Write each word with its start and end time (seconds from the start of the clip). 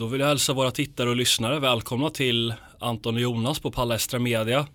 Då 0.00 0.06
vill 0.06 0.20
jag 0.20 0.28
hälsa 0.28 0.52
våra 0.52 0.70
tittare 0.70 1.10
och 1.10 1.16
lyssnare 1.16 1.58
välkomna 1.58 2.10
till 2.10 2.54
Anton 2.78 3.14
och 3.14 3.20
Jonas 3.20 3.60
på 3.60 3.70
Palestra 3.70 4.18
Media. 4.18 4.66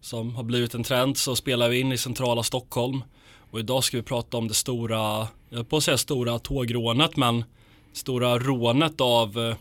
Som 0.00 0.36
har 0.36 0.42
blivit 0.42 0.74
en 0.74 0.84
trend 0.84 1.16
så 1.16 1.36
spelar 1.36 1.68
vi 1.68 1.80
in 1.80 1.92
i 1.92 1.98
centrala 1.98 2.42
Stockholm. 2.42 3.04
Och 3.50 3.60
idag 3.60 3.84
ska 3.84 3.96
vi 3.96 4.02
prata 4.02 4.36
om 4.36 4.48
det 4.48 4.54
stora, 4.54 5.28
jag 5.48 5.68
på 5.68 5.76
att 5.76 5.82
säga 5.82 5.98
stora 5.98 6.38
tågrånet 6.38 7.16
men 7.16 7.44
stora 7.92 8.38
rånet 8.38 9.00
av 9.00 9.38
eh, 9.38 9.56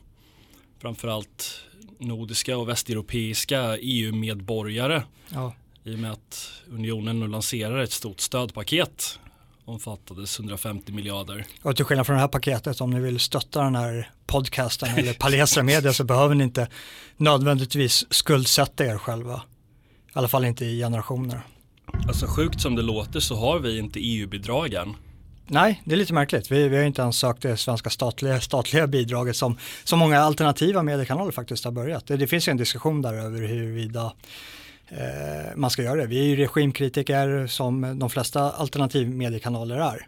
framförallt 0.81 1.61
nordiska 1.99 2.57
och 2.57 2.69
västeuropeiska 2.69 3.77
EU-medborgare. 3.77 5.03
Ja. 5.29 5.53
I 5.83 5.95
och 5.95 5.99
med 5.99 6.11
att 6.11 6.51
unionen 6.67 7.19
nu 7.19 7.27
lanserar 7.27 7.77
ett 7.77 7.91
stort 7.91 8.19
stödpaket 8.19 9.19
omfattades 9.65 10.39
150 10.39 10.91
miljarder. 10.91 11.45
Och 11.61 11.75
till 11.75 11.85
skillnad 11.85 12.05
från 12.05 12.15
det 12.15 12.21
här 12.21 12.27
paketet, 12.27 12.81
om 12.81 12.89
ni 12.89 12.99
vill 12.99 13.19
stötta 13.19 13.63
den 13.63 13.75
här 13.75 14.11
podcasten 14.25 14.89
eller 14.97 15.13
Palestra 15.13 15.63
Media 15.63 15.93
så 15.93 16.03
behöver 16.03 16.35
ni 16.35 16.43
inte 16.43 16.67
nödvändigtvis 17.17 18.05
skuldsätta 18.09 18.85
er 18.85 18.97
själva. 18.97 19.41
I 20.07 20.11
alla 20.13 20.27
fall 20.27 20.45
inte 20.45 20.65
i 20.65 20.79
generationer. 20.79 21.41
Alltså 22.07 22.27
sjukt 22.27 22.61
som 22.61 22.75
det 22.75 22.81
låter 22.81 23.19
så 23.19 23.35
har 23.35 23.59
vi 23.59 23.79
inte 23.79 23.99
EU-bidragen. 23.99 24.95
Nej, 25.47 25.81
det 25.85 25.93
är 25.93 25.97
lite 25.97 26.13
märkligt. 26.13 26.51
Vi, 26.51 26.67
vi 26.67 26.77
har 26.77 26.83
inte 26.83 27.01
ens 27.01 27.17
sökt 27.17 27.41
det 27.41 27.57
svenska 27.57 27.89
statliga, 27.89 28.41
statliga 28.41 28.87
bidraget 28.87 29.35
som, 29.35 29.57
som 29.83 29.99
många 29.99 30.19
alternativa 30.19 30.83
mediekanaler 30.83 31.31
faktiskt 31.31 31.65
har 31.65 31.71
börjat. 31.71 32.07
Det, 32.07 32.17
det 32.17 32.27
finns 32.27 32.47
ju 32.47 32.51
en 32.51 32.57
diskussion 32.57 33.01
där 33.01 33.13
över 33.13 33.47
huruvida 33.47 34.13
eh, 34.87 35.55
man 35.55 35.69
ska 35.69 35.83
göra 35.83 36.01
det. 36.01 36.07
Vi 36.07 36.19
är 36.19 36.23
ju 36.23 36.35
regimkritiker 36.35 37.47
som 37.47 37.99
de 37.99 38.09
flesta 38.09 38.51
alternativmediekanaler 38.51 39.75
är. 39.75 40.07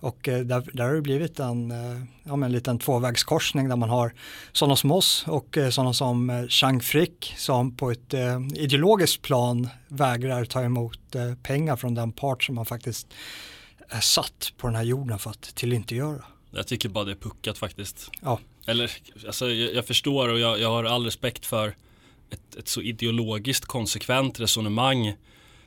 Och 0.00 0.28
eh, 0.28 0.40
där, 0.40 0.70
där 0.72 0.84
har 0.84 0.94
det 0.94 1.02
blivit 1.02 1.40
en, 1.40 1.70
eh, 1.70 2.02
ja, 2.24 2.32
en 2.44 2.52
liten 2.52 2.78
tvåvägskorsning 2.78 3.68
där 3.68 3.76
man 3.76 3.88
har 3.90 4.14
sådana 4.52 4.76
som 4.76 4.90
oss 4.90 5.24
och 5.26 5.56
eh, 5.56 5.70
sådana 5.70 5.92
som 5.92 6.46
Chang 6.48 6.80
Frick 6.80 7.34
som 7.36 7.76
på 7.76 7.90
ett 7.90 8.14
eh, 8.14 8.40
ideologiskt 8.54 9.22
plan 9.22 9.68
vägrar 9.88 10.44
ta 10.44 10.62
emot 10.62 11.14
eh, 11.14 11.34
pengar 11.34 11.76
från 11.76 11.94
den 11.94 12.12
part 12.12 12.44
som 12.44 12.54
man 12.54 12.66
faktiskt 12.66 13.06
är 13.88 14.00
satt 14.00 14.52
på 14.56 14.66
den 14.66 14.76
här 14.76 14.82
jorden 14.82 15.18
för 15.18 15.30
att 15.30 15.42
tillintetgöra. 15.42 16.24
Jag 16.50 16.66
tycker 16.66 16.88
bara 16.88 17.04
det 17.04 17.10
är 17.10 17.16
puckat 17.16 17.58
faktiskt. 17.58 18.10
Ja. 18.20 18.40
Eller, 18.66 18.90
alltså, 19.26 19.50
jag, 19.50 19.74
jag 19.74 19.86
förstår 19.86 20.28
och 20.28 20.38
jag, 20.38 20.60
jag, 20.60 20.70
har 20.70 20.84
all 20.84 21.04
respekt 21.04 21.46
för 21.46 21.74
ett, 22.30 22.56
ett, 22.56 22.68
så 22.68 22.82
ideologiskt 22.82 23.64
konsekvent 23.64 24.40
resonemang. 24.40 25.14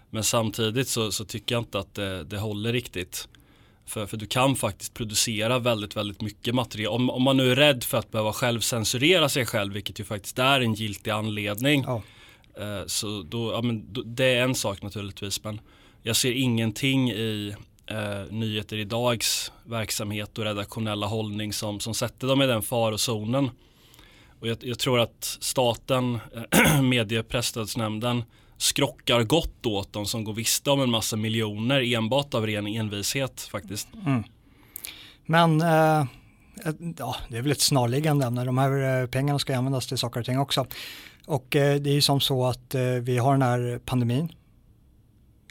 Men 0.09 0.23
samtidigt 0.23 0.87
så, 0.87 1.11
så 1.11 1.25
tycker 1.25 1.55
jag 1.55 1.61
inte 1.61 1.79
att 1.79 1.95
det, 1.95 2.23
det 2.23 2.37
håller 2.37 2.73
riktigt. 2.73 3.27
För, 3.85 4.05
för 4.05 4.17
du 4.17 4.25
kan 4.25 4.55
faktiskt 4.55 4.93
producera 4.93 5.59
väldigt, 5.59 5.95
väldigt 5.95 6.21
mycket 6.21 6.55
material. 6.55 6.93
Om, 6.93 7.09
om 7.09 7.23
man 7.23 7.37
nu 7.37 7.51
är 7.51 7.55
rädd 7.55 7.83
för 7.83 7.97
att 7.97 8.11
behöva 8.11 8.33
självcensurera 8.33 9.29
sig 9.29 9.45
själv, 9.45 9.73
vilket 9.73 9.99
ju 9.99 10.03
faktiskt 10.03 10.39
är 10.39 10.61
en 10.61 10.73
giltig 10.73 11.11
anledning. 11.11 11.83
Ja. 11.87 12.01
Eh, 12.59 12.85
så 12.85 13.21
då, 13.21 13.51
ja, 13.51 13.61
men, 13.61 13.93
då, 13.93 14.01
det 14.01 14.25
är 14.25 14.43
en 14.43 14.55
sak 14.55 14.81
naturligtvis. 14.81 15.43
Men 15.43 15.61
jag 16.03 16.15
ser 16.15 16.31
ingenting 16.31 17.11
i 17.11 17.55
eh, 17.85 18.23
Nyheter 18.29 18.77
Idags 18.77 19.51
verksamhet 19.63 20.37
och 20.37 20.43
redaktionella 20.43 21.07
hållning 21.07 21.53
som, 21.53 21.79
som 21.79 21.93
sätter 21.93 22.27
dem 22.27 22.41
i 22.41 22.47
den 22.47 22.61
farozonen. 22.61 23.49
Och 24.41 24.47
jag, 24.47 24.57
jag 24.61 24.79
tror 24.79 24.99
att 24.99 25.37
staten, 25.39 26.19
eh, 26.51 26.81
mediepresstödsnämnden, 26.81 28.23
skrockar 28.57 29.23
gott 29.23 29.65
åt 29.65 29.93
dem 29.93 30.05
som 30.05 30.23
går 30.23 30.33
visste 30.33 30.71
om 30.71 30.81
en 30.81 30.91
massa 30.91 31.15
miljoner 31.15 31.93
enbart 31.95 32.33
av 32.33 32.47
ren 32.47 32.67
envishet 32.67 33.41
faktiskt. 33.41 33.87
Mm. 34.05 34.23
Men 35.25 35.61
eh, 35.61 36.05
ja, 36.97 37.15
det 37.29 37.37
är 37.37 37.41
väl 37.41 37.51
ett 37.51 37.61
snarliggande 37.61 38.25
ämne. 38.25 38.45
De 38.45 38.57
här 38.57 39.01
eh, 39.01 39.07
pengarna 39.07 39.39
ska 39.39 39.57
användas 39.57 39.87
till 39.87 39.97
saker 39.97 40.19
och 40.19 40.25
ting 40.25 40.39
också. 40.39 40.67
Och 41.25 41.55
eh, 41.55 41.75
det 41.81 41.89
är 41.89 41.93
ju 41.93 42.01
som 42.01 42.21
så 42.21 42.45
att 42.45 42.75
eh, 42.75 42.81
vi 42.81 43.17
har 43.17 43.31
den 43.31 43.41
här 43.41 43.79
pandemin, 43.85 44.33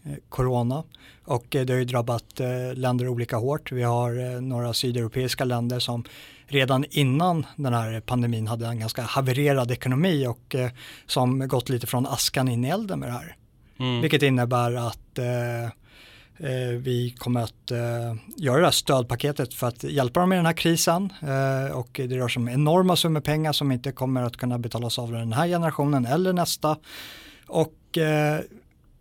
eh, 0.05 0.15
corona, 0.29 0.85
och 1.25 1.57
eh, 1.57 1.65
det 1.65 1.73
har 1.73 1.79
ju 1.79 1.85
drabbat 1.85 2.41
eh, 2.41 2.75
länder 2.75 3.09
olika 3.09 3.37
hårt. 3.37 3.73
Vi 3.73 3.83
har 3.83 4.41
några 4.41 4.73
sydeuropeiska 4.73 5.45
länder 5.45 5.79
som 5.79 6.05
redan 6.51 6.85
innan 6.91 7.47
den 7.57 7.75
här 7.75 8.01
pandemin 8.01 8.47
hade 8.47 8.67
en 8.67 8.81
ganska 8.81 9.03
havererad 9.03 9.71
ekonomi 9.71 10.27
och 10.27 10.55
eh, 10.55 10.71
som 11.07 11.49
gått 11.49 11.69
lite 11.69 11.87
från 11.87 12.07
askan 12.07 12.49
in 12.49 12.65
i 12.65 12.69
elden 12.69 12.99
med 12.99 13.09
det 13.09 13.13
här. 13.13 13.37
Mm. 13.79 14.01
Vilket 14.01 14.23
innebär 14.23 14.75
att 14.75 15.19
eh, 15.19 15.65
eh, 16.51 16.77
vi 16.79 17.15
kommer 17.19 17.41
att 17.41 17.71
eh, 17.71 18.15
göra 18.37 18.59
det 18.59 18.65
här 18.65 18.71
stödpaketet 18.71 19.55
för 19.55 19.67
att 19.67 19.85
hjälpa 19.85 20.21
dem 20.21 20.33
i 20.33 20.37
den 20.37 20.47
här 20.47 20.53
krisen 20.53 21.13
eh, 21.23 21.77
och 21.77 21.89
det 21.93 22.19
rör 22.19 22.29
sig 22.29 22.41
om 22.41 22.49
enorma 22.49 22.97
summor 22.97 23.21
pengar 23.21 23.53
som 23.53 23.73
inte 23.73 23.93
kommer 23.93 24.23
att 24.23 24.37
kunna 24.37 24.59
betalas 24.59 24.99
av 24.99 25.13
den 25.13 25.33
här 25.33 25.47
generationen 25.47 26.07
eller 26.07 26.33
nästa. 26.33 26.77
Och 27.47 27.75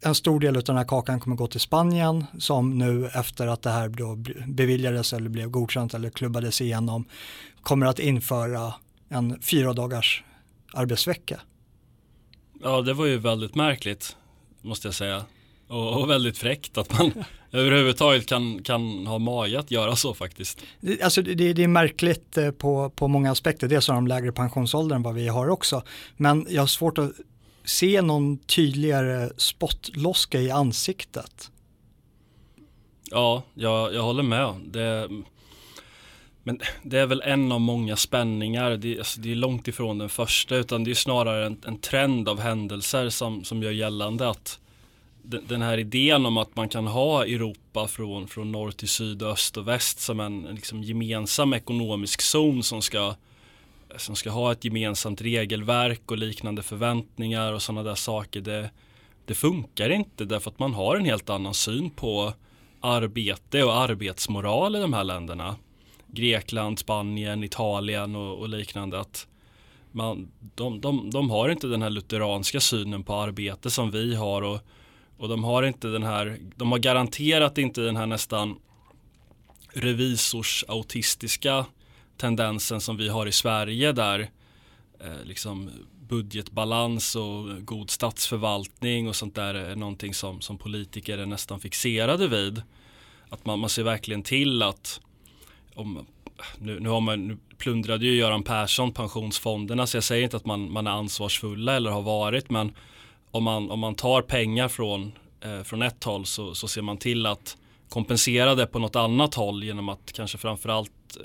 en 0.02 0.16
stor 0.16 0.40
del 0.40 0.58
av 0.58 0.64
den 0.64 0.78
här 0.78 0.84
kakan 0.84 1.20
kommer 1.20 1.36
gå 1.36 1.48
till 1.48 1.60
Spanien 1.60 2.26
som 2.40 2.78
nu 2.78 3.08
efter 3.08 3.48
att 3.48 3.62
det 3.62 3.70
här 3.70 3.90
då 3.90 4.18
beviljades 4.48 5.14
eller 5.14 5.30
blev 5.30 5.50
godkänt 5.50 5.94
eller 5.94 6.10
klubbades 6.10 6.62
igenom 6.62 7.06
kommer 7.62 7.86
att 7.86 8.00
införa 8.00 8.74
en 9.10 9.42
fyra 9.42 9.74
dagars 9.74 10.24
arbetsvecka. 10.74 11.40
Ja, 12.64 12.82
det 12.82 12.94
var 12.94 13.06
ju 13.06 13.18
väldigt 13.18 13.56
märkligt 13.56 14.16
måste 14.62 14.88
jag 14.88 14.96
säga. 14.96 15.26
Och, 15.68 16.02
och 16.02 16.10
väldigt 16.10 16.38
fräckt 16.38 16.78
att 16.78 17.00
man 17.00 17.12
överhuvudtaget 17.52 18.26
kan, 18.26 18.64
kan 18.64 19.08
ha 19.08 19.18
mage 19.18 19.60
att 19.60 19.72
göra 19.72 19.96
så 19.96 20.14
faktiskt. 20.14 20.62
Alltså 21.04 21.22
det, 21.22 21.54
det 21.54 21.64
är 21.64 21.68
märkligt 21.68 22.38
eh, 22.38 22.52
på, 22.52 22.90
på 22.90 23.08
många 23.08 23.32
aspekter. 23.32 23.68
Dels 23.68 23.88
har 23.88 23.96
de 23.96 24.08
lägre 24.08 24.32
pensionsålder 24.32 24.96
än 24.96 25.04
vad 25.04 25.16
vi 25.16 25.28
har 25.28 25.50
också. 25.50 25.84
Men 26.18 26.48
jag 26.50 26.62
har 26.62 26.68
svårt 26.68 26.98
att 26.98 27.12
se 27.64 28.02
någon 28.02 28.38
tydligare 28.38 29.30
spottloska 29.38 30.42
i 30.42 30.52
ansiktet. 30.52 31.52
Ja, 33.12 33.44
jag, 33.54 33.94
jag 33.94 34.02
håller 34.02 34.24
med. 34.24 34.56
Det, 34.66 35.10
men 36.44 36.60
det 36.84 37.00
är 37.00 37.06
väl 37.06 37.22
en 37.22 37.52
av 37.52 37.62
många 37.62 37.96
spänningar. 37.96 38.78
Det, 38.78 38.98
alltså, 38.98 39.22
det 39.22 39.32
är 39.32 39.36
långt 39.36 39.68
ifrån 39.68 39.98
den 39.98 40.10
första 40.10 40.56
utan 40.56 40.84
det 40.84 40.92
är 40.92 40.96
snarare 40.96 41.46
en, 41.46 41.62
en 41.66 41.78
trend 41.78 42.30
av 42.30 42.40
händelser 42.40 43.10
som, 43.10 43.44
som 43.44 43.64
gör 43.64 43.72
gällande 43.72 44.30
att 44.30 44.60
den 45.24 45.62
här 45.62 45.78
idén 45.78 46.26
om 46.26 46.38
att 46.38 46.56
man 46.56 46.70
kan 46.70 46.88
ha 46.88 47.26
Europa 47.26 47.88
från, 47.88 48.28
från 48.28 48.52
norr 48.52 48.72
till 48.72 48.90
syd, 48.90 49.24
öst 49.24 49.58
och 49.58 49.68
väst 49.68 50.00
som 50.00 50.20
en 50.20 50.42
liksom 50.42 50.84
gemensam 50.84 51.54
ekonomisk 51.54 52.22
zon 52.22 52.64
som 52.64 52.82
ska 52.82 53.16
som 53.98 54.16
ska 54.16 54.30
ha 54.30 54.52
ett 54.52 54.66
gemensamt 54.66 55.22
regelverk 55.22 56.12
och 56.12 56.18
liknande 56.18 56.64
förväntningar 56.64 57.54
och 57.54 57.62
sådana 57.62 57.84
där 57.84 57.96
saker. 57.96 58.42
Det, 58.42 58.70
det 59.26 59.34
funkar 59.34 59.90
inte 59.90 60.26
därför 60.26 60.52
att 60.52 60.60
man 60.60 60.74
har 60.74 60.96
en 60.96 61.06
helt 61.06 61.30
annan 61.30 61.54
syn 61.54 61.90
på 61.90 62.34
arbete 62.82 63.64
och 63.64 63.76
arbetsmoral 63.76 64.76
i 64.76 64.80
de 64.80 64.94
här 64.94 65.04
länderna. 65.04 65.56
Grekland, 66.08 66.80
Spanien, 66.80 67.44
Italien 67.44 68.16
och, 68.16 68.40
och 68.40 68.50
liknande. 68.50 69.00
Att 69.00 69.28
man, 69.92 70.32
de, 70.56 70.82
de, 70.82 71.10
de 71.10 71.30
har 71.30 71.50
inte 71.50 71.68
den 71.68 71.82
här 71.82 71.90
lutheranska 71.90 72.60
synen 72.60 73.04
på 73.04 73.16
arbete 73.16 73.70
som 73.70 73.92
vi 73.92 74.16
har 74.16 74.42
och, 74.42 74.60
och 75.18 75.30
de 75.30 75.44
har 75.44 75.64
inte 75.64 75.88
den 75.88 76.04
här, 76.04 76.38
de 76.56 76.72
har 76.72 76.80
garanterat 76.80 77.58
inte 77.58 77.82
den 77.82 77.96
här 77.96 78.06
nästan 78.06 78.56
revisors 79.74 80.66
autistiska 80.68 81.66
tendensen 82.20 82.82
som 82.82 82.98
vi 82.98 83.10
har 83.10 83.26
i 83.26 83.32
Sverige 83.32 83.92
där 83.92 84.30
eh, 85.00 85.24
liksom 85.24 85.70
budgetbalans 86.08 87.16
och 87.16 87.66
god 87.66 87.90
statsförvaltning 87.90 89.08
och 89.08 89.16
sånt 89.16 89.36
där 89.36 89.54
är 89.54 89.76
någonting 89.76 90.14
som, 90.14 90.42
som 90.42 90.58
politiker 90.58 91.18
är 91.18 91.26
nästan 91.26 91.60
fixerade 91.60 92.28
vid. 92.28 92.62
Att 93.30 93.46
man, 93.46 93.60
man 93.60 93.70
ser 93.70 93.84
verkligen 93.84 94.24
till 94.24 94.64
att 94.64 95.02
om, 95.76 96.06
nu, 96.58 96.80
nu, 96.80 96.90
har 96.90 97.02
man, 97.02 97.28
nu 97.28 97.38
plundrade 97.58 98.06
ju 98.06 98.16
Göran 98.16 98.44
Persson 98.44 98.92
pensionsfonderna 98.92 99.88
så 99.88 99.98
jag 99.98 100.04
säger 100.04 100.24
inte 100.24 100.38
att 100.38 100.46
man, 100.46 100.72
man 100.72 100.88
är 100.88 100.92
ansvarsfulla 100.92 101.76
eller 101.76 101.92
har 101.92 102.02
varit 102.02 102.50
men 102.50 102.72
om 103.32 103.44
man, 103.44 103.72
om 103.72 103.80
man 103.80 103.96
tar 103.96 104.22
pengar 104.22 104.68
från, 104.68 105.12
eh, 105.42 105.64
från 105.64 105.82
ett 105.82 106.04
håll 106.04 106.26
så, 106.26 106.56
så 106.56 106.68
ser 106.68 106.82
man 106.82 106.98
till 106.98 107.26
att 107.26 107.58
kompensera 107.90 108.56
det 108.56 108.66
på 108.66 108.80
något 108.80 108.96
annat 108.96 109.34
håll 109.34 109.64
genom 109.64 109.90
att 109.90 110.12
kanske 110.12 110.38
framförallt 110.38 111.18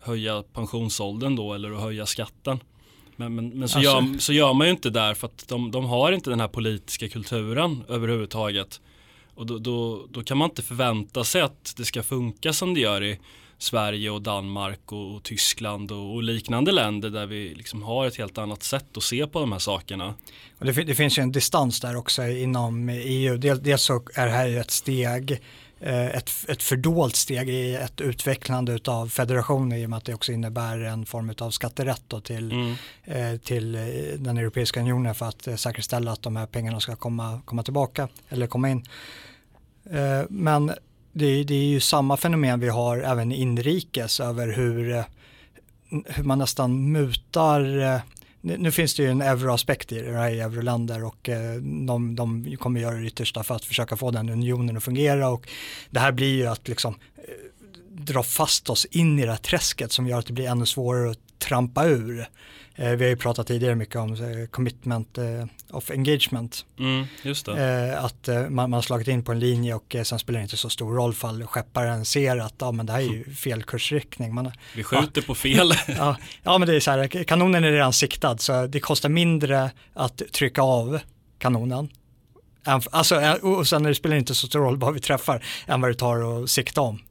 höja 0.00 0.42
pensionsåldern 0.42 1.36
då 1.36 1.54
eller 1.54 1.72
att 1.72 1.80
höja 1.80 2.06
skatten. 2.06 2.60
Men, 3.16 3.34
men, 3.34 3.48
men 3.48 3.68
så, 3.68 3.78
alltså. 3.78 3.92
gör, 3.92 4.18
så 4.18 4.32
gör 4.32 4.52
man 4.52 4.66
ju 4.66 4.70
inte 4.70 4.90
där 4.90 5.14
för 5.14 5.26
att 5.26 5.48
de, 5.48 5.70
de 5.70 5.84
har 5.84 6.12
inte 6.12 6.30
den 6.30 6.40
här 6.40 6.48
politiska 6.48 7.08
kulturen 7.08 7.84
överhuvudtaget. 7.88 8.80
Och 9.34 9.46
då, 9.46 9.58
då, 9.58 10.06
då, 10.10 10.22
kan 10.22 10.38
man 10.38 10.50
inte 10.50 10.62
förvänta 10.62 11.24
sig 11.24 11.40
att 11.40 11.74
det 11.76 11.84
ska 11.84 12.02
funka 12.02 12.52
som 12.52 12.74
det 12.74 12.80
gör 12.80 13.02
i 13.02 13.18
Sverige 13.58 14.10
och 14.10 14.22
Danmark 14.22 14.92
och, 14.92 15.14
och 15.14 15.22
Tyskland 15.22 15.92
och, 15.92 16.14
och, 16.14 16.22
liknande 16.22 16.72
länder 16.72 17.10
där 17.10 17.26
vi 17.26 17.54
liksom 17.54 17.82
har 17.82 18.06
ett 18.06 18.16
helt 18.16 18.38
annat 18.38 18.62
sätt 18.62 18.96
att 18.96 19.02
se 19.02 19.26
på 19.26 19.40
de 19.40 19.52
här 19.52 19.58
sakerna. 19.58 20.14
Det, 20.58 20.72
det 20.72 20.94
finns 20.94 21.18
ju 21.18 21.22
en 21.22 21.32
distans 21.32 21.80
där 21.80 21.96
också 21.96 22.26
inom 22.26 22.88
EU. 22.88 23.36
Dels, 23.36 23.60
dels 23.60 23.82
så 23.82 24.02
är 24.14 24.26
det 24.26 24.32
här 24.32 24.56
ett 24.60 24.70
steg 24.70 25.40
ett, 25.80 26.30
ett 26.48 26.62
fördolt 26.62 27.16
steg 27.16 27.48
i 27.48 27.74
ett 27.74 28.00
utvecklande 28.00 28.78
av 28.86 29.08
federationen 29.08 29.78
i 29.78 29.86
och 29.86 29.90
med 29.90 29.96
att 29.96 30.04
det 30.04 30.14
också 30.14 30.32
innebär 30.32 30.78
en 30.78 31.06
form 31.06 31.34
av 31.38 31.50
skatterätt 31.50 32.24
till, 32.24 32.52
mm. 32.52 33.38
till 33.38 33.72
den 34.18 34.38
Europeiska 34.38 34.80
unionen 34.80 35.14
för 35.14 35.26
att 35.26 35.60
säkerställa 35.60 36.12
att 36.12 36.22
de 36.22 36.36
här 36.36 36.46
pengarna 36.46 36.80
ska 36.80 36.96
komma, 36.96 37.40
komma 37.44 37.62
tillbaka 37.62 38.08
eller 38.28 38.46
komma 38.46 38.70
in. 38.70 38.84
Men 40.28 40.66
det, 41.12 41.44
det 41.44 41.54
är 41.54 41.64
ju 41.64 41.80
samma 41.80 42.16
fenomen 42.16 42.60
vi 42.60 42.68
har 42.68 42.98
även 42.98 43.32
inrikes 43.32 44.20
över 44.20 44.52
hur, 44.52 45.04
hur 46.06 46.24
man 46.24 46.38
nästan 46.38 46.92
mutar 46.92 48.02
nu 48.40 48.70
finns 48.70 48.94
det 48.94 49.02
ju 49.02 49.10
en 49.10 49.22
euroaspekt 49.22 49.92
i 49.92 50.02
det 50.02 50.16
här 50.16 50.30
i 50.30 50.40
euroländer 50.40 51.04
och 51.04 51.28
eh, 51.28 51.54
de, 51.86 52.16
de 52.16 52.56
kommer 52.56 52.80
göra 52.80 52.94
det 52.94 53.06
yttersta 53.06 53.42
för 53.42 53.54
att 53.54 53.64
försöka 53.64 53.96
få 53.96 54.10
den 54.10 54.28
unionen 54.28 54.76
att 54.76 54.84
fungera 54.84 55.28
och 55.28 55.48
det 55.90 56.00
här 56.00 56.12
blir 56.12 56.34
ju 56.34 56.46
att 56.46 56.68
liksom 56.68 56.94
eh, 57.16 57.22
dra 57.88 58.22
fast 58.22 58.70
oss 58.70 58.84
in 58.84 59.18
i 59.18 59.24
det 59.24 59.30
här 59.30 59.38
träsket 59.38 59.92
som 59.92 60.06
gör 60.06 60.18
att 60.18 60.26
det 60.26 60.32
blir 60.32 60.46
ännu 60.46 60.66
svårare 60.66 61.10
att 61.10 61.38
trampa 61.38 61.86
ur. 61.86 62.28
Eh, 62.80 62.90
vi 62.90 63.04
har 63.04 63.10
ju 63.10 63.16
pratat 63.16 63.46
tidigare 63.46 63.74
mycket 63.74 63.96
om 63.96 64.12
eh, 64.12 64.46
commitment 64.50 65.18
eh, 65.18 65.24
of 65.70 65.90
engagement. 65.90 66.64
Mm, 66.78 67.04
att 67.98 68.28
man, 68.48 68.72
har 68.72 68.82
slagit 68.82 69.08
in 69.08 69.24
på 69.24 69.32
en 69.32 69.38
linje 69.38 69.74
och 69.74 69.96
sen 70.04 70.18
spelar 70.18 70.40
det 70.40 70.42
inte 70.42 70.56
så 70.56 70.70
stor 70.70 70.94
roll 70.94 71.14
fall 71.14 71.46
skepparen 71.46 72.04
ser 72.04 72.36
att 72.36 72.54
ja, 72.58 72.72
men 72.72 72.86
det 72.86 72.92
här 72.92 73.00
är 73.00 73.04
ju 73.04 73.34
fel 73.34 73.62
kursriktning. 73.62 74.34
Man, 74.34 74.52
vi 74.76 74.84
skjuter 74.84 75.20
ja, 75.20 75.22
på 75.26 75.34
fel. 75.34 75.72
ja, 75.88 76.16
ja, 76.42 76.58
men 76.58 76.68
det 76.68 76.76
är 76.76 76.80
så 76.80 76.90
här, 76.90 77.24
kanonen 77.24 77.64
är 77.64 77.72
redan 77.72 77.92
siktad 77.92 78.38
så 78.38 78.66
det 78.66 78.80
kostar 78.80 79.08
mindre 79.08 79.70
att 79.94 80.22
trycka 80.32 80.62
av 80.62 81.00
kanonen. 81.38 81.88
Alltså, 82.64 83.38
och 83.42 83.66
sen 83.68 83.82
det 83.82 83.94
spelar 83.94 84.14
det 84.14 84.20
inte 84.20 84.34
så 84.34 84.46
stor 84.46 84.60
roll 84.60 84.76
vad 84.76 84.94
vi 84.94 85.00
träffar 85.00 85.44
än 85.66 85.80
vad 85.80 85.90
det 85.90 85.94
tar 85.94 86.42
att 86.42 86.50
sikta 86.50 86.80
om. 86.80 87.02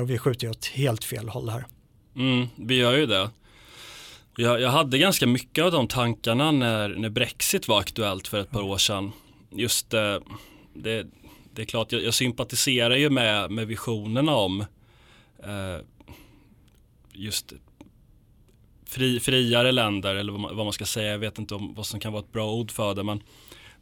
och 0.00 0.10
vi 0.10 0.18
skjuter 0.18 0.46
ju 0.46 0.50
åt 0.50 0.66
helt 0.66 1.04
fel 1.04 1.28
håll 1.28 1.48
här. 1.48 1.66
Mm, 2.16 2.48
vi 2.56 2.74
gör 2.74 2.96
ju 2.96 3.06
det. 3.06 3.30
Jag, 4.38 4.60
jag 4.60 4.70
hade 4.70 4.98
ganska 4.98 5.26
mycket 5.26 5.64
av 5.64 5.72
de 5.72 5.88
tankarna 5.88 6.50
när, 6.50 6.88
när 6.88 7.08
Brexit 7.08 7.68
var 7.68 7.80
aktuellt 7.80 8.28
för 8.28 8.40
ett 8.40 8.50
par 8.50 8.62
år 8.62 8.78
sedan. 8.78 9.12
Just 9.50 9.94
eh, 9.94 10.18
det, 10.74 11.06
det 11.54 11.62
är 11.62 11.66
klart, 11.66 11.92
jag, 11.92 12.02
jag, 12.02 12.14
sympatiserar 12.14 12.96
ju 12.96 13.10
med, 13.10 13.50
med 13.50 13.66
visionerna 13.66 14.34
om 14.34 14.60
eh, 15.44 15.78
just 17.12 17.52
fri, 18.86 19.20
friare 19.20 19.72
länder 19.72 20.14
eller 20.14 20.32
vad 20.32 20.40
man, 20.40 20.56
vad 20.56 20.66
man, 20.66 20.72
ska 20.72 20.84
säga. 20.86 21.10
Jag 21.10 21.18
vet 21.18 21.38
inte 21.38 21.54
om 21.54 21.74
vad 21.74 21.86
som 21.86 22.00
kan 22.00 22.12
vara 22.12 22.22
ett 22.22 22.32
bra 22.32 22.52
ord 22.52 22.70
för 22.70 22.94
det. 22.94 23.02
Men, 23.02 23.22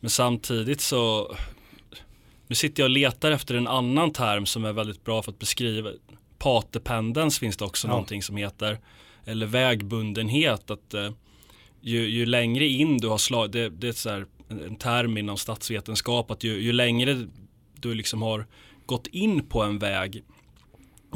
men 0.01 0.11
samtidigt 0.11 0.81
så 0.81 1.35
nu 2.47 2.55
sitter 2.55 2.83
jag 2.83 2.87
och 2.87 2.91
letar 2.91 3.31
efter 3.31 3.55
en 3.55 3.69
annan 3.69 4.13
term 4.13 4.47
som 4.47 4.65
är 4.65 4.73
väldigt 4.73 5.05
bra 5.05 5.23
för 5.23 5.33
att 5.33 5.39
beskriva. 5.39 5.91
Patependens 6.39 7.39
finns 7.39 7.57
det 7.57 7.65
också 7.65 7.87
ja. 7.87 7.91
någonting 7.91 8.23
som 8.23 8.37
heter 8.37 8.79
eller 9.27 9.47
vägbundenhet. 9.47 10.71
Att 10.71 10.95
eh, 10.95 11.11
ju, 11.81 12.09
ju, 12.09 12.27
längre 12.27 12.67
in 12.67 12.99
du 12.99 13.09
har 13.09 13.19
slagit, 13.19 13.53
det, 13.53 13.69
det, 13.69 13.89
är 13.89 13.93
så 13.93 14.11
här, 14.11 14.27
en 14.49 14.77
term 14.77 15.19
inom 15.19 15.37
statsvetenskap, 15.37 16.31
att 16.31 16.45
ju, 16.45 16.61
ju 16.61 16.73
längre 16.73 17.27
du 17.75 17.95
liksom 17.95 18.23
har 18.23 18.47
gått 18.87 19.07
in 19.07 19.47
på 19.47 19.63
en 19.63 19.79
väg 19.79 20.23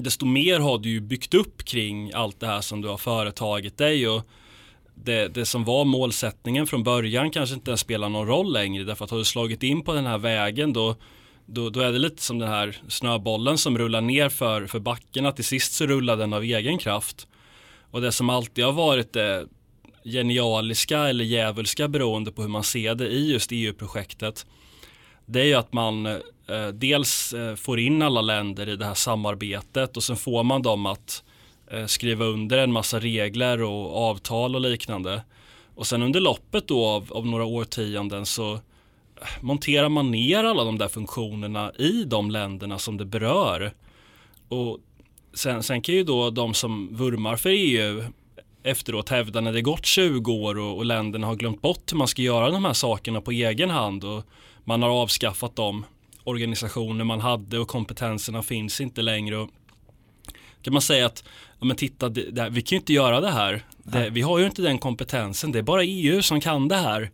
desto 0.03 0.27
mer 0.27 0.61
har 0.61 0.79
du 0.79 0.89
ju 0.89 1.01
byggt 1.01 1.35
upp 1.35 1.65
kring 1.65 2.13
allt 2.15 2.41
det 2.41 2.47
här 2.47 2.61
som 2.61 2.81
du 2.81 2.89
har 2.89 2.97
företagit 2.97 3.79
dig 3.79 4.09
och 4.09 4.23
det, 4.95 5.29
det, 5.29 5.47
som 5.47 5.65
var 5.65 5.85
målsättningen 5.85 6.67
från 6.67 6.83
början 6.83 7.31
kanske 7.31 7.55
inte 7.55 7.71
ens 7.71 7.81
spelar 7.81 8.09
någon 8.09 8.27
roll 8.27 8.53
längre 8.53 8.85
därför 8.85 9.05
att 9.05 9.11
har 9.11 9.19
du 9.19 9.25
slagit 9.25 9.63
in 9.63 9.83
på 9.83 9.93
den 9.93 10.07
här 10.07 10.19
vägen 10.19 10.73
då, 10.73 10.97
då, 11.47 11.71
då 11.71 11.81
är 11.81 11.93
det 11.93 11.99
lite 11.99 12.23
som 12.23 12.39
den 12.39 12.49
här 12.49 12.77
snöbollen 12.89 13.59
som 13.59 13.79
rullar 13.79 14.01
ner 14.01 14.29
för, 14.29 14.67
för 14.67 14.81
backen 14.81 15.27
att 15.27 15.37
till 15.37 15.45
sist 15.45 15.73
så 15.73 15.87
rullar 15.87 16.17
den 16.17 16.33
av 16.33 16.43
egen 16.43 16.79
kraft. 16.79 17.27
Och 17.91 18.01
det 18.01 18.13
som 18.13 18.31
alltid 18.31 18.65
har 18.65 18.73
varit 18.73 19.13
det 19.13 19.47
genialiska 20.05 20.99
eller 20.99 21.25
djävulska 21.25 21.89
beroende 21.89 22.33
på 22.33 22.43
hur 22.43 22.49
man 22.49 22.65
ser 22.65 22.95
det 22.95 23.09
i 23.09 23.33
just 23.33 23.53
EU-projektet 23.53 24.47
det 25.31 25.41
är 25.41 25.45
ju 25.45 25.55
att 25.55 25.73
man 25.73 26.07
eh, 26.07 26.69
dels 26.75 27.33
eh, 27.33 27.55
får 27.55 27.81
in 27.81 28.03
alla 28.03 28.21
länder 28.21 28.69
i 28.69 28.77
det 28.77 28.85
här 28.85 28.95
samarbetet 28.95 29.97
och 29.97 30.03
sen 30.03 30.17
får 30.17 30.43
man 30.43 30.63
dem 30.63 30.87
att 30.87 31.25
eh, 31.71 31.87
skriva 31.87 32.25
under 32.25 32.59
en 32.59 32.73
massa 32.73 33.01
regler 33.01 33.63
och 33.63 33.97
avtal 33.97 34.55
och 34.55 34.61
liknande. 34.61 35.23
Och 35.75 35.87
sen 35.87 36.03
under 36.03 36.21
loppet 36.21 36.69
då 36.69 36.87
av, 36.87 37.13
av 37.13 37.27
några 37.27 37.45
årtionden 37.45 38.27
så 38.27 38.55
eh, 38.55 38.61
monterar 39.41 39.89
man 39.89 40.11
ner 40.11 40.45
alla 40.45 40.65
de 40.65 40.79
där 40.79 40.89
funktionerna 40.89 41.73
i 41.73 42.05
de 42.05 42.31
länderna 42.31 42.79
som 42.79 42.97
det 42.97 43.05
berör. 43.05 43.73
Och 44.49 44.79
sen, 45.35 45.63
sen 45.63 45.83
kan 45.83 45.95
ju 45.95 46.05
då 46.05 46.31
de 46.31 46.55
som 46.55 46.97
vurmar 46.97 47.37
för 47.37 47.51
EU 47.51 48.05
efteråt 48.63 49.09
hävda 49.09 49.41
när 49.41 49.53
det 49.53 49.63
gått 49.63 49.87
20 49.87 50.33
år 50.33 50.59
och, 50.59 50.77
och 50.77 50.85
länderna 50.85 51.27
har 51.27 51.37
glömt 51.37 51.63
bort 51.63 51.93
hur 51.93 51.97
man 51.97 52.09
ska 52.09 52.23
göra 52.23 52.51
de 52.51 52.65
här 52.65 52.73
sakerna 52.73 53.21
på 53.21 53.31
egen 53.31 53.71
hand 53.71 54.05
och 54.05 54.25
man 54.65 54.83
har 54.83 54.91
avskaffat 54.91 55.57
de 55.57 55.85
organisationer 56.25 57.05
man 57.05 57.21
hade 57.21 57.59
och 57.59 57.69
kompetenserna 57.69 58.43
finns 58.43 58.81
inte 58.81 59.03
längre. 59.03 59.37
Och 59.37 59.51
kan 60.63 60.73
man 60.73 60.83
säga 60.83 61.07
att 61.07 61.25
ja, 61.59 61.67
men 61.67 61.77
titta, 61.77 62.09
det, 62.09 62.31
det, 62.31 62.49
vi 62.51 62.63
kan 62.63 62.77
ju 62.77 62.81
inte 62.81 62.93
göra 62.93 63.21
det 63.21 63.31
här. 63.31 63.65
Det, 63.77 64.11
vi 64.11 64.21
har 64.21 64.39
ju 64.39 64.47
inte 64.47 64.63
den 64.63 64.79
kompetensen. 64.79 65.53
Det 65.53 65.59
är 65.59 65.63
bara 65.63 65.85
EU 65.85 66.23
som 66.23 66.41
kan 66.41 66.69
det 66.69 66.77
här. 66.77 67.11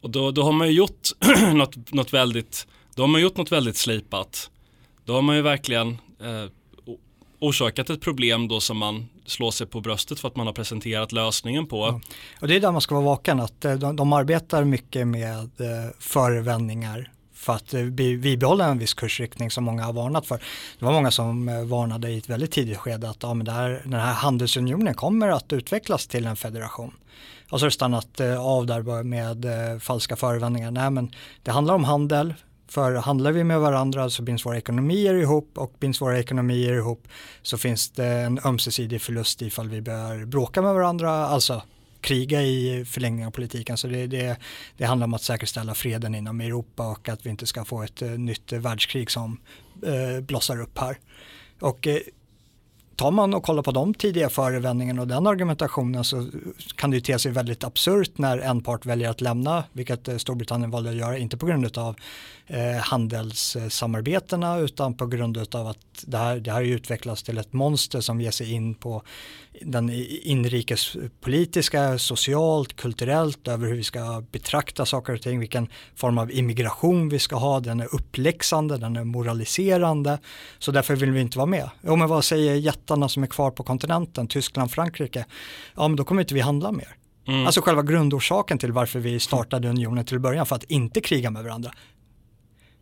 Och 0.00 0.10
då, 0.10 0.30
då 0.30 0.42
har 0.42 0.52
man 0.52 0.68
ju 0.68 0.74
gjort 0.74 1.08
något, 1.54 1.92
något 1.92 2.12
väldigt, 2.12 2.66
då 2.94 3.02
har 3.02 3.08
man 3.08 3.20
gjort 3.20 3.36
något 3.36 3.52
väldigt 3.52 3.76
slipat. 3.76 4.50
Då 5.04 5.14
har 5.14 5.22
man 5.22 5.36
ju 5.36 5.42
verkligen 5.42 5.88
eh, 6.20 6.44
orsakat 7.40 7.90
ett 7.90 8.00
problem 8.00 8.48
då 8.48 8.60
som 8.60 8.78
man 8.78 9.08
slår 9.26 9.50
sig 9.50 9.66
på 9.66 9.80
bröstet 9.80 10.20
för 10.20 10.28
att 10.28 10.36
man 10.36 10.46
har 10.46 10.54
presenterat 10.54 11.12
lösningen 11.12 11.66
på. 11.66 11.76
Ja. 11.76 12.00
Och 12.40 12.48
det 12.48 12.56
är 12.56 12.60
där 12.60 12.72
man 12.72 12.80
ska 12.80 12.94
vara 12.94 13.04
vaken, 13.04 13.40
att 13.40 13.64
eh, 13.64 13.74
de, 13.74 13.96
de 13.96 14.12
arbetar 14.12 14.64
mycket 14.64 15.06
med 15.06 15.60
eh, 15.60 15.90
förevändningar 15.98 17.10
för 17.34 17.52
att 17.52 17.74
eh, 17.74 17.84
bibehålla 17.84 18.66
en 18.66 18.78
viss 18.78 18.94
kursriktning 18.94 19.50
som 19.50 19.64
många 19.64 19.84
har 19.84 19.92
varnat 19.92 20.26
för. 20.26 20.42
Det 20.78 20.84
var 20.84 20.92
många 20.92 21.10
som 21.10 21.48
eh, 21.48 21.64
varnade 21.64 22.10
i 22.10 22.18
ett 22.18 22.28
väldigt 22.28 22.52
tidigt 22.52 22.76
skede 22.76 23.10
att 23.10 23.22
ja, 23.22 23.34
men 23.34 23.46
här, 23.46 23.82
den 23.84 24.00
här 24.00 24.14
handelsunionen 24.14 24.94
kommer 24.94 25.28
att 25.28 25.52
utvecklas 25.52 26.06
till 26.06 26.26
en 26.26 26.36
federation. 26.36 26.94
Och 27.50 27.60
så 27.60 27.64
har 27.64 27.70
det 27.70 27.74
stannat 27.74 28.20
av 28.38 28.66
där 28.66 29.02
med 29.02 29.46
falska 29.82 30.16
förevändningar. 30.16 30.70
Nej 30.70 30.90
men 30.90 31.12
det 31.42 31.50
handlar 31.50 31.74
om 31.74 31.84
handel, 31.84 32.34
för 32.70 32.94
handlar 32.94 33.32
vi 33.32 33.44
med 33.44 33.60
varandra 33.60 34.10
så 34.10 34.22
binds 34.22 34.46
våra 34.46 34.56
ekonomier 34.56 35.14
ihop 35.14 35.58
och 35.58 35.74
binds 35.80 36.00
våra 36.00 36.18
ekonomier 36.18 36.72
ihop 36.72 37.08
så 37.42 37.58
finns 37.58 37.90
det 37.90 38.06
en 38.06 38.40
ömsesidig 38.44 39.00
förlust 39.00 39.42
ifall 39.42 39.68
vi 39.68 39.80
börjar 39.80 40.24
bråka 40.24 40.62
med 40.62 40.74
varandra, 40.74 41.10
alltså 41.10 41.62
kriga 42.00 42.42
i 42.42 42.84
förlängning 42.84 43.26
av 43.26 43.30
politiken. 43.30 43.76
Så 43.76 43.86
det, 43.86 44.06
det, 44.06 44.36
det, 44.76 44.84
handlar 44.84 45.04
om 45.04 45.14
att 45.14 45.22
säkerställa 45.22 45.74
freden 45.74 46.14
inom 46.14 46.40
Europa 46.40 46.90
och 46.90 47.08
att 47.08 47.26
vi 47.26 47.30
inte 47.30 47.46
ska 47.46 47.64
få 47.64 47.82
ett 47.82 48.02
eh, 48.02 48.10
nytt 48.10 48.52
världskrig 48.52 49.10
som 49.10 49.40
eh, 49.86 50.20
blossar 50.20 50.60
upp 50.60 50.78
här. 50.78 50.98
Och 51.60 51.86
eh, 51.86 51.98
tar 53.00 53.10
man 53.10 53.34
och 53.34 53.42
kollar 53.42 53.62
på 53.62 53.72
de 53.72 53.94
tidiga 53.94 54.28
förevändningarna 54.28 55.02
och 55.02 55.08
den 55.08 55.26
argumentationen 55.26 56.04
så 56.04 56.26
kan 56.74 56.90
det 56.90 56.96
ju 56.96 57.00
te 57.00 57.18
sig 57.18 57.32
väldigt 57.32 57.64
absurt 57.64 58.18
när 58.18 58.38
en 58.38 58.62
part 58.62 58.86
väljer 58.86 59.10
att 59.10 59.20
lämna, 59.20 59.64
vilket 59.72 60.08
eh, 60.08 60.16
Storbritannien 60.16 60.70
valde 60.70 60.90
att 60.90 60.96
göra, 60.96 61.18
inte 61.18 61.36
på 61.36 61.46
grund 61.46 61.78
av 61.78 61.96
eh, 62.46 62.76
handelssamarbetena 62.76 64.58
utan 64.58 64.94
på 64.96 65.06
grund 65.06 65.54
av 65.54 65.66
att 65.66 65.78
det 66.06 66.18
här, 66.18 66.36
det 66.36 66.52
här 66.52 66.62
utvecklats 66.62 67.22
till 67.22 67.38
ett 67.38 67.52
monster 67.52 68.00
som 68.00 68.20
ger 68.20 68.30
sig 68.30 68.52
in 68.52 68.74
på 68.74 69.02
den 69.60 69.90
inrikespolitiska, 70.22 71.98
socialt, 71.98 72.76
kulturellt, 72.76 73.48
över 73.48 73.66
hur 73.66 73.74
vi 73.74 73.84
ska 73.84 74.22
betrakta 74.32 74.86
saker 74.86 75.12
och 75.12 75.22
ting, 75.22 75.40
vilken 75.40 75.68
form 75.94 76.18
av 76.18 76.32
immigration 76.32 77.08
vi 77.08 77.18
ska 77.18 77.36
ha, 77.36 77.60
den 77.60 77.80
är 77.80 77.94
uppläxande, 77.94 78.78
den 78.78 78.96
är 78.96 79.04
moraliserande, 79.04 80.18
så 80.58 80.72
därför 80.72 80.96
vill 80.96 81.10
vi 81.10 81.20
inte 81.20 81.38
vara 81.38 81.46
med. 81.46 81.70
Jo 81.82 81.96
men 81.96 82.08
vad 82.08 82.24
säger 82.24 82.54
jätte 82.54 82.89
jättarna 82.90 83.08
som 83.08 83.22
är 83.22 83.26
kvar 83.26 83.50
på 83.50 83.62
kontinenten, 83.62 84.26
Tyskland, 84.26 84.70
Frankrike? 84.70 85.24
Ja 85.76 85.88
men 85.88 85.96
då 85.96 86.04
kommer 86.04 86.22
inte 86.22 86.34
vi 86.34 86.40
handla 86.40 86.72
mer. 86.72 86.96
Mm. 87.26 87.46
Alltså 87.46 87.60
själva 87.60 87.82
grundorsaken 87.82 88.58
till 88.58 88.72
varför 88.72 89.00
vi 89.00 89.20
startade 89.20 89.68
unionen 89.68 90.04
till 90.04 90.18
början, 90.18 90.46
för 90.46 90.56
att 90.56 90.64
inte 90.64 91.00
kriga 91.00 91.30
med 91.30 91.44
varandra. 91.44 91.72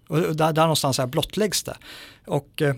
Och 0.09 0.37
där, 0.37 0.53
där 0.53 0.63
någonstans 0.63 0.99
här 0.99 1.07
blottläggs 1.07 1.63
det. 1.63 1.77
Och 2.27 2.63
eh, 2.63 2.75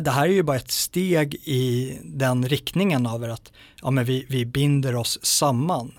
det 0.00 0.10
här 0.10 0.28
är 0.28 0.32
ju 0.32 0.42
bara 0.42 0.56
ett 0.56 0.70
steg 0.70 1.34
i 1.34 1.98
den 2.04 2.48
riktningen 2.48 3.06
av 3.06 3.24
att 3.24 3.52
ja, 3.82 3.90
men 3.90 4.04
vi, 4.04 4.26
vi 4.28 4.44
binder 4.44 4.96
oss 4.96 5.18
samman. 5.22 5.92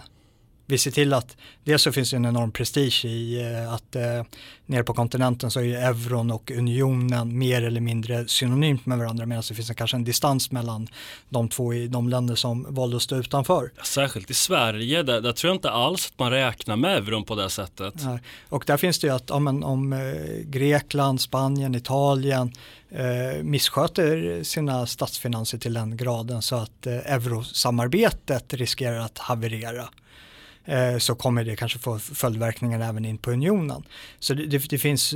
Vi 0.71 0.77
ser 0.77 0.91
till 0.91 1.13
att 1.13 1.37
dels 1.63 1.81
så 1.81 1.91
finns 1.91 2.11
det 2.11 2.15
en 2.15 2.25
enorm 2.25 2.51
prestige 2.51 3.05
i 3.05 3.41
eh, 3.41 3.73
att 3.73 3.95
eh, 3.95 4.23
nere 4.65 4.83
på 4.83 4.93
kontinenten 4.93 5.51
så 5.51 5.59
är 5.59 5.63
ju 5.63 5.75
euron 5.75 6.31
och 6.31 6.51
unionen 6.51 7.37
mer 7.37 7.61
eller 7.61 7.81
mindre 7.81 8.27
synonymt 8.27 8.85
med 8.85 8.97
varandra 8.97 9.25
medan 9.25 9.43
det 9.49 9.55
finns 9.55 9.69
en, 9.69 9.75
kanske 9.75 9.97
en 9.97 10.03
distans 10.03 10.51
mellan 10.51 10.87
de 11.29 11.49
två 11.49 11.73
i 11.73 11.87
de 11.87 12.09
länder 12.09 12.35
som 12.35 12.65
valde 12.69 12.95
att 12.95 13.01
stå 13.01 13.15
utanför. 13.15 13.71
Särskilt 13.83 14.31
i 14.31 14.33
Sverige, 14.33 15.03
där, 15.03 15.21
där 15.21 15.31
tror 15.31 15.49
jag 15.49 15.55
inte 15.55 15.71
alls 15.71 16.07
att 16.07 16.19
man 16.19 16.31
räknar 16.31 16.75
med 16.75 16.97
euron 16.97 17.23
på 17.23 17.35
det 17.35 17.49
sättet. 17.49 17.93
Ja, 17.97 18.19
och 18.49 18.63
där 18.67 18.77
finns 18.77 18.99
det 18.99 19.07
ju 19.07 19.13
att 19.13 19.29
ja, 19.29 19.39
men, 19.39 19.63
om 19.63 19.93
eh, 19.93 19.99
Grekland, 20.45 21.21
Spanien, 21.21 21.75
Italien 21.75 22.51
eh, 22.89 23.43
missköter 23.43 24.43
sina 24.43 24.85
statsfinanser 24.85 25.57
till 25.57 25.73
den 25.73 25.97
graden 25.97 26.41
så 26.41 26.55
att 26.55 26.87
eh, 26.87 26.93
eurosamarbetet 26.93 28.53
riskerar 28.53 28.99
att 28.99 29.17
haverera 29.17 29.89
eh, 30.65 30.97
så 30.97 31.15
kommer 31.15 31.43
det 31.43 31.55
kanske 31.55 31.79
få 31.79 31.99
följdverkningar 31.99 32.79
även 32.79 33.05
in 33.05 33.17
på 33.17 33.31
unionen. 33.31 33.83
Så 34.19 34.33
det, 34.33 34.45
det, 34.45 34.69
det 34.69 34.77
finns, 34.77 35.15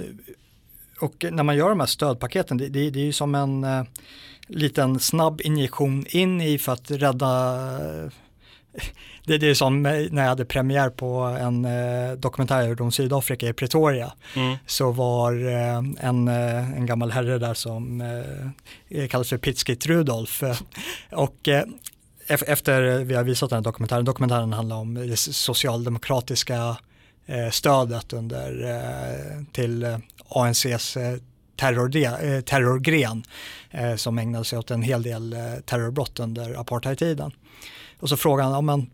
och 1.00 1.26
när 1.32 1.44
man 1.44 1.58
gör 1.58 1.70
de 1.70 1.80
här 1.80 1.88
stödpaketen, 1.88 2.58
det, 2.58 2.68
det, 2.68 2.90
det 2.90 3.00
är 3.00 3.06
ju 3.06 3.14
som 3.14 3.36
en 3.36 3.64
eh, 3.64 3.84
liten 4.48 5.00
snabb 5.00 5.42
injektion 5.44 6.06
in 6.10 6.42
i 6.42 6.58
för 6.58 6.72
att 6.72 6.92
rädda 6.92 7.58
det, 9.26 9.38
det 9.38 9.50
är 9.50 9.54
som 9.54 9.84
när 9.84 10.22
jag 10.22 10.30
hade 10.30 10.46
premiär 10.46 10.90
på 10.90 11.20
en 11.22 11.66
eh, 11.66 12.12
dokumentär 12.18 12.82
om 12.82 12.92
Sydafrika 12.92 13.48
i 13.48 13.54
Pretoria. 13.54 14.14
Mm. 14.36 14.58
Så 14.66 14.92
var 14.92 15.48
eh, 15.48 15.78
en, 16.00 16.28
eh, 16.28 16.72
en 16.78 16.86
gammal 16.86 17.12
herre 17.12 17.38
där 17.38 17.54
som 17.54 18.02
eh, 18.90 19.08
kallas 19.08 19.30
för 19.30 19.38
Pitskit 19.38 19.86
Rudolf. 19.86 20.44
och 21.12 21.48
eh, 21.48 21.64
efter 22.28 23.04
vi 23.04 23.16
har 23.16 23.24
visat 23.24 23.50
den 23.50 23.58
här 23.58 23.64
dokumentären, 23.64 24.06
dokumentären 24.06 24.54
handlar 24.54 24.76
om 24.76 24.94
det 24.94 25.18
socialdemokratiska 25.18 26.78
eh, 27.26 27.50
stödet 27.52 28.14
under, 28.14 28.64
eh, 28.70 29.44
till 29.52 29.84
eh, 29.84 29.98
ANCs 30.30 30.98
terrorgren, 31.56 33.24
som 33.98 34.18
ägnade 34.18 34.46
sig 34.46 34.60
åt 34.60 34.72
en 34.72 34.82
hel 34.82 35.04
del 35.04 35.36
terrorbrott 35.66 36.20
under 36.20 36.60
apartheidtiden. 36.60 37.32
Och 38.00 38.10
så 38.10 38.18
frågan, 38.18 38.52
ja 38.52 38.62
men 38.62 38.90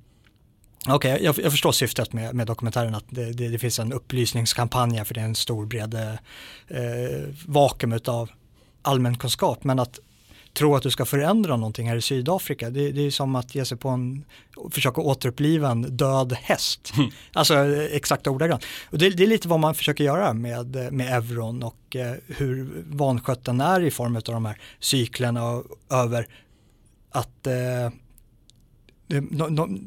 Okej, 0.88 1.14
okay, 1.14 1.26
jag, 1.26 1.40
jag, 1.40 1.52
förstår 1.52 1.72
syftet 1.72 2.14
med, 2.14 2.36
med 2.36 2.48
dokumentären 2.48 2.96
att 2.96 3.06
det, 3.10 3.34
det, 3.34 3.48
det, 3.48 3.60
finns 3.60 3.80
en 3.80 3.94
upplysningskampanj 3.94 5.06
för 5.06 5.14
det 5.14 5.22
är 5.22 5.26
en 5.26 5.36
stor 5.36 5.66
bred 5.66 5.94
eh, 5.94 6.80
vakuum 7.46 8.00
av 8.06 8.30
allmänkunskap 8.82 9.64
men 9.64 9.80
att 9.80 10.00
tro 10.54 10.76
att 10.76 10.84
du 10.84 10.92
ska 10.92 11.06
förändra 11.06 11.56
någonting 11.58 11.90
här 11.90 11.96
i 11.96 12.02
Sydafrika. 12.02 12.70
Det, 12.70 12.92
det 12.92 13.02
är 13.02 13.12
som 13.12 13.36
att 13.36 13.56
ge 13.56 13.66
sig 13.66 13.78
på 13.78 13.90
en, 13.90 14.26
försöka 14.72 15.02
återuppliva 15.02 15.70
en 15.70 15.82
död 15.82 16.34
häst. 16.34 16.94
Mm. 16.98 17.10
Alltså 17.34 17.56
exakt 17.76 18.28
ordagrant. 18.28 18.66
Och 18.90 18.98
det, 18.98 19.10
det, 19.10 19.24
är 19.24 19.28
lite 19.28 19.48
vad 19.48 19.60
man 19.60 19.76
försöker 19.76 20.04
göra 20.04 20.34
med, 20.34 20.94
med 20.94 21.14
euron 21.14 21.64
och 21.64 21.96
eh, 21.96 22.14
hur 22.28 22.84
vanskött 22.88 23.46
den 23.46 23.62
är 23.62 23.82
i 23.82 23.92
form 23.92 24.16
av 24.16 24.22
de 24.22 24.46
här 24.46 24.58
cyklerna 24.80 25.64
över 25.90 26.28
att 27.12 27.48
eh, 27.48 27.90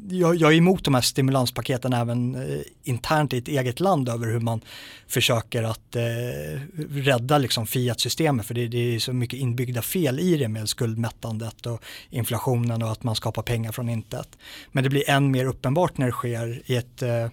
jag, 0.09 0.41
är 0.41 0.57
emot 0.57 0.83
de 0.83 0.93
här 0.93 1.01
stimulanspaketen 1.01 1.93
även 1.93 2.35
eh, 2.35 2.59
internt 2.83 3.33
i 3.33 3.37
ett 3.37 3.47
eget 3.47 3.79
land 3.79 4.09
över 4.09 4.27
hur 4.27 4.39
man 4.39 4.61
försöker 5.07 5.63
att 5.63 5.95
eh, 5.95 6.61
rädda 6.89 7.37
liksom 7.37 7.67
Fiat-systemet 7.67 8.45
för 8.45 8.53
det, 8.53 8.67
det, 8.67 8.95
är 8.95 8.99
så 8.99 9.13
mycket 9.13 9.39
inbyggda 9.39 9.81
fel 9.81 10.19
i 10.19 10.37
det 10.37 10.47
med 10.47 10.69
skuldmättandet 10.69 11.65
och 11.65 11.83
inflationen 12.09 12.83
och 12.83 12.91
att 12.91 13.03
man 13.03 13.15
skapar 13.15 13.41
pengar 13.41 13.71
från 13.71 13.89
intet. 13.89 14.37
Men 14.71 14.83
det 14.83 14.89
blir 14.89 15.09
än 15.09 15.31
mer 15.31 15.45
uppenbart 15.45 15.97
när 15.97 16.05
det 16.05 16.11
sker 16.11 16.61
i 16.65 16.75
ett 16.75 17.01
eh, 17.01 17.23
eh 17.23 17.29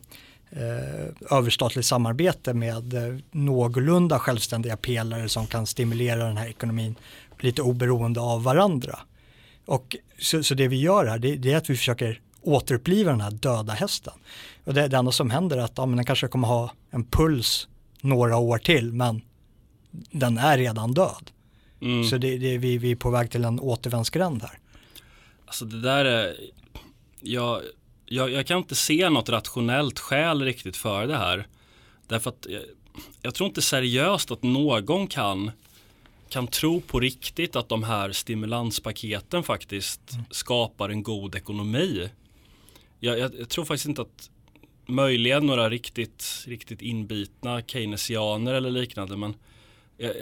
överstatligt 1.31 1.87
samarbete 1.87 2.55
med 2.55 2.95
eh, 2.95 3.19
någorlunda 3.31 4.19
självständiga 4.19 4.77
pelare 4.77 5.29
som 5.29 5.47
kan 5.47 5.67
stimulera 5.67 6.25
den 6.25 6.37
här 6.37 6.49
ekonomin 6.49 6.95
lite 7.41 7.63
oberoende 7.63 8.21
av 8.21 8.43
varandra. 8.43 8.99
Och 9.64 9.97
så, 10.19 10.42
så 10.42 10.54
det 10.54 10.69
vi 10.69 10.81
gör 10.81 11.07
här 11.07 11.19
det, 11.19 11.37
det, 11.37 11.52
är 11.52 11.57
att 11.57 11.71
vi 11.71 11.76
försöker 11.76 12.21
återuppliva 12.40 13.11
den 13.11 13.21
här 13.21 13.31
döda 13.31 13.73
hästen. 13.73 14.14
Och 14.64 14.75
det, 14.75 14.88
det 14.88 14.97
enda 14.97 15.12
som 15.12 15.31
händer 15.31 15.57
är 15.57 15.62
att 15.62 15.73
ja, 15.76 15.87
men 15.87 15.97
den 15.97 16.04
kanske 16.04 16.28
kommer 16.28 16.49
ha 16.49 16.73
en 16.90 17.04
puls 17.04 17.69
några 18.00 18.37
år 18.37 18.59
till 18.59 18.92
men 18.92 19.23
den 20.11 20.38
är 20.38 20.59
redan 20.59 20.92
död. 20.95 21.31
Mm. 21.81 22.04
Så 22.04 22.16
det, 22.16 22.38
det, 22.38 22.59
vi, 22.59 22.78
vi 22.78 22.90
är 22.90 22.97
på 22.97 23.11
väg 23.11 23.31
till 23.31 23.45
en 23.45 23.61
återvändsgränd 23.61 24.42
här. 24.42 24.59
Alltså 25.47 25.64
det 25.64 25.81
där 25.81 26.04
är, 26.04 26.37
jag, 27.21 27.62
jag, 28.07 28.31
jag, 28.31 28.47
kan 28.47 28.59
inte 28.59 28.75
se 28.75 29.11
något 29.11 29.28
rationellt 29.28 29.99
skäl 29.99 30.42
riktigt 30.42 30.76
för 30.76 31.07
det 31.07 31.16
här. 31.16 31.47
Därför 32.07 32.31
att 32.31 32.47
jag, 32.49 32.62
jag 33.23 33.35
tror 33.35 33.49
inte 33.49 33.62
seriöst 33.62 34.31
att 34.31 34.42
någon 34.42 35.07
kan 35.07 35.50
kan 36.33 36.47
tro 36.47 36.81
på 36.81 37.01
riktigt 37.01 37.57
att 37.57 37.69
de 37.69 37.83
här 37.83 38.12
stimulanspaketen 38.12 39.43
faktiskt 39.43 40.12
mm. 40.12 40.25
skapar 40.31 40.89
en 40.89 41.03
god 41.03 41.35
ekonomi. 41.35 42.11
Jag, 43.01 43.19
jag, 43.19 43.35
jag, 43.39 43.49
tror 43.49 43.65
faktiskt 43.65 43.87
inte 43.87 44.03
att 44.03 44.31
möjligen 44.87 45.47
några 45.47 45.71
riktigt, 45.71 46.45
riktigt 46.47 46.83
inbitna 46.83 47.62
keynesianer 47.62 48.55
eller 48.55 48.71
liknande 48.71 49.17
men 49.17 49.35
jag, 49.97 50.12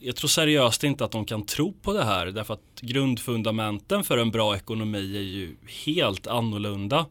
jag, 0.00 0.16
tror 0.16 0.28
seriöst 0.28 0.84
inte 0.84 1.04
att 1.04 1.10
de 1.10 1.24
kan 1.24 1.46
tro 1.46 1.72
på 1.72 1.92
det 1.92 2.04
här 2.04 2.26
därför 2.26 2.54
att 2.54 2.80
grundfundamenten 2.80 4.04
för 4.04 4.18
en 4.18 4.30
bra 4.30 4.56
ekonomi 4.56 5.16
är 5.16 5.22
ju 5.22 5.56
helt 5.84 6.26
annorlunda. 6.26 7.06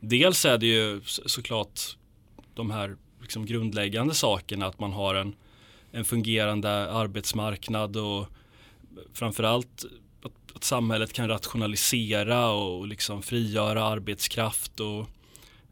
Dels 0.00 0.44
är 0.44 0.58
det 0.58 0.66
ju 0.66 1.00
såklart 1.04 1.80
de 2.54 2.70
här 2.70 2.96
liksom 3.20 3.46
grundläggande 3.46 4.14
sakerna 4.14 4.66
att 4.66 4.80
man 4.80 4.92
har 4.92 5.14
en 5.14 5.34
en 5.98 6.04
fungerande 6.04 6.92
arbetsmarknad 6.92 7.96
och 7.96 8.26
framförallt 9.12 9.84
att, 10.22 10.56
att 10.56 10.64
samhället 10.64 11.12
kan 11.12 11.28
rationalisera 11.28 12.50
och 12.50 12.86
liksom 12.86 13.22
frigöra 13.22 13.84
arbetskraft 13.84 14.80
och 14.80 15.08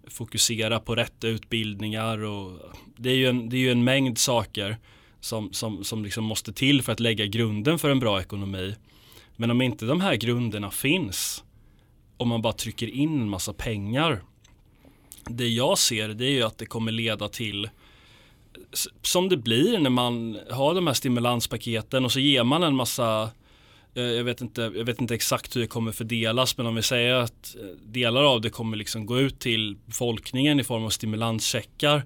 fokusera 0.08 0.80
på 0.80 0.94
rätta 0.94 1.28
utbildningar 1.28 2.18
och 2.18 2.60
det 2.96 3.10
är 3.10 3.14
ju 3.14 3.26
en, 3.26 3.48
det 3.48 3.56
är 3.56 3.60
ju 3.60 3.70
en 3.70 3.84
mängd 3.84 4.18
saker 4.18 4.76
som, 5.20 5.52
som, 5.52 5.84
som 5.84 6.04
liksom 6.04 6.24
måste 6.24 6.52
till 6.52 6.82
för 6.82 6.92
att 6.92 7.00
lägga 7.00 7.26
grunden 7.26 7.78
för 7.78 7.90
en 7.90 8.00
bra 8.00 8.20
ekonomi. 8.20 8.74
Men 9.36 9.50
om 9.50 9.62
inte 9.62 9.86
de 9.86 10.00
här 10.00 10.14
grunderna 10.14 10.70
finns, 10.70 11.44
om 12.16 12.28
man 12.28 12.42
bara 12.42 12.52
trycker 12.52 12.88
in 12.88 13.20
en 13.20 13.28
massa 13.28 13.52
pengar, 13.52 14.22
det 15.24 15.48
jag 15.48 15.78
ser 15.78 16.08
det 16.08 16.24
är 16.24 16.30
ju 16.30 16.42
att 16.42 16.58
det 16.58 16.66
kommer 16.66 16.92
leda 16.92 17.28
till 17.28 17.68
som 19.02 19.28
det 19.28 19.36
blir 19.36 19.78
när 19.78 19.90
man 19.90 20.38
har 20.50 20.74
de 20.74 20.86
här 20.86 20.94
stimulanspaketen 20.94 22.04
och 22.04 22.12
så 22.12 22.20
ger 22.20 22.44
man 22.44 22.62
en 22.62 22.76
massa 22.76 23.30
eh, 23.94 24.02
jag 24.02 24.24
vet, 24.24 24.40
inte, 24.40 24.60
jag 24.60 24.84
vet 24.84 25.00
inte 25.00 25.14
exakt 25.14 25.56
hur 25.56 25.60
det 25.60 25.66
kommer 25.66 25.92
fördelas 25.92 26.56
men 26.56 26.66
om 26.66 26.74
vi 26.74 26.82
säger 26.82 27.14
att 27.14 27.56
eh, 27.60 27.66
delar 27.86 28.22
av 28.22 28.40
det 28.40 28.50
kommer 28.50 28.76
liksom 28.76 29.06
gå 29.06 29.18
ut 29.18 29.38
till 29.38 29.76
befolkningen 29.86 30.60
i 30.60 30.64
form 30.64 30.84
av 30.84 30.90
stimulanscheckar 30.90 32.02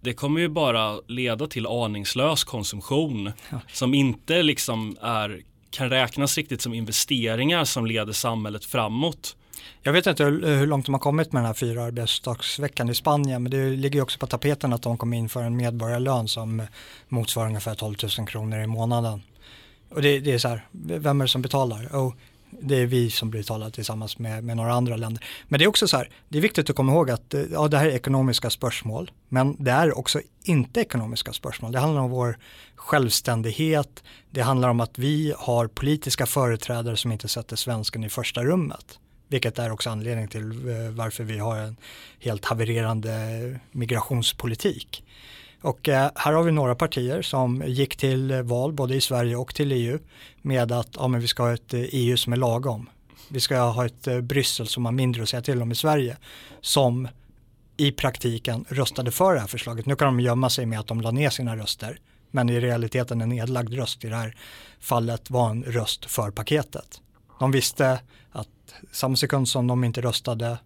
det 0.00 0.12
kommer 0.12 0.40
ju 0.40 0.48
bara 0.48 1.00
leda 1.06 1.46
till 1.46 1.66
aningslös 1.66 2.44
konsumtion 2.44 3.32
ja. 3.50 3.60
som 3.72 3.94
inte 3.94 4.42
liksom 4.42 4.96
är, 5.00 5.40
kan 5.70 5.90
räknas 5.90 6.36
riktigt 6.36 6.60
som 6.60 6.74
investeringar 6.74 7.64
som 7.64 7.86
leder 7.86 8.12
samhället 8.12 8.64
framåt. 8.64 9.36
Jag 9.82 9.92
vet 9.92 10.06
inte 10.06 10.24
hur, 10.24 10.66
långt 10.66 10.86
de 10.86 10.94
har 10.94 10.98
kommit 11.00 11.32
med 11.32 11.42
den 11.42 11.46
här 11.46 11.54
fyra 11.54 11.84
arbetsdagsveckan 11.84 12.88
i 12.88 12.94
Spanien 12.94 13.42
men 13.42 13.52
det 13.52 13.70
ligger 13.70 13.96
ju 13.96 14.02
också 14.02 14.18
på 14.18 14.26
tapeten 14.26 14.72
att 14.72 14.82
de 14.82 14.98
kommer 14.98 15.16
införa 15.16 15.44
en 15.44 15.56
medborgarlön 15.56 16.28
som 16.28 16.62
motsvarar 17.08 17.46
ungefär 17.46 17.74
12 17.74 17.96
000 18.18 18.26
kronor 18.26 18.60
i 18.60 18.66
månaden. 18.66 19.22
Och 19.88 20.02
det, 20.02 20.20
det 20.20 20.32
är 20.32 20.38
så 20.38 20.48
här, 20.48 20.66
vem 20.72 21.20
är 21.20 21.24
det 21.24 21.28
som 21.28 21.42
betalar? 21.42 21.94
Och 21.94 22.14
det 22.60 22.76
är 22.76 22.86
vi 22.86 23.10
som 23.10 23.30
betalar 23.30 23.70
tillsammans 23.70 24.18
med, 24.18 24.44
med 24.44 24.56
några 24.56 24.72
andra 24.72 24.96
länder. 24.96 25.24
Men 25.48 25.58
det 25.58 25.64
är 25.64 25.68
också 25.68 25.88
så 25.88 25.96
här, 25.96 26.08
det 26.28 26.38
är 26.38 26.42
viktigt 26.42 26.70
att 26.70 26.76
komma 26.76 26.92
ihåg 26.92 27.10
att 27.10 27.34
eh, 27.34 27.42
ja, 27.52 27.68
det 27.68 27.78
här 27.78 27.86
är 27.86 27.90
ekonomiska 27.90 28.50
spörsmål, 28.50 29.10
men 29.28 29.56
det 29.58 29.70
är 29.70 29.98
också 29.98 30.20
inte 30.42 30.80
ekonomiska 30.80 31.32
spörsmål. 31.32 31.72
Det 31.72 31.78
handlar 31.78 32.02
om 32.02 32.10
vår 32.10 32.38
självständighet, 32.74 34.02
det 34.30 34.40
handlar 34.40 34.68
om 34.68 34.80
att 34.80 34.98
vi 34.98 35.34
har 35.38 35.66
politiska 35.66 36.26
företrädare 36.26 36.96
som 36.96 37.12
inte 37.12 37.28
sätter 37.28 37.56
svensken 37.56 38.04
i 38.04 38.08
första 38.08 38.44
rummet. 38.44 38.98
Vilket 39.32 39.58
är 39.58 39.70
också 39.70 39.90
anledningen 39.90 40.28
till 40.28 40.68
eh, 40.68 40.90
varför 40.90 41.24
vi 41.24 41.38
har 41.38 41.56
en 41.56 41.76
helt 42.18 42.44
havererande 42.44 43.10
migrationspolitik. 43.70 45.04
Och 45.60 45.88
eh, 45.88 46.10
här 46.14 46.32
har 46.32 46.42
vi 46.42 46.52
några 46.52 46.74
partier 46.74 47.22
som 47.22 47.62
gick 47.66 47.96
till 47.96 48.42
val 48.42 48.72
både 48.72 48.94
i 48.94 49.00
Sverige 49.00 49.36
och 49.36 49.54
till 49.54 49.72
EU 49.72 49.98
med 50.42 50.72
att 50.72 50.88
ja, 50.94 51.08
men 51.08 51.20
vi 51.20 51.28
ska 51.28 51.42
ha 51.42 51.52
ett 51.52 51.74
eh, 51.74 51.80
EU 51.80 52.16
som 52.16 52.32
är 52.32 52.36
lagom. 52.36 52.88
Vi 53.28 53.40
ska 53.40 53.60
ha 53.60 53.86
ett 53.86 54.22
Bryssel 54.22 54.66
som 54.66 54.84
har 54.84 54.92
mindre 54.92 55.22
att 55.22 55.28
säga 55.28 55.42
till 55.42 55.62
om 55.62 55.72
i 55.72 55.74
Sverige 55.74 56.16
som 56.60 57.08
i 57.76 57.92
praktiken 57.92 58.64
röstade 58.68 59.10
för 59.10 59.34
det 59.34 59.40
här 59.40 59.46
förslaget. 59.46 59.86
Nu 59.86 59.96
kan 59.96 60.06
de 60.06 60.20
gömma 60.20 60.50
sig 60.50 60.66
med 60.66 60.80
att 60.80 60.86
de 60.86 61.00
la 61.00 61.10
ner 61.10 61.30
sina 61.30 61.56
röster 61.56 61.98
men 62.30 62.50
i 62.50 62.60
realiteten 62.60 63.20
en 63.20 63.28
nedlagd 63.28 63.74
röst 63.74 64.04
i 64.04 64.08
det 64.08 64.16
här 64.16 64.36
fallet 64.80 65.30
var 65.30 65.50
en 65.50 65.62
röst 65.62 66.04
för 66.04 66.30
paketet. 66.30 67.01
De 67.42 67.50
visste 67.50 68.00
att 68.30 68.74
samma 68.92 69.16
sekund 69.16 69.48
som 69.48 69.66
de 69.66 69.84
inte 69.84 70.00
röstade 70.00 70.58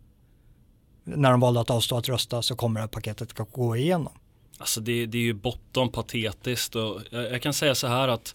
när 1.04 1.30
de 1.30 1.40
valde 1.40 1.60
att 1.60 1.70
avstå 1.70 1.96
att 1.96 2.08
rösta 2.08 2.42
så 2.42 2.56
kommer 2.56 2.80
det 2.80 2.82
här 2.82 2.88
paketet 2.88 3.40
att 3.40 3.52
gå 3.52 3.76
igenom. 3.76 4.12
Alltså 4.58 4.80
det, 4.80 5.06
det 5.06 5.18
är 5.18 5.22
ju 5.22 5.34
bortom 5.34 5.92
patetiskt 5.92 6.76
och 6.76 7.00
jag, 7.10 7.32
jag 7.32 7.42
kan 7.42 7.52
säga 7.52 7.74
så 7.74 7.86
här 7.86 8.08
att 8.08 8.34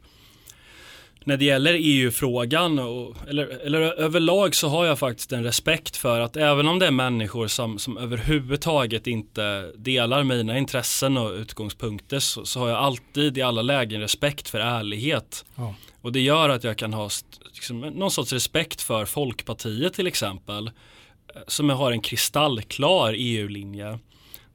när 1.24 1.38
det 1.38 1.46
gäller 1.46 1.74
EU-frågan 1.80 2.80
eller, 3.28 3.48
eller 3.48 3.82
överlag 3.82 4.56
så 4.56 4.68
har 4.68 4.86
jag 4.86 5.00
faktiskt 5.00 5.32
en 5.32 5.44
respekt 5.44 5.98
för 5.98 6.20
att 6.20 6.36
även 6.36 6.68
om 6.68 6.80
det 6.80 6.88
är 6.88 6.92
människor 6.92 7.48
som, 7.48 7.80
som 7.80 7.98
överhuvudtaget 7.98 9.08
inte 9.08 9.72
delar 9.76 10.24
mina 10.24 10.58
intressen 10.58 11.18
och 11.18 11.32
utgångspunkter 11.32 12.20
så, 12.20 12.46
så 12.46 12.60
har 12.60 12.70
jag 12.70 12.78
alltid 12.78 13.38
i 13.38 13.42
alla 13.42 13.62
lägen 13.62 14.02
respekt 14.02 14.50
för 14.50 14.60
ärlighet. 14.60 15.46
Ja. 15.56 15.76
Och 16.02 16.12
det 16.12 16.22
gör 16.22 16.50
att 16.50 16.64
jag 16.64 16.78
kan 16.78 16.94
ha 16.94 17.10
liksom, 17.54 17.80
någon 17.80 18.12
sorts 18.12 18.34
respekt 18.34 18.82
för 18.82 19.06
Folkpartiet 19.06 19.94
till 19.94 20.08
exempel 20.08 20.68
eh, 20.68 21.42
som 21.48 21.70
har 21.70 21.92
en 21.92 22.02
kristallklar 22.02 23.16
EU-linje. 23.18 24.00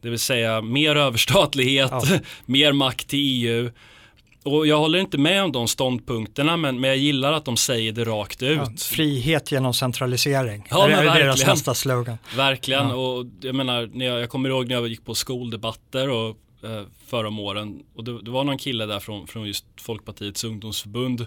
Det 0.00 0.10
vill 0.10 0.18
säga 0.18 0.62
mer 0.62 0.96
överstatlighet, 0.96 1.90
ja. 1.90 2.02
mer 2.46 2.72
makt 2.72 3.08
till 3.08 3.18
EU 3.18 3.70
och 4.46 4.66
jag 4.66 4.78
håller 4.78 4.98
inte 4.98 5.18
med 5.18 5.44
om 5.44 5.52
de 5.52 5.68
ståndpunkterna 5.68 6.56
men, 6.56 6.80
men 6.80 6.88
jag 6.90 6.96
gillar 6.96 7.32
att 7.32 7.44
de 7.44 7.56
säger 7.56 7.92
det 7.92 8.04
rakt 8.04 8.42
ut. 8.42 8.58
Ja, 8.58 8.72
frihet 8.78 9.52
genom 9.52 9.74
centralisering. 9.74 10.66
Ja, 10.70 10.86
det 10.86 10.92
är 10.92 11.04
verkligen. 11.04 11.26
deras 11.26 11.46
nästa 11.46 11.74
slogan. 11.74 12.18
Verkligen 12.36 12.88
ja. 12.88 12.94
och 12.94 13.26
jag 13.40 13.54
menar, 13.54 13.90
när 13.92 14.06
jag, 14.06 14.20
jag 14.20 14.28
kommer 14.28 14.48
ihåg 14.48 14.68
när 14.68 14.74
jag 14.74 14.88
gick 14.88 15.04
på 15.04 15.14
skoldebatter 15.14 16.08
och 16.08 16.36
eh, 16.66 16.82
förra 17.06 17.28
om 17.28 17.38
åren 17.38 17.82
och 17.94 18.04
det, 18.04 18.22
det, 18.22 18.30
var 18.30 18.44
någon 18.44 18.58
kille 18.58 18.86
där 18.86 19.00
från, 19.00 19.26
från 19.26 19.46
just 19.46 19.66
Folkpartiets 19.76 20.44
ungdomsförbund 20.44 21.26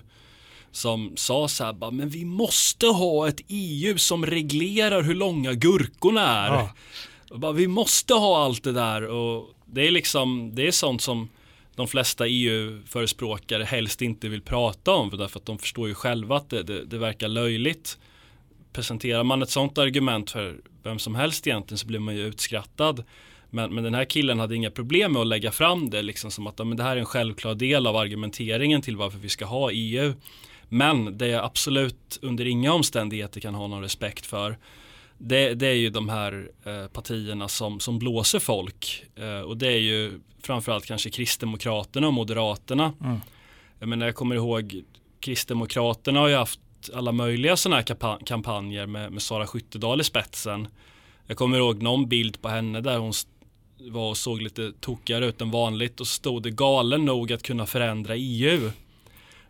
som 0.71 1.13
sa 1.15 1.47
så 1.47 1.63
här, 1.63 1.73
bara, 1.73 1.91
men 1.91 2.09
vi 2.09 2.25
måste 2.25 2.87
ha 2.87 3.27
ett 3.27 3.41
EU 3.47 3.97
som 3.97 4.25
reglerar 4.25 5.01
hur 5.01 5.15
långa 5.15 5.53
gurkorna 5.53 6.21
är. 6.21 6.51
Ja. 6.51 6.69
Bara, 7.35 7.51
vi 7.51 7.67
måste 7.67 8.13
ha 8.13 8.43
allt 8.43 8.63
det 8.63 8.71
där 8.71 9.05
och 9.05 9.49
det 9.65 9.87
är 9.87 9.91
liksom, 9.91 10.55
det 10.55 10.67
är 10.67 10.71
sånt 10.71 11.01
som 11.01 11.29
de 11.75 11.87
flesta 11.87 12.27
EU-förespråkare 12.27 13.63
helst 13.63 14.01
inte 14.01 14.29
vill 14.29 14.41
prata 14.41 14.91
om 14.91 15.09
för 15.09 15.17
därför 15.17 15.39
att 15.39 15.45
de 15.45 15.57
förstår 15.57 15.87
ju 15.87 15.93
själva 15.93 16.37
att 16.37 16.49
det, 16.49 16.63
det, 16.63 16.85
det, 16.85 16.97
verkar 16.97 17.27
löjligt. 17.27 17.97
Presenterar 18.73 19.23
man 19.23 19.41
ett 19.41 19.49
sånt 19.49 19.77
argument 19.77 20.31
för 20.31 20.57
vem 20.83 20.99
som 20.99 21.15
helst 21.15 21.47
egentligen 21.47 21.77
så 21.77 21.87
blir 21.87 21.99
man 21.99 22.15
ju 22.15 22.27
utskrattad. 22.27 23.03
Men, 23.49 23.75
men 23.75 23.83
den 23.83 23.93
här 23.93 24.05
killen 24.05 24.39
hade 24.39 24.55
inga 24.55 24.71
problem 24.71 25.13
med 25.13 25.21
att 25.21 25.27
lägga 25.27 25.51
fram 25.51 25.89
det 25.89 26.01
liksom 26.01 26.31
som 26.31 26.47
att 26.47 26.57
men 26.57 26.77
det 26.77 26.83
här 26.83 26.95
är 26.95 26.99
en 26.99 27.05
självklar 27.05 27.55
del 27.55 27.87
av 27.87 27.95
argumenteringen 27.95 28.81
till 28.81 28.97
varför 28.97 29.17
vi 29.17 29.29
ska 29.29 29.45
ha 29.45 29.71
EU. 29.71 30.13
Men 30.69 31.17
det 31.17 31.27
är 31.27 31.43
absolut 31.43 32.19
under 32.21 32.45
inga 32.45 32.73
omständigheter 32.73 33.41
kan 33.41 33.55
ha 33.55 33.67
någon 33.67 33.81
respekt 33.81 34.25
för 34.25 34.57
det, 35.17 35.53
det, 35.53 35.67
är 35.67 35.73
ju 35.73 35.89
de 35.89 36.09
här 36.09 36.51
eh, 36.65 36.87
partierna 36.87 37.47
som, 37.47 37.79
som 37.79 37.99
blåser 37.99 38.39
folk. 38.39 39.05
Eh, 39.15 39.39
och 39.39 39.57
det 39.57 39.67
är 39.67 39.79
ju 39.79 40.19
framförallt 40.43 40.85
kanske 40.85 41.09
Kristdemokraterna 41.09 42.07
och 42.07 42.13
Moderaterna. 42.13 42.93
Mm. 43.01 43.19
Jag 43.79 43.89
menar 43.89 44.05
jag 44.05 44.15
kommer 44.15 44.35
ihåg 44.35 44.83
Kristdemokraterna 45.19 46.19
har 46.19 46.27
ju 46.27 46.35
haft 46.35 46.59
alla 46.93 47.11
möjliga 47.11 47.57
sådana 47.57 47.75
här 47.75 48.25
kampanjer 48.25 48.85
med, 48.85 49.11
med 49.11 49.21
Sara 49.21 49.47
Skyttedal 49.47 50.01
i 50.01 50.03
spetsen. 50.03 50.67
Jag 51.25 51.37
kommer 51.37 51.57
ihåg 51.57 51.81
någon 51.81 52.09
bild 52.09 52.41
på 52.41 52.49
henne 52.49 52.81
där 52.81 52.97
hon 52.97 53.13
var 53.79 54.09
och 54.09 54.17
såg 54.17 54.41
lite 54.41 54.71
tokigare 54.79 55.25
ut 55.25 55.41
än 55.41 55.51
vanligt 55.51 55.99
och 55.99 56.07
så 56.07 56.13
stod 56.13 56.43
det 56.43 56.51
galen 56.51 57.05
nog 57.05 57.33
att 57.33 57.43
kunna 57.43 57.65
förändra 57.65 58.15
EU. 58.15 58.71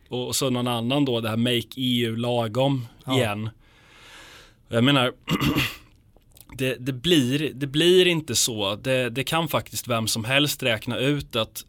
Och 0.10 0.36
så 0.36 0.50
någon 0.50 0.68
annan 0.68 1.06
då, 1.06 1.22
det 1.22 1.30
här 1.30 1.38
Make 1.38 1.68
EU 1.76 2.16
lagom 2.16 2.88
ja. 3.06 3.18
igen. 3.18 3.50
Jag 4.68 4.84
menar, 4.84 5.14
det, 6.58 6.76
det, 6.80 6.94
blir, 6.94 7.52
det 7.54 7.68
blir 7.68 8.08
inte 8.08 8.36
så. 8.36 8.76
Det, 8.76 9.10
det 9.10 9.24
kan 9.24 9.48
faktiskt 9.48 9.88
vem 9.88 10.08
som 10.08 10.24
helst 10.24 10.64
räkna 10.64 10.98
ut 10.98 11.36
att 11.36 11.66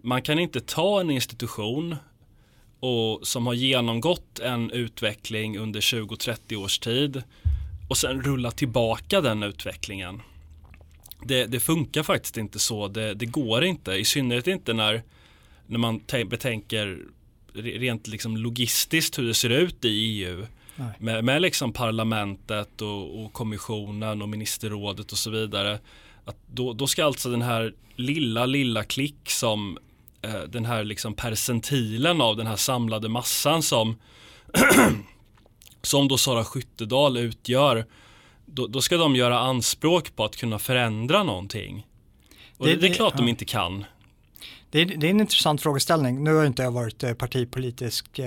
man 0.00 0.22
kan 0.22 0.38
inte 0.38 0.60
ta 0.60 1.00
en 1.00 1.10
institution 1.10 1.96
och 2.80 3.26
som 3.26 3.46
har 3.46 3.54
genomgått 3.54 4.38
en 4.38 4.70
utveckling 4.70 5.58
under 5.58 5.80
20-30 5.80 6.56
års 6.56 6.78
tid 6.78 7.22
och 7.88 7.96
sen 7.96 8.22
rulla 8.22 8.50
tillbaka 8.50 9.20
den 9.20 9.42
utvecklingen. 9.42 10.22
Det, 11.26 11.46
det 11.46 11.60
funkar 11.60 12.02
faktiskt 12.02 12.36
inte 12.36 12.58
så. 12.58 12.88
Det, 12.88 13.14
det, 13.14 13.26
går 13.26 13.64
inte. 13.64 13.92
I 13.92 14.04
synnerhet 14.04 14.46
inte 14.46 14.72
när, 14.72 15.02
när 15.66 15.78
man 15.78 16.00
betänker 16.26 16.98
rent 17.54 18.06
liksom 18.06 18.36
logistiskt 18.36 19.18
hur 19.18 19.26
det 19.26 19.34
ser 19.34 19.50
ut 19.50 19.84
i 19.84 19.88
EU. 19.88 20.46
Med, 20.98 21.24
med 21.24 21.42
liksom 21.42 21.72
parlamentet 21.72 22.82
och, 22.82 23.24
och, 23.24 23.32
kommissionen 23.32 24.22
och 24.22 24.28
ministerrådet 24.28 25.12
och 25.12 25.18
så 25.18 25.30
vidare. 25.30 25.78
Att 26.24 26.36
då, 26.46 26.72
då 26.72 26.86
ska 26.86 27.04
alltså 27.04 27.30
den 27.30 27.42
här 27.42 27.74
lilla, 27.96 28.46
lilla 28.46 28.84
klick 28.84 29.30
som 29.30 29.78
eh, 30.22 30.42
den 30.48 30.64
här 30.64 30.84
liksom 30.84 31.14
percentilen 31.14 32.20
av 32.20 32.36
den 32.36 32.46
här 32.46 32.56
samlade 32.56 33.08
massan 33.08 33.62
som 33.62 33.96
som 35.82 36.08
då 36.08 36.18
Sara 36.18 36.44
Skyttedal 36.44 37.16
utgör 37.16 37.86
då, 38.56 38.66
då, 38.66 38.80
ska 38.80 38.96
de 38.96 39.16
göra 39.16 39.38
anspråk 39.38 40.16
på 40.16 40.24
att 40.24 40.36
kunna 40.36 40.58
förändra 40.58 41.22
någonting. 41.22 41.86
Och 42.56 42.66
det, 42.66 42.74
det, 42.74 42.80
det 42.80 42.86
är 42.86 42.94
klart 42.94 43.12
ja. 43.16 43.20
de 43.24 43.28
inte 43.28 43.44
kan. 43.44 43.84
Det 44.70 44.80
är, 44.80 44.86
det 44.86 45.06
är, 45.06 45.10
en 45.10 45.20
intressant 45.20 45.62
frågeställning. 45.62 46.24
Nu 46.24 46.34
har 46.34 46.46
inte 46.46 46.62
jag 46.62 46.70
varit 46.70 47.02
eh, 47.02 47.14
partipolitiskt 47.14 48.18
eh, 48.18 48.26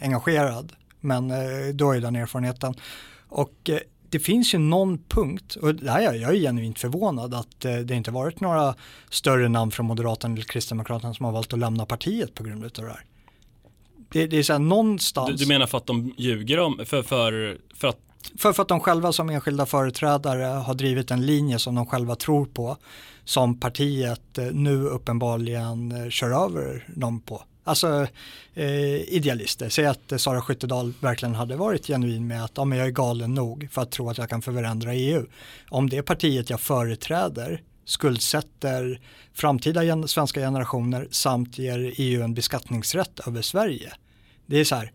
engagerad 0.00 0.72
men 1.00 1.30
eh, 1.30 1.74
då 1.74 1.92
är 1.92 2.00
den 2.00 2.16
erfarenheten. 2.16 2.74
Och 3.28 3.70
eh, 3.70 3.78
det 4.08 4.18
finns 4.18 4.54
ju 4.54 4.58
någon 4.58 4.98
punkt, 4.98 5.54
och 5.54 5.74
det 5.74 5.90
här, 5.90 6.14
jag 6.14 6.30
är 6.30 6.40
genuint 6.40 6.78
förvånad 6.78 7.34
att 7.34 7.64
eh, 7.64 7.76
det 7.76 7.94
inte 7.94 8.10
varit 8.10 8.40
några 8.40 8.74
större 9.10 9.48
namn 9.48 9.70
från 9.70 9.86
Moderaterna 9.86 10.34
eller 10.34 10.44
Kristdemokraterna 10.44 11.14
som 11.14 11.24
har 11.24 11.32
valt 11.32 11.52
att 11.52 11.58
lämna 11.58 11.86
partiet 11.86 12.34
på 12.34 12.42
grund 12.42 12.64
av 12.64 12.70
det 12.70 12.82
här. 12.82 13.04
Det, 14.12 14.26
det 14.26 14.38
är 14.38 14.42
så 14.42 14.52
här 14.52 14.60
någonstans. 14.60 15.30
Du, 15.30 15.36
du, 15.36 15.48
menar 15.48 15.66
för 15.66 15.78
att 15.78 15.86
de 15.86 16.14
ljuger 16.18 16.58
om, 16.58 16.80
för, 16.86 17.02
för, 17.02 17.58
för 17.74 17.88
att 17.88 17.98
för, 18.38 18.52
för 18.52 18.62
att 18.62 18.68
de 18.68 18.80
själva 18.80 19.12
som 19.12 19.30
enskilda 19.30 19.66
företrädare 19.66 20.44
har 20.44 20.74
drivit 20.74 21.10
en 21.10 21.26
linje 21.26 21.58
som 21.58 21.74
de 21.74 21.86
själva 21.86 22.14
tror 22.14 22.46
på 22.46 22.76
som 23.24 23.60
partiet 23.60 24.38
eh, 24.38 24.44
nu 24.44 24.84
uppenbarligen 24.84 25.92
eh, 25.92 26.08
kör 26.10 26.44
över 26.44 26.84
dem 26.96 27.20
på 27.20 27.42
alltså 27.64 28.06
eh, 28.54 29.14
idealister. 29.14 29.68
Säg 29.68 29.86
att 29.86 30.12
eh, 30.12 30.18
Sara 30.18 30.42
Skyttedal 30.42 30.92
verkligen 31.00 31.34
hade 31.34 31.56
varit 31.56 31.86
genuin 31.86 32.26
med 32.26 32.44
att 32.44 32.52
ja, 32.54 32.64
men 32.64 32.78
jag 32.78 32.86
är 32.86 32.90
galen 32.90 33.34
nog 33.34 33.68
för 33.70 33.82
att 33.82 33.90
tro 33.90 34.10
att 34.10 34.18
jag 34.18 34.28
kan 34.28 34.42
förändra 34.42 34.94
EU. 34.94 35.26
Om 35.68 35.88
det 35.90 36.02
partiet 36.02 36.50
jag 36.50 36.60
företräder 36.60 37.62
skuldsätter 37.84 39.00
framtida 39.34 39.84
gen 39.84 40.08
svenska 40.08 40.40
generationer 40.40 41.08
samt 41.10 41.58
ger 41.58 41.92
EU 41.96 42.22
en 42.22 42.34
beskattningsrätt 42.34 43.20
över 43.26 43.42
Sverige. 43.42 43.92
Det 44.46 44.56
är 44.56 44.64
så 44.64 44.74
här, 44.74 44.92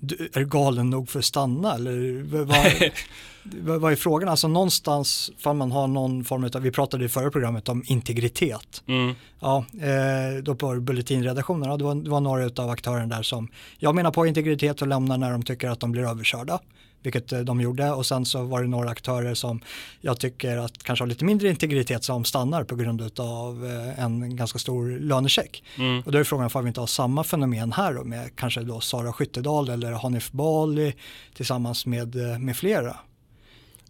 du 0.00 0.28
är 0.32 0.44
galen 0.44 0.90
nog 0.90 1.08
för 1.08 1.18
att 1.18 1.24
stanna 1.24 1.74
eller 1.74 2.22
vad, 2.22 3.80
vad 3.80 3.92
är 3.92 3.96
frågan? 3.96 4.28
Alltså 4.28 4.48
någonstans, 4.48 5.30
för 5.38 5.52
man 5.52 5.72
har 5.72 5.86
någon 5.86 6.24
form 6.24 6.44
av, 6.54 6.62
vi 6.62 6.70
pratade 6.70 7.04
i 7.04 7.08
förra 7.08 7.30
programmet 7.30 7.68
om 7.68 7.82
integritet. 7.86 8.82
Mm. 8.86 9.14
Ja, 9.40 9.64
eh, 9.80 10.42
då 10.42 10.54
på 10.54 10.80
bulletinredaktionerna, 10.80 11.76
det 11.76 11.84
var, 11.84 11.94
det 11.94 12.10
var 12.10 12.20
några 12.20 12.62
av 12.62 12.70
aktörerna 12.70 13.16
där 13.16 13.22
som, 13.22 13.48
jag 13.78 13.94
menar 13.94 14.10
på 14.10 14.26
integritet 14.26 14.82
och 14.82 14.88
lämnar 14.88 15.18
när 15.18 15.32
de 15.32 15.42
tycker 15.42 15.70
att 15.70 15.80
de 15.80 15.92
blir 15.92 16.02
överkörda 16.02 16.60
vilket 17.02 17.32
eh, 17.32 17.40
de 17.40 17.60
gjorde 17.60 17.90
och 17.90 18.06
sen 18.06 18.24
så 18.24 18.42
var 18.42 18.62
det 18.62 18.68
några 18.68 18.90
aktörer 18.90 19.34
som 19.34 19.60
jag 20.00 20.20
tycker 20.20 20.56
att 20.56 20.82
kanske 20.82 21.02
har 21.02 21.08
lite 21.08 21.24
mindre 21.24 21.48
integritet 21.48 22.04
som 22.04 22.24
stannar 22.24 22.64
på 22.64 22.76
grund 22.76 23.20
av 23.20 23.66
eh, 23.66 24.04
en 24.04 24.36
ganska 24.36 24.58
stor 24.58 24.98
lönecheck. 25.00 25.62
Mm. 25.76 26.02
Och 26.06 26.12
då 26.12 26.18
är 26.18 26.24
frågan 26.24 26.50
om 26.54 26.64
vi 26.64 26.68
inte 26.68 26.80
har 26.80 26.86
samma 26.86 27.24
fenomen 27.24 27.72
här 27.72 27.94
då 27.94 28.04
med 28.04 28.36
kanske 28.36 28.60
då 28.60 28.80
Sara 28.80 29.12
Skyttedal 29.12 29.68
eller 29.68 29.92
Hanif 29.92 30.30
Bali 30.32 30.94
tillsammans 31.34 31.86
med, 31.86 32.32
eh, 32.32 32.38
med 32.38 32.56
flera. 32.56 32.96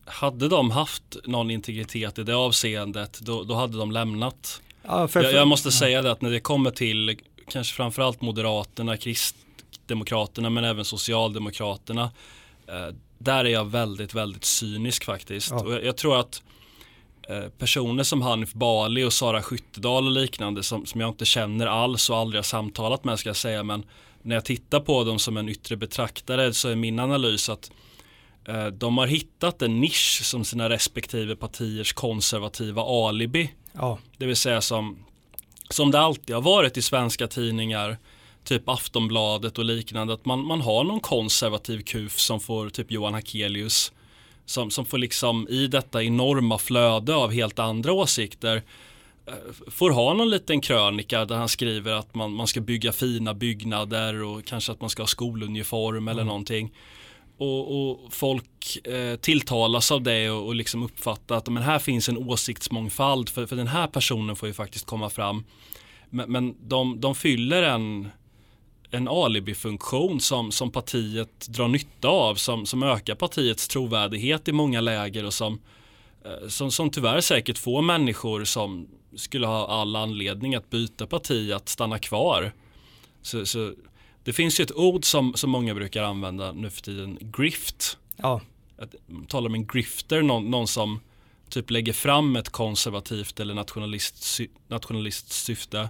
Hade 0.04 0.48
de 0.48 0.70
haft 0.70 1.16
någon 1.24 1.50
integritet 1.50 2.18
i 2.18 2.22
det 2.22 2.36
avseendet 2.36 3.20
då, 3.20 3.44
då 3.44 3.54
hade 3.54 3.78
de 3.78 3.92
lämnat. 3.92 4.62
Ja, 4.82 5.08
för, 5.08 5.20
för, 5.20 5.22
jag, 5.22 5.32
jag, 5.32 5.48
måste 5.48 5.68
ja. 5.68 5.72
säga 5.72 6.02
det 6.02 6.10
att 6.10 6.22
när 6.22 6.30
det 6.30 6.40
kommer 6.40 6.70
till 6.70 7.20
kanske 7.48 7.74
framförallt 7.74 8.20
Moderaterna, 8.20 8.96
Kristdemokraterna 8.96 10.50
men 10.50 10.64
även 10.64 10.84
Socialdemokraterna 10.84 12.10
där 13.18 13.44
är 13.44 13.48
jag 13.48 13.64
väldigt, 13.64 14.14
väldigt 14.14 14.44
cynisk 14.44 15.04
faktiskt. 15.04 15.50
Ja. 15.50 15.60
Och 15.60 15.72
jag, 15.72 15.84
jag, 15.84 15.96
tror 15.96 16.20
att 16.20 16.42
eh, 17.28 17.48
personer 17.48 18.02
som 18.02 18.22
Hanif 18.22 18.52
Bali 18.52 19.04
och 19.04 19.12
Sara 19.12 19.42
Skyttedal 19.42 20.06
och 20.06 20.12
liknande 20.12 20.62
som, 20.62 20.86
som 20.86 21.00
jag 21.00 21.10
inte 21.10 21.24
känner 21.24 21.66
alls 21.66 22.10
och 22.10 22.16
aldrig 22.16 22.38
har 22.38 22.44
samtalat 22.44 23.04
med 23.04 23.18
ska 23.18 23.28
jag 23.28 23.36
säga 23.36 23.62
men 23.62 23.84
när 24.22 24.36
jag 24.36 24.44
tittar 24.44 24.80
på 24.80 25.04
dem 25.04 25.18
som 25.18 25.36
en 25.36 25.48
yttre 25.48 25.76
betraktare 25.76 26.52
så 26.52 26.68
är 26.68 26.74
min 26.74 26.98
analys 26.98 27.48
att 27.48 27.70
eh, 28.44 28.66
de 28.66 28.98
har 28.98 29.06
hittat 29.06 29.62
en 29.62 29.80
nisch 29.80 30.20
som 30.24 30.44
sina 30.44 30.68
respektive 30.68 31.36
partiers 31.36 31.92
konservativa 31.92 32.82
alibi. 32.82 33.52
Ja. 33.72 33.98
Det 34.16 34.26
vill 34.26 34.36
säga 34.36 34.60
som, 34.60 34.98
som 35.70 35.90
det 35.90 36.00
alltid 36.00 36.34
har 36.34 36.42
varit 36.42 36.76
i 36.76 36.82
svenska 36.82 37.26
tidningar 37.26 37.98
typ 38.48 38.68
Aftonbladet 38.68 39.58
och 39.58 39.64
liknande 39.64 40.14
att 40.14 40.24
man, 40.24 40.46
man 40.46 40.60
har 40.60 40.84
någon 40.84 41.00
konservativ 41.00 41.82
kuf 41.82 42.18
som 42.18 42.40
får 42.40 42.70
typ 42.70 42.90
Johan 42.90 43.14
Hakelius 43.14 43.92
som, 44.50 44.70
som 44.70 44.84
får 44.84 44.98
liksom 44.98 45.48
i 45.48 45.66
detta 45.66 46.02
enorma 46.02 46.58
flöde 46.58 47.14
av 47.14 47.32
helt 47.32 47.58
andra 47.58 47.92
åsikter 47.92 48.62
eh, 49.26 49.70
får 49.70 49.90
ha 49.90 50.14
någon 50.14 50.30
liten 50.30 50.60
krönika 50.60 51.24
där 51.24 51.36
han 51.36 51.48
skriver 51.48 51.92
att 51.92 52.14
man, 52.14 52.32
man 52.32 52.46
ska 52.46 52.60
bygga 52.60 52.92
fina 52.92 53.34
byggnader 53.34 54.22
och 54.22 54.44
kanske 54.44 54.72
att 54.72 54.80
man 54.80 54.90
ska 54.90 55.02
ha 55.02 55.06
skoluniform 55.06 55.96
mm. 55.96 56.08
eller 56.08 56.24
någonting. 56.24 56.72
Och, 57.38 57.90
och 57.90 58.12
folk 58.14 58.86
eh, 58.86 59.16
tilltalas 59.16 59.92
av 59.92 60.02
det 60.02 60.30
och, 60.30 60.46
och 60.46 60.54
liksom 60.54 60.82
uppfattar 60.82 61.36
att 61.36 61.48
men 61.48 61.62
här 61.62 61.78
finns 61.78 62.08
en 62.08 62.18
åsiktsmångfald 62.18 63.28
för, 63.28 63.46
för 63.46 63.56
den 63.56 63.68
här 63.68 63.86
personen 63.86 64.36
får 64.36 64.48
ju 64.48 64.54
faktiskt 64.54 64.86
komma 64.86 65.10
fram. 65.10 65.44
Men, 66.10 66.32
men 66.32 66.68
de, 66.68 67.00
de 67.00 67.14
fyller 67.14 67.62
en, 67.62 68.08
en 68.90 69.08
alibifunktion 69.08 70.20
som, 70.20 70.52
som 70.52 70.70
partiet 70.70 71.48
drar 71.48 71.68
nytta 71.68 72.08
av 72.08 72.34
som, 72.34 72.66
som 72.66 72.82
ökar 72.82 73.14
partiets 73.14 73.68
trovärdighet 73.68 74.48
i 74.48 74.52
många 74.52 74.80
läger 74.80 75.24
och 75.24 75.34
som, 75.34 75.60
eh, 76.24 76.48
som, 76.48 76.70
som 76.70 76.90
tyvärr 76.90 77.20
säkert 77.20 77.58
får 77.58 77.82
människor 77.82 78.44
som 78.44 78.88
skulle 79.16 79.46
ha 79.46 79.66
all 79.66 79.96
anledning 79.96 80.54
att 80.54 80.70
byta 80.70 81.06
parti 81.06 81.52
att 81.52 81.68
stanna 81.68 81.98
kvar. 81.98 82.52
Så, 83.22 83.46
så 83.46 83.72
det 84.24 84.32
finns 84.32 84.60
ju 84.60 84.62
ett 84.62 84.76
ord 84.76 85.04
som, 85.04 85.34
som 85.34 85.50
många 85.50 85.74
brukar 85.74 86.02
använda 86.02 86.52
nu 86.52 86.70
för 86.70 86.82
tiden, 86.82 87.18
grift. 87.20 87.98
Ja. 88.16 88.40
Att 88.78 88.94
tala 89.28 89.46
om 89.46 89.54
en 89.54 89.66
grifter, 89.66 90.22
någon, 90.22 90.50
någon 90.50 90.68
som 90.68 91.00
typ 91.48 91.70
lägger 91.70 91.92
fram 91.92 92.36
ett 92.36 92.48
konservativt 92.48 93.40
eller 93.40 93.54
nationalist, 93.54 94.40
nationalist 94.68 95.32
syfte 95.32 95.88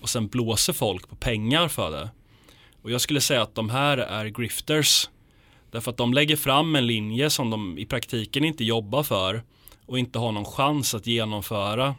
och 0.00 0.08
sen 0.08 0.28
blåser 0.28 0.72
folk 0.72 1.08
på 1.08 1.16
pengar 1.16 1.68
för 1.68 1.90
det. 1.90 2.10
Och 2.82 2.90
jag 2.90 3.00
skulle 3.00 3.20
säga 3.20 3.42
att 3.42 3.54
de 3.54 3.70
här 3.70 3.98
är 3.98 4.26
grifters. 4.26 5.08
Därför 5.70 5.90
att 5.90 5.96
de 5.96 6.14
lägger 6.14 6.36
fram 6.36 6.76
en 6.76 6.86
linje 6.86 7.30
som 7.30 7.50
de 7.50 7.78
i 7.78 7.86
praktiken 7.86 8.44
inte 8.44 8.64
jobbar 8.64 9.02
för 9.02 9.42
och 9.86 9.98
inte 9.98 10.18
har 10.18 10.32
någon 10.32 10.44
chans 10.44 10.94
att 10.94 11.06
genomföra. 11.06 11.94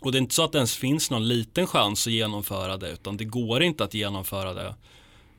Och 0.00 0.12
det 0.12 0.18
är 0.18 0.20
inte 0.20 0.34
så 0.34 0.44
att 0.44 0.52
det 0.52 0.58
ens 0.58 0.76
finns 0.76 1.10
någon 1.10 1.28
liten 1.28 1.66
chans 1.66 2.06
att 2.06 2.12
genomföra 2.12 2.76
det 2.76 2.90
utan 2.90 3.16
det 3.16 3.24
går 3.24 3.62
inte 3.62 3.84
att 3.84 3.94
genomföra 3.94 4.54
det. 4.54 4.74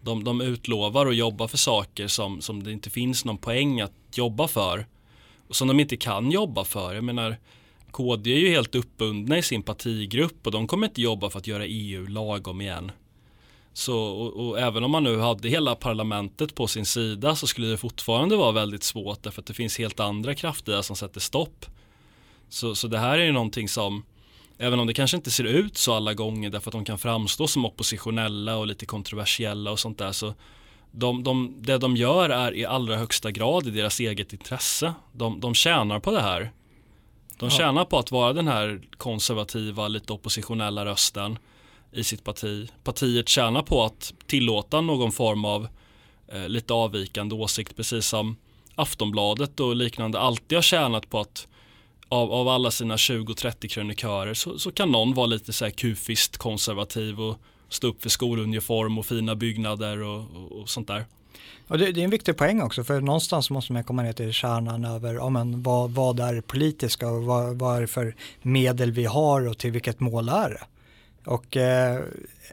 De, 0.02 0.24
de 0.24 0.42
utlovar 0.42 1.06
och 1.06 1.14
jobbar 1.14 1.48
för 1.48 1.58
saker 1.58 2.08
som, 2.08 2.42
som 2.42 2.64
det 2.64 2.72
inte 2.72 2.90
finns 2.90 3.26
någon 3.26 3.38
poäng 3.38 3.82
att 3.82 3.94
jobba 4.14 4.48
för. 4.48 4.86
Och 5.48 5.56
som 5.56 5.68
de 5.68 5.80
inte 5.80 5.98
kan 5.98 6.32
jobba 6.32 6.64
för. 6.64 6.96
Jag 6.96 7.04
menar, 7.04 7.38
KD 7.92 8.34
är 8.34 8.40
ju 8.40 8.50
helt 8.50 8.76
uppbundna 8.76 9.38
i 9.38 9.42
sin 9.42 9.64
partigrupp 9.64 10.46
och 10.46 10.52
de 10.52 10.68
kommer 10.68 10.88
inte 10.88 11.02
jobba 11.02 11.30
för 11.30 11.40
att 11.40 11.48
göra 11.48 11.66
EU 11.66 12.08
lagom 12.08 12.62
igen. 12.62 12.92
Så, 13.78 13.98
och, 14.00 14.48
och, 14.48 14.60
även 14.60 14.84
om 14.84 14.92
man 14.92 15.04
nu 15.04 15.20
hade 15.20 15.50
hela 15.50 15.76
parlamentet 15.76 16.56
på 16.56 16.68
sin 16.68 16.86
sida 16.86 17.36
så 17.36 17.48
skulle 17.48 17.68
det 17.68 17.78
fortfarande 17.78 18.36
vara 18.36 18.52
väldigt 18.52 18.84
svårt 18.84 19.24
därför 19.24 19.42
att 19.42 19.46
det 19.46 19.54
finns 19.54 19.78
helt 19.78 20.00
andra 20.00 20.36
krafter 20.36 20.82
som 20.82 20.96
sätter 20.96 21.20
stopp. 21.20 21.66
Så, 22.50 22.76
så 22.76 22.88
det 22.88 22.98
här 22.98 23.20
är 23.20 23.24
ju 23.24 23.32
någonting 23.32 23.70
som 23.70 24.04
Även 24.58 24.80
om 24.80 24.88
det 24.88 24.94
kanske 24.94 25.18
inte 25.18 25.32
ser 25.32 25.44
ut 25.44 25.78
så 25.78 25.94
alla 25.94 26.14
gånger 26.14 26.50
därför 26.50 26.70
att 26.70 26.72
de 26.72 26.86
kan 26.86 26.98
framstå 26.98 27.48
som 27.48 27.66
oppositionella 27.66 28.58
och 28.58 28.68
lite 28.68 28.86
kontroversiella 28.86 29.72
och 29.72 29.80
sånt 29.80 29.98
där 29.98 30.12
så 30.12 30.34
de, 30.92 31.24
de, 31.24 31.56
det 31.62 31.78
de 31.78 31.96
gör 31.96 32.30
är 32.30 32.54
i 32.54 32.66
allra 32.66 32.98
högsta 32.98 33.32
grad 33.32 33.68
i 33.68 33.70
deras 33.70 34.00
eget 34.00 34.34
intresse. 34.34 34.94
De, 35.12 35.40
de 35.40 35.54
tjänar 35.54 36.00
på 36.00 36.12
det 36.12 36.22
här. 36.22 36.52
De 37.40 37.50
tjänar 37.50 37.86
på 37.86 38.00
att 38.00 38.12
vara 38.12 38.34
den 38.34 38.48
här 38.48 38.82
konservativa, 38.98 39.88
lite 39.88 40.14
oppositionella 40.14 40.86
rösten 40.86 41.38
i 41.96 42.04
sitt 42.04 42.24
parti. 42.24 42.70
Partiet 42.84 43.30
tjänar 43.30 43.62
på 43.62 43.84
att 43.84 44.14
tillåta 44.28 44.82
någon 44.82 45.12
form 45.12 45.46
av 45.46 45.68
eh, 46.28 46.50
lite 46.50 46.74
avvikande 46.74 47.36
åsikt, 47.36 47.76
precis 47.76 48.06
som 48.06 48.36
Aftonbladet 48.76 49.60
och 49.60 49.76
liknande 49.76 50.20
alltid 50.20 50.58
har 50.58 50.64
tjänat 50.64 51.10
på 51.10 51.20
att 51.20 51.48
av, 52.10 52.32
av 52.32 52.48
alla 52.48 52.72
sina 52.72 52.96
20-30 52.96 53.68
krönikörer 53.68 54.34
så, 54.34 54.60
så, 54.60 54.72
kan 54.72 54.92
någon 54.92 55.14
vara 55.14 55.26
lite 55.26 55.54
så 55.54 55.66
här 55.66 55.72
kufist 55.72 56.38
konservativ 56.38 57.22
och 57.22 57.40
stå 57.70 57.88
upp 57.88 58.02
för 58.02 58.10
skoluniform 58.10 58.98
och 58.98 59.06
fina 59.06 59.36
byggnader 59.36 60.02
och, 60.04 60.20
och, 60.36 60.52
och 60.52 60.70
sånt 60.70 60.88
där. 60.88 61.06
Och 61.68 61.78
det, 61.78 61.92
det, 61.92 62.02
är 62.02 62.04
en 62.04 62.10
viktig 62.10 62.38
poäng 62.38 62.62
också 62.62 62.84
för 62.84 63.02
någonstans 63.02 63.50
måste 63.50 63.74
man 63.74 63.84
komma 63.84 64.04
ner 64.04 64.14
till 64.14 64.34
kärnan 64.34 64.86
över 64.86 65.14
ja, 65.14 65.30
men 65.30 65.64
vad, 65.64 65.92
vad 65.92 66.20
är 66.20 66.42
politiska 66.42 67.10
och 67.10 67.24
vad, 67.24 67.60
vad 67.60 67.78
är 67.78 67.82
det 67.82 67.88
för 67.88 68.16
medel 68.42 68.92
vi 68.92 69.06
har 69.06 69.48
och 69.48 69.58
till 69.58 69.72
vilket 69.72 70.00
mål 70.00 70.30
är 70.30 70.50
det. 70.50 70.64
Och 71.26 71.58
eh, 71.58 72.02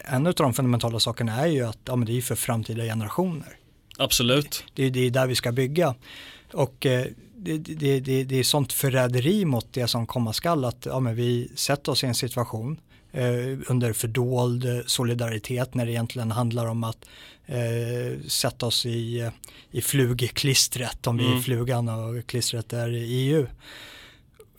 en 0.04 0.26
av 0.26 0.35
de 0.35 0.54
fundamentala 0.54 1.00
sakerna 1.00 1.37
är 1.37 1.46
ju 1.46 1.62
att 1.62 1.78
ja, 1.85 1.96
men 1.96 2.06
det 2.06 2.16
är 2.16 2.22
för 2.22 2.35
framtida 2.35 2.82
generationer. 2.82 3.56
Absolut. 3.98 4.64
Det, 4.74 4.82
det, 4.82 4.90
det 4.90 5.06
är 5.06 5.11
där 5.11 5.26
vi 5.26 5.35
ska 5.35 5.52
bygga. 5.52 5.94
Och 6.52 6.87
eh, 6.87 7.06
det, 7.37 7.58
det, 7.58 8.00
det, 8.00 8.24
det 8.24 8.38
är 8.38 8.42
sånt 8.42 8.72
förräderi 8.72 9.44
mot 9.44 9.72
det 9.72 9.88
som 9.88 10.06
komma 10.06 10.32
skall 10.32 10.64
att 10.64 10.87
ja, 10.87 11.00
men 11.00 11.14
vi 11.14 11.48
sätter 11.54 11.92
oss 11.92 12.04
i 12.04 12.06
en 12.06 12.14
situation 12.14 12.80
eh, 13.12 13.58
under 13.66 13.92
fördold 13.92 14.82
solidaritet 14.87 15.74
när 15.74 15.87
det 15.87 15.92
egentligen 15.92 16.30
handlar 16.30 16.66
om 16.66 16.85
att 16.85 17.04
eh, 17.46 18.20
sätta 18.28 18.66
oss 18.66 18.87
i, 18.87 19.30
i 19.70 19.80
flugklistret 19.82 21.06
om 21.06 21.18
mm. 21.18 21.24
vi 21.24 21.30
är 21.30 21.32
mm. 21.32 21.42
flugan 21.42 21.88
och 21.88 22.26
klistret 22.26 22.72
är 22.72 22.88
EU. 22.92 23.46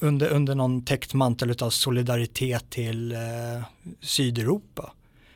Under, 0.04 0.30
under 0.30 0.56
någon 0.56 0.86
täckt 0.86 1.14
mantel 1.14 1.56
av 1.62 1.70
solidaritet 1.70 2.70
till 2.70 3.12
eh, 3.12 3.20
Sydeuropa. 4.02 4.92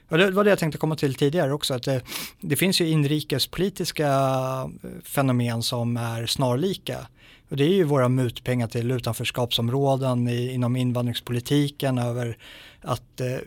Och 0.09 0.17
det 0.17 0.31
var 0.31 0.43
det 0.43 0.49
jag 0.49 0.59
tänkte 0.59 0.77
komma 0.77 0.95
till 0.95 1.15
tidigare 1.15 1.53
också, 1.53 1.73
att 1.73 1.83
det, 1.83 2.01
det 2.41 2.55
finns 2.55 2.81
ju 2.81 2.89
inrikespolitiska 2.89 4.07
eh, 4.07 4.89
fenomen 5.03 5.63
som 5.63 5.97
är 5.97 6.25
snarlika. 6.25 7.07
Och 7.49 7.57
det 7.57 7.63
är 7.63 7.73
ju 7.73 7.83
våra 7.83 8.09
mutpengar 8.09 8.67
till 8.67 8.91
utanförskapsområden 8.91 10.27
i, 10.27 10.53
inom 10.53 10.75
invandringspolitiken 10.75 11.97
över 11.97 12.37
att 12.81 13.21
eh, 13.21 13.37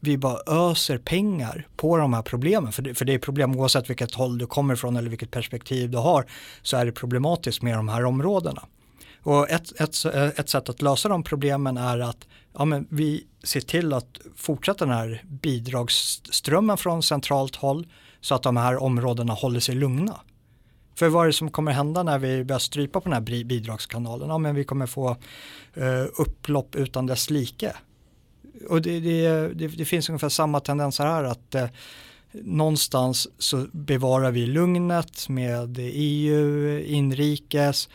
vi 0.00 0.18
bara 0.18 0.70
öser 0.70 0.98
pengar 0.98 1.66
på 1.76 1.96
de 1.96 2.12
här 2.12 2.22
problemen. 2.22 2.72
För 2.72 2.82
det, 2.82 2.94
för 2.94 3.04
det 3.04 3.14
är 3.14 3.18
problem 3.18 3.56
oavsett 3.56 3.90
vilket 3.90 4.14
håll 4.14 4.38
du 4.38 4.46
kommer 4.46 4.74
ifrån 4.74 4.96
eller 4.96 5.10
vilket 5.10 5.30
perspektiv 5.30 5.90
du 5.90 5.98
har 5.98 6.26
så 6.62 6.76
är 6.76 6.86
det 6.86 6.92
problematiskt 6.92 7.62
med 7.62 7.76
de 7.76 7.88
här 7.88 8.04
områdena. 8.04 8.62
Och 9.26 9.50
ett, 9.50 9.80
ett, 9.80 10.04
ett 10.38 10.48
sätt 10.48 10.68
att 10.68 10.82
lösa 10.82 11.08
de 11.08 11.22
problemen 11.22 11.76
är 11.76 11.98
att 11.98 12.26
ja, 12.58 12.64
men 12.64 12.86
vi 12.90 13.26
ser 13.42 13.60
till 13.60 13.92
att 13.92 14.20
fortsätta 14.36 14.84
den 14.86 14.94
här 14.94 15.22
bidragsströmmen 15.24 16.76
från 16.76 17.02
centralt 17.02 17.56
håll 17.56 17.86
så 18.20 18.34
att 18.34 18.42
de 18.42 18.56
här 18.56 18.82
områdena 18.82 19.32
håller 19.32 19.60
sig 19.60 19.74
lugna. 19.74 20.20
För 20.94 21.08
vad 21.08 21.22
är 21.22 21.26
det 21.26 21.32
som 21.32 21.50
kommer 21.50 21.72
hända 21.72 22.02
när 22.02 22.18
vi 22.18 22.44
börjar 22.44 22.58
strypa 22.58 23.00
på 23.00 23.08
den 23.08 23.12
här 23.12 23.44
bidragskanalen? 23.44 24.28
Ja, 24.28 24.38
men 24.38 24.54
vi 24.54 24.64
kommer 24.64 24.86
få 24.86 25.16
eh, 25.74 26.04
upplopp 26.18 26.76
utan 26.76 27.06
dess 27.06 27.30
like. 27.30 27.72
Och 28.68 28.82
det, 28.82 29.00
det, 29.00 29.48
det, 29.54 29.68
det, 29.68 29.84
finns 29.84 30.08
ungefär 30.08 30.28
samma 30.28 30.60
tendenser 30.60 31.06
här 31.06 31.24
att 31.24 31.54
eh, 31.54 31.66
någonstans 32.32 33.28
så 33.38 33.66
bevarar 33.72 34.30
vi 34.30 34.46
lugnet 34.46 35.28
med 35.28 35.76
EU, 35.78 36.78
inrikes, 36.80 37.88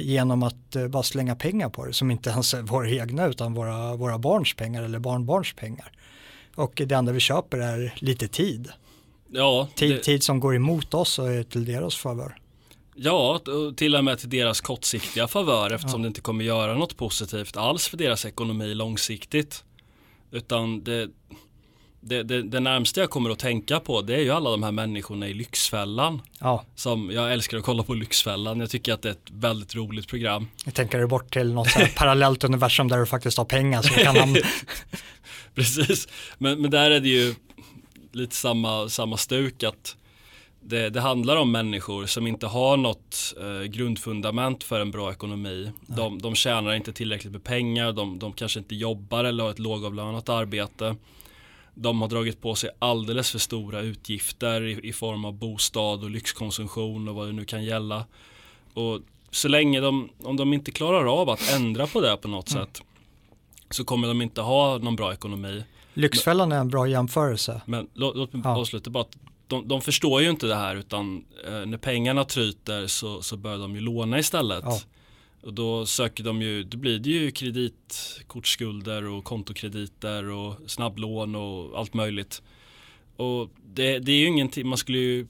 genom 0.00 0.42
att 0.42 0.76
bara 0.88 1.02
slänga 1.02 1.36
pengar 1.36 1.68
på 1.68 1.84
det 1.86 1.92
som 1.92 2.10
inte 2.10 2.30
ens 2.30 2.54
är 2.54 2.62
våra 2.62 2.90
egna 2.90 3.26
utan 3.26 3.54
våra, 3.54 3.96
våra 3.96 4.18
barns 4.18 4.54
pengar 4.54 4.82
eller 4.82 4.98
barnbarns 4.98 5.52
pengar. 5.52 5.92
Och 6.54 6.82
det 6.86 6.94
enda 6.94 7.12
vi 7.12 7.20
köper 7.20 7.58
är 7.58 7.94
lite 7.96 8.28
tid. 8.28 8.68
Ja, 9.30 9.68
tid, 9.74 9.90
det... 9.90 9.98
tid 9.98 10.22
som 10.22 10.40
går 10.40 10.54
emot 10.56 10.94
oss 10.94 11.18
och 11.18 11.32
är 11.32 11.42
till 11.42 11.64
deras 11.64 11.96
favör. 11.96 12.36
Ja, 12.94 13.40
till 13.76 13.96
och 13.96 14.04
med 14.04 14.18
till 14.18 14.30
deras 14.30 14.60
kortsiktiga 14.60 15.28
favör 15.28 15.72
eftersom 15.72 16.00
ja. 16.00 16.02
det 16.04 16.08
inte 16.08 16.20
kommer 16.20 16.44
göra 16.44 16.74
något 16.74 16.96
positivt 16.96 17.56
alls 17.56 17.88
för 17.88 17.96
deras 17.96 18.24
ekonomi 18.24 18.74
långsiktigt. 18.74 19.64
Utan 20.30 20.84
det, 20.84 21.08
det, 22.04 22.22
det, 22.22 22.42
det 22.42 22.60
närmaste 22.60 23.00
jag 23.00 23.10
kommer 23.10 23.30
att 23.30 23.38
tänka 23.38 23.80
på 23.80 24.02
det 24.02 24.14
är 24.14 24.20
ju 24.20 24.30
alla 24.30 24.50
de 24.50 24.62
här 24.62 24.72
människorna 24.72 25.28
i 25.28 25.34
Lyxfällan. 25.34 26.22
Ja. 26.38 26.64
Som, 26.74 27.10
jag 27.10 27.32
älskar 27.32 27.58
att 27.58 27.64
kolla 27.64 27.82
på 27.82 27.94
Lyxfällan, 27.94 28.60
jag 28.60 28.70
tycker 28.70 28.92
att 28.92 29.02
det 29.02 29.08
är 29.08 29.12
ett 29.12 29.30
väldigt 29.30 29.74
roligt 29.74 30.08
program. 30.08 30.48
Jag 30.64 30.74
tänker 30.74 30.98
du 30.98 31.06
bort 31.06 31.32
till 31.32 31.52
något 31.52 31.68
parallellt 31.96 32.44
universum 32.44 32.88
där 32.88 32.98
du 32.98 33.06
faktiskt 33.06 33.38
har 33.38 33.44
pengar 33.44 33.82
så 33.82 33.94
kan 33.94 34.16
han... 34.16 34.36
Precis, 35.54 36.08
men, 36.38 36.60
men 36.60 36.70
där 36.70 36.90
är 36.90 37.00
det 37.00 37.08
ju 37.08 37.34
lite 38.12 38.36
samma, 38.36 38.88
samma 38.88 39.16
stuk 39.16 39.62
att 39.62 39.96
det, 40.60 40.90
det, 40.90 41.00
handlar 41.00 41.36
om 41.36 41.52
människor 41.52 42.06
som 42.06 42.26
inte 42.26 42.46
har 42.46 42.76
något 42.76 43.34
eh, 43.40 43.62
grundfundament 43.62 44.64
för 44.64 44.80
en 44.80 44.90
bra 44.90 45.12
ekonomi. 45.12 45.70
De, 45.86 46.18
de 46.18 46.34
tjänar 46.34 46.74
inte 46.74 46.92
tillräckligt 46.92 47.32
med 47.32 47.44
pengar, 47.44 47.92
de, 47.92 48.18
de 48.18 48.32
kanske 48.32 48.58
inte 48.58 48.74
jobbar 48.74 49.24
eller 49.24 49.44
har 49.44 49.50
ett 49.50 49.58
lågavlönat 49.58 50.28
arbete. 50.28 50.96
De 51.74 52.00
har 52.00 52.08
dragit 52.08 52.40
på 52.40 52.54
sig 52.54 52.70
alldeles 52.78 53.30
för 53.30 53.38
stora 53.38 53.80
utgifter 53.80 54.62
i, 54.62 54.88
i, 54.88 54.92
form 54.92 55.24
av 55.24 55.32
bostad 55.32 56.04
och 56.04 56.10
lyxkonsumtion 56.10 57.08
och 57.08 57.14
vad 57.14 57.26
det 57.26 57.32
nu 57.32 57.44
kan 57.44 57.64
gälla. 57.64 58.04
Och 58.74 59.00
så 59.30 59.48
länge 59.48 59.80
de, 59.80 60.08
om 60.22 60.36
de 60.36 60.52
inte 60.52 60.70
klarar 60.70 61.20
av 61.20 61.30
att 61.30 61.52
ändra 61.52 61.86
på 61.86 62.00
det 62.00 62.16
på 62.16 62.28
något 62.28 62.50
mm. 62.50 62.64
sätt 62.64 62.82
så 63.70 63.84
kommer 63.84 64.08
de 64.08 64.22
inte 64.22 64.40
ha 64.40 64.78
någon 64.78 64.96
bra 64.96 65.12
ekonomi. 65.12 65.64
Lyxfällan 65.94 66.52
är 66.52 66.58
en 66.58 66.68
bra 66.68 66.86
jämförelse. 66.86 67.62
Men 67.66 67.88
låt, 67.94 68.16
låt 68.16 68.32
mig 68.32 68.42
ja. 68.44 68.56
avsluta 68.56 68.90
bara 68.90 69.04
de, 69.46 69.68
de 69.68 69.80
förstår 69.80 70.22
ju 70.22 70.30
inte 70.30 70.46
det 70.46 70.54
här 70.54 70.76
utan 70.76 71.24
eh, 71.46 71.66
när 71.66 71.78
pengarna 71.78 72.24
tryter 72.24 72.86
så, 72.86 73.22
så 73.22 73.36
börjar 73.36 73.58
de 73.58 73.74
ju 73.74 73.80
låna 73.80 74.18
istället. 74.18 74.64
Ja. 74.64 74.80
Och 75.42 75.54
då 75.54 75.86
söker 75.86 76.24
de 76.24 76.42
ju, 76.42 76.62
då 76.62 76.78
blir 76.78 76.98
det 76.98 77.10
ju 77.10 77.30
kreditkortsskulder 77.30 79.04
och 79.04 79.24
kontokrediter 79.24 80.30
och 80.30 80.56
snabblån 80.66 81.34
och 81.34 81.78
allt 81.78 81.94
möjligt. 81.94 82.42
Och 83.16 83.50
det, 83.74 83.98
det 83.98 84.12
är 84.12 84.16
ju 84.16 84.26
ingenting, 84.26 84.68
man 84.68 84.78
skulle 84.78 84.98
ju 84.98 85.26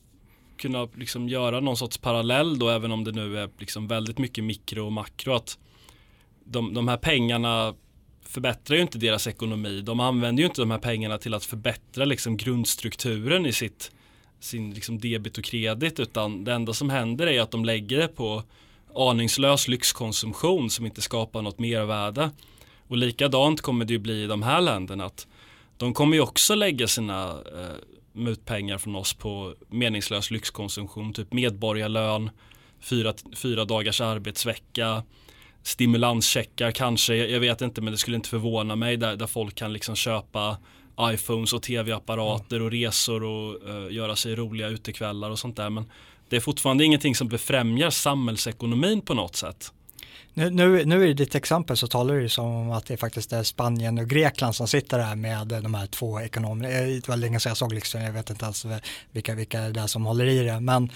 kunna 0.56 0.88
liksom 0.94 1.28
göra 1.28 1.60
någon 1.60 1.76
sorts 1.76 1.98
parallell 1.98 2.58
då 2.58 2.68
även 2.68 2.92
om 2.92 3.04
det 3.04 3.12
nu 3.12 3.38
är 3.38 3.50
liksom 3.58 3.88
väldigt 3.88 4.18
mycket 4.18 4.44
mikro 4.44 4.86
och 4.86 4.92
makro. 4.92 5.32
Att 5.32 5.58
de, 6.44 6.74
de 6.74 6.88
här 6.88 6.96
pengarna 6.96 7.74
förbättrar 8.22 8.76
ju 8.76 8.82
inte 8.82 8.98
deras 8.98 9.26
ekonomi. 9.26 9.80
De 9.80 10.00
använder 10.00 10.42
ju 10.42 10.46
inte 10.46 10.62
de 10.62 10.70
här 10.70 10.78
pengarna 10.78 11.18
till 11.18 11.34
att 11.34 11.44
förbättra 11.44 12.04
liksom 12.04 12.36
grundstrukturen 12.36 13.46
i 13.46 13.52
sitt 13.52 13.90
sin 14.40 14.74
liksom 14.74 14.98
debit 14.98 15.38
och 15.38 15.44
kredit 15.44 16.00
utan 16.00 16.44
det 16.44 16.52
enda 16.52 16.72
som 16.72 16.90
händer 16.90 17.26
är 17.26 17.40
att 17.40 17.50
de 17.50 17.64
lägger 17.64 17.98
det 17.98 18.08
på 18.08 18.42
aningslös 18.94 19.68
lyxkonsumtion 19.68 20.70
som 20.70 20.86
inte 20.86 21.02
skapar 21.02 21.42
något 21.42 21.58
mervärde. 21.58 22.30
Och 22.88 22.96
likadant 22.96 23.60
kommer 23.60 23.84
det 23.84 23.92
ju 23.92 23.98
bli 23.98 24.22
i 24.22 24.26
de 24.26 24.42
här 24.42 24.60
länderna 24.60 25.04
att 25.04 25.26
de 25.76 25.94
kommer 25.94 26.16
ju 26.16 26.22
också 26.22 26.54
lägga 26.54 26.86
sina 26.86 27.28
eh, 27.30 27.76
mutpengar 28.12 28.78
från 28.78 28.96
oss 28.96 29.14
på 29.14 29.54
meningslös 29.68 30.30
lyxkonsumtion, 30.30 31.12
typ 31.12 31.32
medborgarlön, 31.32 32.30
fyra, 32.80 33.14
fyra 33.36 33.64
dagars 33.64 34.00
arbetsvecka, 34.00 35.02
stimulanscheckar 35.62 36.70
kanske, 36.70 37.14
jag, 37.14 37.30
jag 37.30 37.40
vet 37.40 37.60
inte 37.60 37.80
men 37.80 37.92
det 37.92 37.98
skulle 37.98 38.16
inte 38.16 38.28
förvåna 38.28 38.76
mig 38.76 38.96
där, 38.96 39.16
där 39.16 39.26
folk 39.26 39.54
kan 39.54 39.72
liksom 39.72 39.96
köpa 39.96 40.56
iPhones 41.00 41.52
och 41.52 41.62
tv-apparater 41.62 42.62
och 42.62 42.70
resor 42.70 43.24
och 43.24 43.68
uh, 43.68 43.92
göra 43.92 44.16
sig 44.16 44.36
roliga 44.36 44.68
utekvällar 44.68 45.30
och 45.30 45.38
sånt 45.38 45.56
där. 45.56 45.70
Men 45.70 45.84
det 46.32 46.36
är 46.36 46.40
fortfarande 46.40 46.84
ingenting 46.84 47.14
som 47.14 47.28
befrämjar 47.28 47.90
samhällsekonomin 47.90 49.00
på 49.00 49.14
något 49.14 49.36
sätt. 49.36 49.72
Nu, 50.34 50.50
nu, 50.50 50.84
nu 50.84 51.08
i 51.08 51.14
ditt 51.14 51.34
exempel 51.34 51.76
så 51.76 51.86
talar 51.86 52.14
du 52.14 52.28
som 52.28 52.46
om 52.46 52.70
att 52.70 52.86
det 52.86 52.96
faktiskt 52.96 53.32
är 53.32 53.42
Spanien 53.42 53.98
och 53.98 54.08
Grekland 54.08 54.54
som 54.54 54.68
sitter 54.68 54.98
där 54.98 55.14
med 55.14 55.46
de 55.46 55.74
här 55.74 55.86
två 55.86 56.20
ekonomerna. 56.20 56.68
Det 56.68 57.08
var 57.08 57.16
länge 57.16 57.40
sedan 57.40 57.50
jag 57.50 57.56
såg 57.56 57.72
liksom, 57.72 58.00
jag 58.00 58.12
vet 58.12 58.30
inte 58.30 58.46
alls 58.46 58.66
vilka, 59.10 59.34
vilka 59.34 59.60
det 59.60 59.80
är 59.80 59.86
som 59.86 60.06
håller 60.06 60.26
i 60.26 60.38
det. 60.38 60.60
Men 60.60 60.90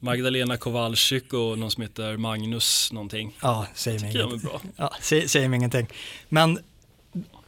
Magdalena 0.00 0.56
Kowalczyk 0.56 1.32
och 1.32 1.58
någon 1.58 1.70
som 1.70 1.82
heter 1.82 2.16
Magnus 2.16 2.92
någonting. 2.92 3.36
Ja, 3.42 3.66
säger 3.74 4.00
mig 4.00 4.10
ingenting. 4.10 4.38
Bra. 4.38 4.60
Ja, 4.76 4.92
säger, 5.00 5.28
säger 5.28 5.48
mig 5.48 5.56
ingenting. 5.56 5.86
Men 6.28 6.58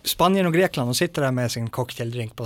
Spanien 0.03 0.47
och 0.47 0.55
Grekland, 0.55 0.89
de 0.89 0.95
sitter 0.95 1.23
där 1.23 1.33
med 1.33 1.53
sin 1.53 1.71
cocktaildrink 1.71 2.37
på, 2.37 2.45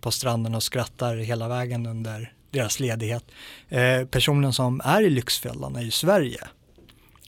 på 0.00 0.10
stranden 0.10 0.54
och 0.54 0.62
skrattar 0.62 1.16
hela 1.16 1.48
vägen 1.48 1.86
under 1.86 2.32
deras 2.50 2.80
ledighet. 2.80 3.24
Eh, 3.68 4.04
personen 4.04 4.52
som 4.52 4.80
är 4.84 5.02
i 5.02 5.10
Lyxfällan 5.10 5.76
är 5.76 5.82
ju 5.82 5.90
Sverige. 5.90 6.40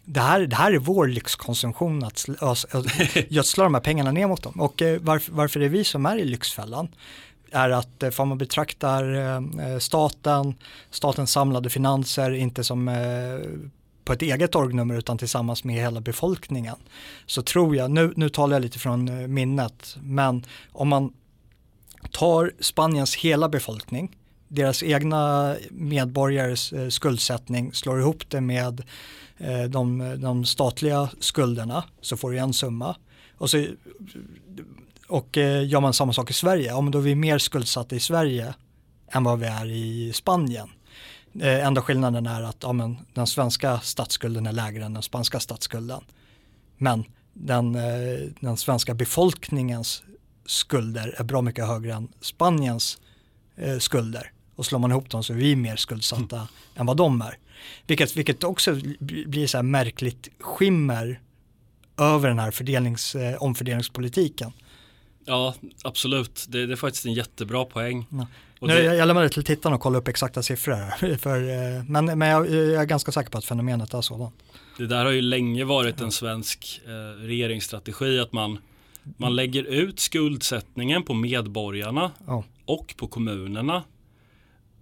Det 0.05 0.21
här, 0.21 0.41
det 0.41 0.57
här 0.57 0.73
är 0.73 0.79
vår 0.79 1.07
lyxkonsumtion 1.07 2.05
att 2.05 2.25
gödsla 3.29 3.65
de 3.65 3.75
här 3.75 3.81
pengarna 3.81 4.13
ner 4.13 4.27
mot 4.27 4.43
dem. 4.43 4.61
Och 4.61 4.83
eh, 4.83 5.01
varför, 5.01 5.33
varför 5.33 5.61
är 5.61 5.69
vi 5.69 5.85
som 5.85 6.07
är 6.07 6.17
i 6.17 6.25
Lyxfällan? 6.25 6.89
är 7.51 7.71
att 7.71 8.03
eh, 8.03 8.21
om 8.21 8.29
man 8.29 8.39
betraktar 8.39 9.15
eh, 9.15 9.79
staten, 9.79 10.55
statens 10.91 11.33
samlade 11.33 11.71
finanser 11.71 12.31
inte 12.31 12.65
som 12.65 12.89
eh, 12.89 13.51
på 14.05 14.13
ett 14.13 14.23
eget 14.23 14.55
orgnummer 14.55 14.99
utan 14.99 15.19
tillsammans 15.19 15.65
med 15.65 15.77
hela 15.77 16.01
befolkningen. 16.01 16.77
Så 17.27 17.43
tror 17.43 17.77
jag, 17.77 17.91
nu, 17.91 18.13
nu 18.17 18.29
talar 18.29 18.57
jag 18.57 18.63
lite 18.63 18.79
från 18.79 19.35
minnet, 19.35 19.97
men 20.03 20.45
om 20.73 20.89
man 20.89 21.13
tar 22.11 22.53
Spaniens 22.61 23.17
hela 23.17 23.49
befolkning, 23.49 24.17
deras 24.49 24.83
egna 24.83 25.55
medborgares 25.71 26.73
eh, 26.73 26.89
skuldsättning, 26.89 27.73
slår 27.75 28.01
ihop 28.01 28.31
det 28.31 28.41
med 28.41 28.83
eh, 29.39 29.63
de, 29.63 30.15
de 30.21 30.45
statliga 30.45 31.09
skulderna 31.21 31.85
så 32.01 32.17
får 32.17 32.31
du 32.31 32.39
en 32.39 32.53
summa. 32.53 32.97
Och 33.37 33.51
så 33.51 33.67
och 35.09 35.39
eh, 35.39 35.69
gör 35.69 35.81
man 35.81 35.95
samma 35.95 36.13
sak 36.13 36.31
i 36.31 36.33
Sverige, 36.33 36.67
ja 36.67 36.81
men 36.81 36.93
då 36.93 36.99
är 36.99 37.03
vi 37.03 37.15
mer 37.15 37.39
skuldsatta 37.39 37.97
i 37.97 38.01
Sverige 38.01 38.55
än 39.13 39.25
vad 39.25 39.39
vi 39.39 39.47
är 39.47 39.67
i 39.67 40.13
Spanien. 40.13 40.69
Eh, 41.41 41.67
enda 41.67 41.83
skillnaden 41.83 42.27
är 42.27 42.43
att 42.43 42.57
ja, 42.61 42.73
men, 42.73 42.97
den 43.15 43.27
svenska 43.27 43.81
statsskulden 43.81 44.47
är 44.47 44.53
lägre 44.53 44.85
än 44.85 44.95
den 44.95 45.03
spanska 45.03 45.41
statsskulden. 45.41 46.05
Men 46.77 47.05
den, 47.33 47.75
eh, 47.75 48.31
den 48.41 48.57
svenska 48.57 48.95
befolkningens 48.95 50.03
skulder 50.47 51.15
är 51.19 51.25
bra 51.25 51.43
mycket 51.43 51.67
högre 51.67 51.93
än 51.93 52.09
Spaniens 52.21 52.99
eh, 53.57 53.79
skulder. 53.79 54.33
Och 54.59 54.66
slår 54.66 54.79
man 54.79 54.90
ihop 54.90 55.11
dem 55.11 55.25
så 55.25 55.33
är 55.33 55.37
vi 55.37 55.57
mer 55.57 55.77
skuldsatta 55.77 56.37
mm. 56.37 56.49
än 56.75 56.87
vad 56.87 56.97
de 56.97 57.23
är. 57.23 57.38
Vilket, 57.87 58.16
vilket 58.16 58.44
också 58.44 58.81
blir 59.01 59.47
så 59.47 59.59
här 59.59 59.62
märkligt 59.62 60.29
skimmer 60.40 61.21
över 61.97 62.29
den 62.29 62.38
här 62.38 62.51
fördelnings, 62.51 63.14
eh, 63.14 63.42
omfördelningspolitiken. 63.42 64.53
Ja, 65.25 65.55
absolut. 65.85 66.47
Det, 66.49 66.66
det, 66.66 66.73
är 66.75 66.77
faktiskt 66.77 67.07
en 67.07 67.12
jättebra 67.12 67.64
poäng. 67.64 68.07
Ja. 68.11 68.27
Nu, 68.61 68.75
det... 68.75 68.83
Jag 68.83 69.07
lämnar 69.07 69.23
det 69.23 69.29
till 69.29 69.44
tittarna 69.44 69.77
och 69.77 69.83
kolla 69.83 69.99
upp 69.99 70.09
exakta 70.09 70.42
siffror. 70.42 71.16
För, 71.16 71.37
eh, 71.37 71.85
men 71.85 72.18
men 72.18 72.29
jag, 72.29 72.51
jag, 72.51 72.83
är 72.83 72.85
ganska 72.85 73.12
säker 73.12 73.31
på 73.31 73.38
att 73.38 73.44
fenomenet 73.44 73.94
är 73.94 74.01
sådant. 74.01 74.35
Det 74.79 74.87
där 74.87 75.05
har 75.05 75.12
ju 75.12 75.21
länge 75.21 75.64
varit 75.64 76.01
en 76.01 76.12
svensk 76.12 76.81
eh, 76.87 77.23
regeringsstrategi 77.23 78.18
att 78.21 78.33
man, 78.33 78.59
man 79.16 79.37
lägger 79.37 79.62
ut 79.62 80.01
skuldsättningen 80.01 81.03
på 81.03 81.14
medborgarna 81.14 82.11
ja. 82.27 82.44
och 82.64 82.94
på 82.97 83.07
kommunerna. 83.07 83.83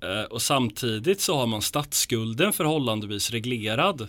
Eh, 0.00 0.22
och 0.22 0.42
samtidigt 0.42 1.20
så 1.20 1.36
har 1.36 1.46
man 1.46 1.62
statsskulden 1.62 2.52
förhållandevis 2.52 3.30
reglerad. 3.30 4.08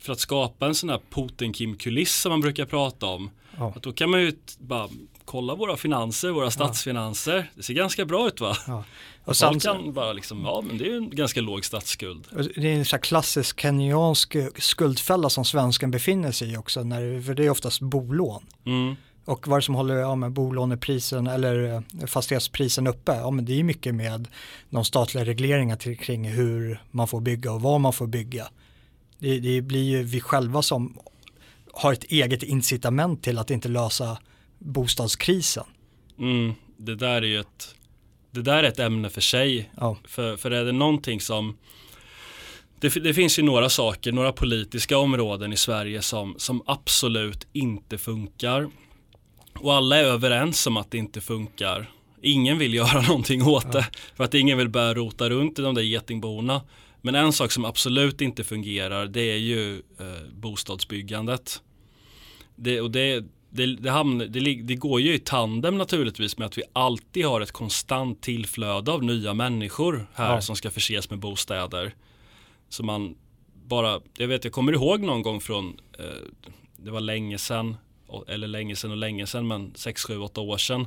För 0.00 0.12
att 0.12 0.20
skapa 0.20 0.66
en 0.66 0.74
sån 0.74 0.90
här 0.90 1.00
Putin-Kim-kuliss 1.10 2.20
som 2.20 2.30
man 2.30 2.40
brukar 2.40 2.66
prata 2.66 3.06
om. 3.06 3.30
Ja. 3.56 3.72
Att 3.76 3.82
då 3.82 3.92
kan 3.92 4.10
man 4.10 4.20
ju 4.20 4.32
bara 4.58 4.88
kolla 5.24 5.54
våra 5.54 5.76
finanser, 5.76 6.30
våra 6.30 6.50
statsfinanser. 6.50 7.36
Ja. 7.36 7.44
Det 7.54 7.62
ser 7.62 7.74
ganska 7.74 8.04
bra 8.04 8.28
ut 8.28 8.40
va? 8.40 8.56
Ja. 8.66 8.84
Och 9.24 9.36
Folk 9.36 9.62
kan 9.62 9.92
bara 9.92 10.12
liksom, 10.12 10.44
ja 10.44 10.64
men 10.66 10.78
det 10.78 10.86
är 10.86 10.96
en 10.96 11.10
ganska 11.10 11.40
låg 11.40 11.64
statsskuld. 11.64 12.26
Det 12.56 12.68
är 12.68 12.74
en 12.74 12.84
sån 12.84 12.96
här 12.96 13.02
klassisk 13.02 13.60
kenyansk 13.60 14.36
skuldfälla 14.58 15.30
som 15.30 15.44
svensken 15.44 15.90
befinner 15.90 16.32
sig 16.32 16.52
i 16.52 16.56
också, 16.56 16.82
när, 16.82 17.22
för 17.22 17.34
det 17.34 17.44
är 17.46 17.50
oftast 17.50 17.80
bolån. 17.80 18.46
Mm. 18.66 18.96
Och 19.24 19.48
vad 19.48 19.64
som 19.64 19.74
håller 19.74 19.94
ja, 19.94 20.14
med 20.14 20.32
bolåneprisen 20.32 21.26
eller 21.26 21.74
eh, 21.74 22.06
fastighetsprisen 22.06 22.86
uppe, 22.86 23.12
ja 23.12 23.30
men 23.30 23.44
det 23.44 23.60
är 23.60 23.64
mycket 23.64 23.94
med 23.94 24.28
de 24.70 24.84
statliga 24.84 25.24
regleringar 25.24 25.76
till, 25.76 25.98
kring 25.98 26.28
hur 26.28 26.82
man 26.90 27.08
får 27.08 27.20
bygga 27.20 27.52
och 27.52 27.62
vad 27.62 27.80
man 27.80 27.92
får 27.92 28.06
bygga. 28.06 28.48
Det, 29.18 29.40
det 29.40 29.62
blir 29.62 29.82
ju 29.82 30.02
vi 30.02 30.20
själva 30.20 30.62
som 30.62 30.98
har 31.72 31.92
ett 31.92 32.04
eget 32.04 32.42
incitament 32.42 33.22
till 33.22 33.38
att 33.38 33.50
inte 33.50 33.68
lösa 33.68 34.18
bostadskrisen. 34.58 35.64
Mm, 36.18 36.52
det 36.76 36.94
där 36.94 37.22
är 37.22 37.26
ju 37.26 37.40
ett, 37.40 37.74
det 38.30 38.42
där 38.42 38.64
är 38.64 38.68
ett 38.68 38.78
ämne 38.78 39.10
för 39.10 39.20
sig. 39.20 39.70
Ja. 39.76 39.96
För, 40.04 40.36
för 40.36 40.50
är 40.50 40.64
det 40.64 40.72
någonting 40.72 41.20
som 41.20 41.56
det, 42.80 42.88
det, 42.88 43.14
finns 43.14 43.38
ju 43.38 43.42
några 43.42 43.68
saker, 43.68 44.12
några 44.12 44.32
politiska 44.32 44.98
områden 44.98 45.52
i 45.52 45.56
Sverige 45.56 46.02
som, 46.02 46.34
som 46.38 46.62
absolut 46.66 47.46
inte 47.52 47.98
funkar. 47.98 48.68
Och 49.54 49.74
alla 49.74 49.96
är 49.96 50.04
överens 50.04 50.66
om 50.66 50.76
att 50.76 50.90
det 50.90 50.98
inte 50.98 51.20
funkar. 51.20 51.90
Ingen 52.22 52.58
vill 52.58 52.74
göra 52.82 53.00
någonting 53.00 53.42
åt 53.42 53.64
ja. 53.64 53.70
det. 53.70 53.86
För 54.14 54.24
att 54.24 54.34
ingen 54.34 54.58
vill 54.58 54.68
börja 54.68 54.94
rota 54.94 55.30
runt 55.30 55.58
i 55.58 55.62
de 55.62 55.74
där 55.74 55.82
getingborna. 55.82 56.62
Men 57.00 57.14
en 57.14 57.32
sak 57.32 57.52
som 57.52 57.64
absolut 57.64 58.20
inte 58.20 58.44
fungerar 58.44 59.06
det 59.06 59.30
är 59.32 59.36
ju 59.36 59.76
eh, 59.76 60.28
bostadsbyggandet. 60.32 61.62
Det, 62.56 62.80
och 62.80 62.90
det, 62.90 63.24
det, 63.50 63.76
det, 63.76 63.90
hamnar, 63.90 64.26
det, 64.26 64.62
det, 64.62 64.74
går 64.74 65.00
ju 65.00 65.14
i 65.14 65.18
tandem 65.18 65.78
naturligtvis 65.78 66.38
med 66.38 66.46
att 66.46 66.58
vi 66.58 66.62
alltid 66.72 67.26
har 67.26 67.40
ett 67.40 67.52
konstant 67.52 68.22
tillflöde 68.22 68.92
av 68.92 69.04
nya 69.04 69.34
människor 69.34 70.06
här 70.14 70.34
ja. 70.34 70.40
som 70.40 70.56
ska 70.56 70.70
förses 70.70 71.10
med 71.10 71.18
bostäder. 71.18 71.94
Så 72.68 72.82
man 72.82 73.14
bara, 73.66 74.00
jag 74.16 74.28
vet 74.28 74.44
jag 74.44 74.52
kommer 74.52 74.72
ihåg 74.72 75.00
någon 75.00 75.22
gång 75.22 75.40
från, 75.40 75.76
eh, 75.98 76.04
det 76.76 76.90
var 76.90 77.00
länge 77.00 77.38
sedan, 77.38 77.76
eller 78.28 78.48
länge 78.48 78.76
sedan 78.76 78.90
och 78.90 78.96
länge 78.96 79.26
sedan 79.26 79.46
men 79.46 79.72
6, 79.74 80.04
7, 80.04 80.18
8 80.18 80.40
år 80.40 80.58
sedan. 80.58 80.86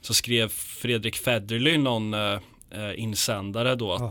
Så 0.00 0.14
skrev 0.14 0.48
Fredrik 0.48 1.16
Federley 1.16 1.78
någon 1.78 2.14
eh, 2.14 2.38
eh 2.70 3.00
insändare 3.00 3.74
då 3.74 3.92
att 3.92 4.00
ja 4.00 4.10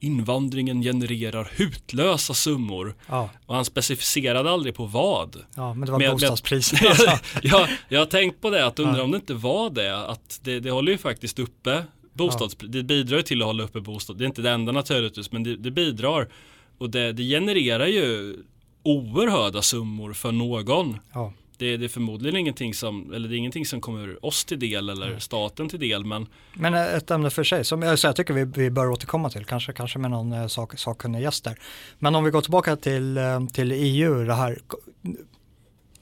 invandringen 0.00 0.82
genererar 0.82 1.50
hutlösa 1.56 2.34
summor. 2.34 2.94
Ja. 3.08 3.30
Och 3.46 3.54
han 3.54 3.64
specificerade 3.64 4.50
aldrig 4.50 4.74
på 4.74 4.86
vad. 4.86 5.36
Ja, 5.54 5.74
men 5.74 5.86
det 5.86 5.92
var 5.92 6.12
bostadspriserna. 6.12 6.80
Alltså. 6.88 7.10
ja, 7.42 7.68
jag 7.88 7.98
har 7.98 8.06
tänkt 8.06 8.40
på 8.40 8.50
det, 8.50 8.66
att 8.66 8.78
undra 8.78 8.98
ja. 8.98 9.04
om 9.04 9.10
det 9.10 9.16
inte 9.16 9.34
var 9.34 9.70
det. 9.70 9.98
Att 10.06 10.40
det, 10.42 10.60
det 10.60 10.70
håller 10.70 10.92
ju 10.92 10.98
faktiskt 10.98 11.38
uppe 11.38 11.84
bostads, 12.12 12.56
ja. 12.60 12.66
det 12.68 12.82
bidrar 12.82 13.22
till 13.22 13.42
att 13.42 13.46
hålla 13.46 13.64
uppe 13.64 13.80
bostad. 13.80 14.18
Det 14.18 14.24
är 14.24 14.26
inte 14.26 14.42
det 14.42 14.50
enda 14.50 14.72
naturligtvis, 14.72 15.32
men 15.32 15.42
det, 15.42 15.56
det 15.56 15.70
bidrar. 15.70 16.28
Och 16.78 16.90
det, 16.90 17.12
det, 17.12 17.22
genererar 17.22 17.86
ju 17.86 18.36
oerhörda 18.82 19.62
summor 19.62 20.12
för 20.12 20.32
någon. 20.32 20.98
Ja. 21.12 21.32
Det, 21.58 21.76
det, 21.76 21.84
är 21.84 21.88
förmodligen 21.88 22.36
ingenting 22.36 22.74
som, 22.74 23.12
eller 23.12 23.28
det 23.28 23.34
är 23.34 23.38
ingenting 23.38 23.66
som 23.66 23.80
kommer 23.80 24.26
oss 24.26 24.44
till 24.44 24.58
del 24.58 24.88
eller 24.88 25.18
staten 25.18 25.68
till 25.68 25.80
del. 25.80 26.04
Men, 26.04 26.26
men 26.54 26.74
ett 26.74 27.10
ämne 27.10 27.30
för 27.30 27.44
sig 27.44 27.64
som 27.64 27.82
jag, 27.82 27.98
så 27.98 28.06
jag 28.06 28.16
tycker 28.16 28.34
vi, 28.34 28.44
vi 28.44 28.70
bör 28.70 28.90
återkomma 28.90 29.30
till, 29.30 29.44
kanske, 29.44 29.72
kanske 29.72 29.98
med 29.98 30.10
någon 30.10 30.32
eh, 30.32 30.46
sak, 30.46 30.78
sakkunnig 30.78 31.22
gäst 31.22 31.44
där. 31.44 31.58
Men 31.98 32.14
om 32.14 32.24
vi 32.24 32.30
går 32.30 32.40
tillbaka 32.40 32.76
till, 32.76 33.16
eh, 33.16 33.46
till 33.46 33.72
EU, 33.72 34.24
det 34.24 34.34
här, 34.34 34.58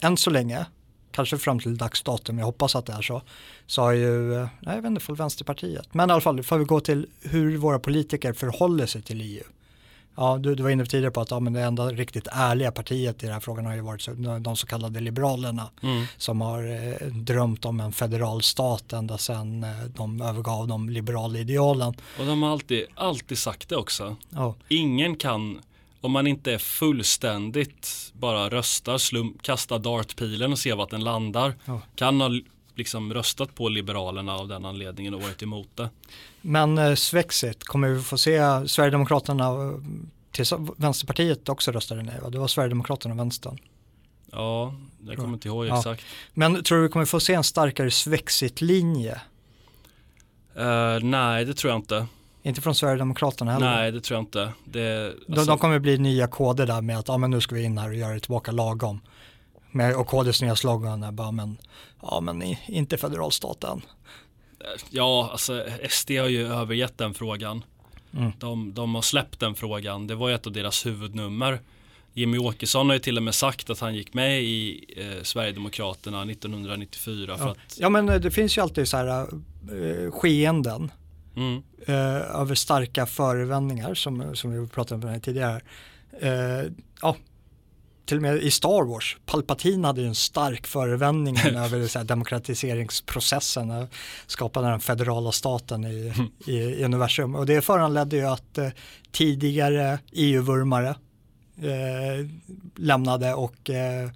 än 0.00 0.16
så 0.16 0.30
länge, 0.30 0.66
kanske 1.12 1.38
fram 1.38 1.60
till 1.60 1.76
dagsdatum, 1.76 2.38
jag 2.38 2.46
hoppas 2.46 2.76
att 2.76 2.86
det 2.86 2.92
är 2.92 3.02
så, 3.02 3.22
så 3.66 3.82
har 3.82 3.92
ju, 3.92 4.34
nej, 4.34 4.48
jag 4.60 4.82
vet 4.82 4.90
inte, 4.90 5.12
Vänsterpartiet, 5.12 5.94
men 5.94 6.10
i 6.10 6.12
alla 6.12 6.20
fall 6.20 6.42
får 6.42 6.58
vi 6.58 6.64
gå 6.64 6.80
till 6.80 7.06
hur 7.22 7.56
våra 7.56 7.78
politiker 7.78 8.32
förhåller 8.32 8.86
sig 8.86 9.02
till 9.02 9.20
EU. 9.20 9.44
Ja, 10.16 10.38
du, 10.38 10.54
du 10.54 10.62
var 10.62 10.70
inne 10.70 10.86
tidigare 10.86 11.10
på 11.10 11.20
att 11.20 11.30
ja, 11.30 11.40
men 11.40 11.52
det 11.52 11.60
enda 11.60 11.86
riktigt 11.86 12.28
ärliga 12.32 12.72
partiet 12.72 13.22
i 13.22 13.26
den 13.26 13.32
här 13.32 13.40
frågan 13.40 13.66
har 13.66 13.74
ju 13.74 13.80
varit 13.80 14.08
de 14.40 14.56
så 14.56 14.66
kallade 14.66 15.00
liberalerna 15.00 15.70
mm. 15.82 16.04
som 16.16 16.40
har 16.40 16.62
eh, 16.62 17.06
drömt 17.06 17.64
om 17.64 17.80
en 17.80 17.92
federal 17.92 18.42
stat 18.42 18.92
ända 18.92 19.18
sedan 19.18 19.64
eh, 19.64 19.70
de 19.96 20.22
övergav 20.22 20.68
de 20.68 20.88
liberala 20.90 21.38
idealen. 21.38 21.94
Och 22.18 22.26
de 22.26 22.42
har 22.42 22.50
alltid, 22.50 22.84
alltid 22.94 23.38
sagt 23.38 23.68
det 23.68 23.76
också. 23.76 24.16
Ja. 24.30 24.54
Ingen 24.68 25.16
kan, 25.16 25.60
om 26.00 26.12
man 26.12 26.26
inte 26.26 26.52
är 26.52 26.58
fullständigt 26.58 28.12
bara 28.12 28.48
röstar, 28.48 28.98
slum, 28.98 29.38
kastar 29.42 29.78
dartpilen 29.78 30.52
och 30.52 30.58
ser 30.58 30.76
vart 30.76 30.90
den 30.90 31.04
landar, 31.04 31.54
ja. 31.64 31.80
kan 31.94 32.20
ha 32.20 32.30
liksom 32.74 33.14
röstat 33.14 33.54
på 33.54 33.68
Liberalerna 33.68 34.36
av 34.36 34.48
den 34.48 34.64
anledningen 34.64 35.14
och 35.14 35.22
varit 35.22 35.42
emot 35.42 35.68
det. 35.74 35.88
Men 36.48 36.78
eh, 36.78 36.94
Svexit, 36.94 37.64
kommer 37.64 37.88
vi 37.88 38.02
få 38.02 38.18
se 38.18 38.68
Sverigedemokraterna 38.68 39.44
eh, 39.44 39.72
till 40.30 40.44
Vänsterpartiet 40.76 41.48
också 41.48 41.72
röstade 41.72 42.02
nej 42.02 42.20
va? 42.22 42.30
Det 42.30 42.38
var 42.38 42.48
Sverigedemokraterna 42.48 43.14
och 43.14 43.20
Vänstern. 43.20 43.58
Ja, 44.32 44.74
jag 45.06 45.16
kommer 45.16 45.32
inte 45.32 45.48
ihåg 45.48 45.66
exakt. 45.66 46.02
Ja. 46.02 46.08
Men 46.34 46.62
tror 46.62 46.78
du 46.78 46.82
vi 46.82 46.88
kommer 46.88 47.04
få 47.04 47.20
se 47.20 47.34
en 47.34 47.44
starkare 47.44 47.90
Svexit-linje? 47.90 49.20
Uh, 50.58 50.98
nej, 51.02 51.44
det 51.44 51.54
tror 51.54 51.70
jag 51.70 51.78
inte. 51.78 52.06
Inte 52.42 52.60
från 52.60 52.74
Sverigedemokraterna 52.74 53.52
heller? 53.52 53.76
Nej, 53.76 53.92
det 53.92 54.00
tror 54.00 54.16
jag 54.16 54.22
inte. 54.22 54.52
Det, 54.64 55.06
alltså... 55.06 55.34
de, 55.34 55.46
de 55.46 55.58
kommer 55.58 55.78
bli 55.78 55.98
nya 55.98 56.26
koder 56.26 56.66
där 56.66 56.80
med 56.80 56.98
att 56.98 57.08
ah, 57.08 57.18
men 57.18 57.30
nu 57.30 57.40
ska 57.40 57.54
vi 57.54 57.62
in 57.62 57.78
här 57.78 57.88
och 57.88 57.94
göra 57.94 58.14
det 58.14 58.20
tillbaka 58.20 58.52
lagom. 58.52 59.00
Med, 59.70 59.96
och 59.96 60.06
KDs 60.06 60.42
nya 60.42 60.56
slogan 60.56 61.02
är 61.02 61.12
bara, 61.12 61.30
men, 61.30 61.56
ja 62.02 62.20
men 62.20 62.42
inte 62.66 62.96
federalstaten. 62.96 63.82
Ja, 64.90 65.28
alltså 65.32 65.64
SD 65.88 66.10
har 66.10 66.28
ju 66.28 66.46
övergett 66.46 66.98
den 66.98 67.14
frågan. 67.14 67.64
Mm. 68.16 68.32
De, 68.38 68.74
de 68.74 68.94
har 68.94 69.02
släppt 69.02 69.40
den 69.40 69.54
frågan. 69.54 70.06
Det 70.06 70.14
var 70.14 70.28
ju 70.28 70.34
ett 70.34 70.46
av 70.46 70.52
deras 70.52 70.86
huvudnummer. 70.86 71.60
Jimmy 72.12 72.38
Åkesson 72.38 72.86
har 72.86 72.94
ju 72.94 73.00
till 73.00 73.16
och 73.16 73.22
med 73.22 73.34
sagt 73.34 73.70
att 73.70 73.80
han 73.80 73.94
gick 73.94 74.14
med 74.14 74.42
i 74.42 74.84
eh, 74.96 75.22
Sverigedemokraterna 75.22 76.22
1994. 76.22 77.36
För 77.36 77.44
ja. 77.44 77.50
Att... 77.50 77.78
ja 77.78 77.88
men 77.88 78.08
eh, 78.08 78.20
det 78.20 78.30
finns 78.30 78.58
ju 78.58 78.62
alltid 78.62 78.88
så 78.88 78.96
här 78.96 79.20
eh, 79.20 80.10
skeenden 80.10 80.90
mm. 81.36 81.62
eh, 81.86 82.40
över 82.40 82.54
starka 82.54 83.06
förevändningar 83.06 83.94
som, 83.94 84.36
som 84.36 84.62
vi 84.62 84.68
pratade 84.68 85.06
om 85.06 85.20
tidigare. 85.20 85.60
Eh, 86.20 86.72
ja, 87.02 87.16
till 88.06 88.16
och 88.16 88.22
med 88.22 88.36
i 88.36 88.50
Star 88.50 88.84
Wars, 88.84 89.16
Palpatine 89.26 89.86
hade 89.86 90.00
ju 90.00 90.06
en 90.06 90.14
stark 90.14 90.66
förevändning 90.66 91.38
över 91.56 91.86
så 91.86 91.98
här, 91.98 92.06
demokratiseringsprocessen, 92.06 93.70
och 93.70 93.88
skapade 94.26 94.68
den 94.68 94.80
federala 94.80 95.32
staten 95.32 95.84
i, 95.84 96.12
i, 96.46 96.52
i, 96.52 96.84
universum. 96.84 97.34
Och 97.34 97.46
det 97.46 97.62
föranledde 97.62 98.16
ju 98.16 98.24
att 98.24 98.58
eh, 98.58 98.68
tidigare 99.12 99.98
EU-vurmare 100.12 100.88
eh, 101.56 102.26
lämnade 102.76 103.34
och 103.34 103.70
eh, 103.70 104.10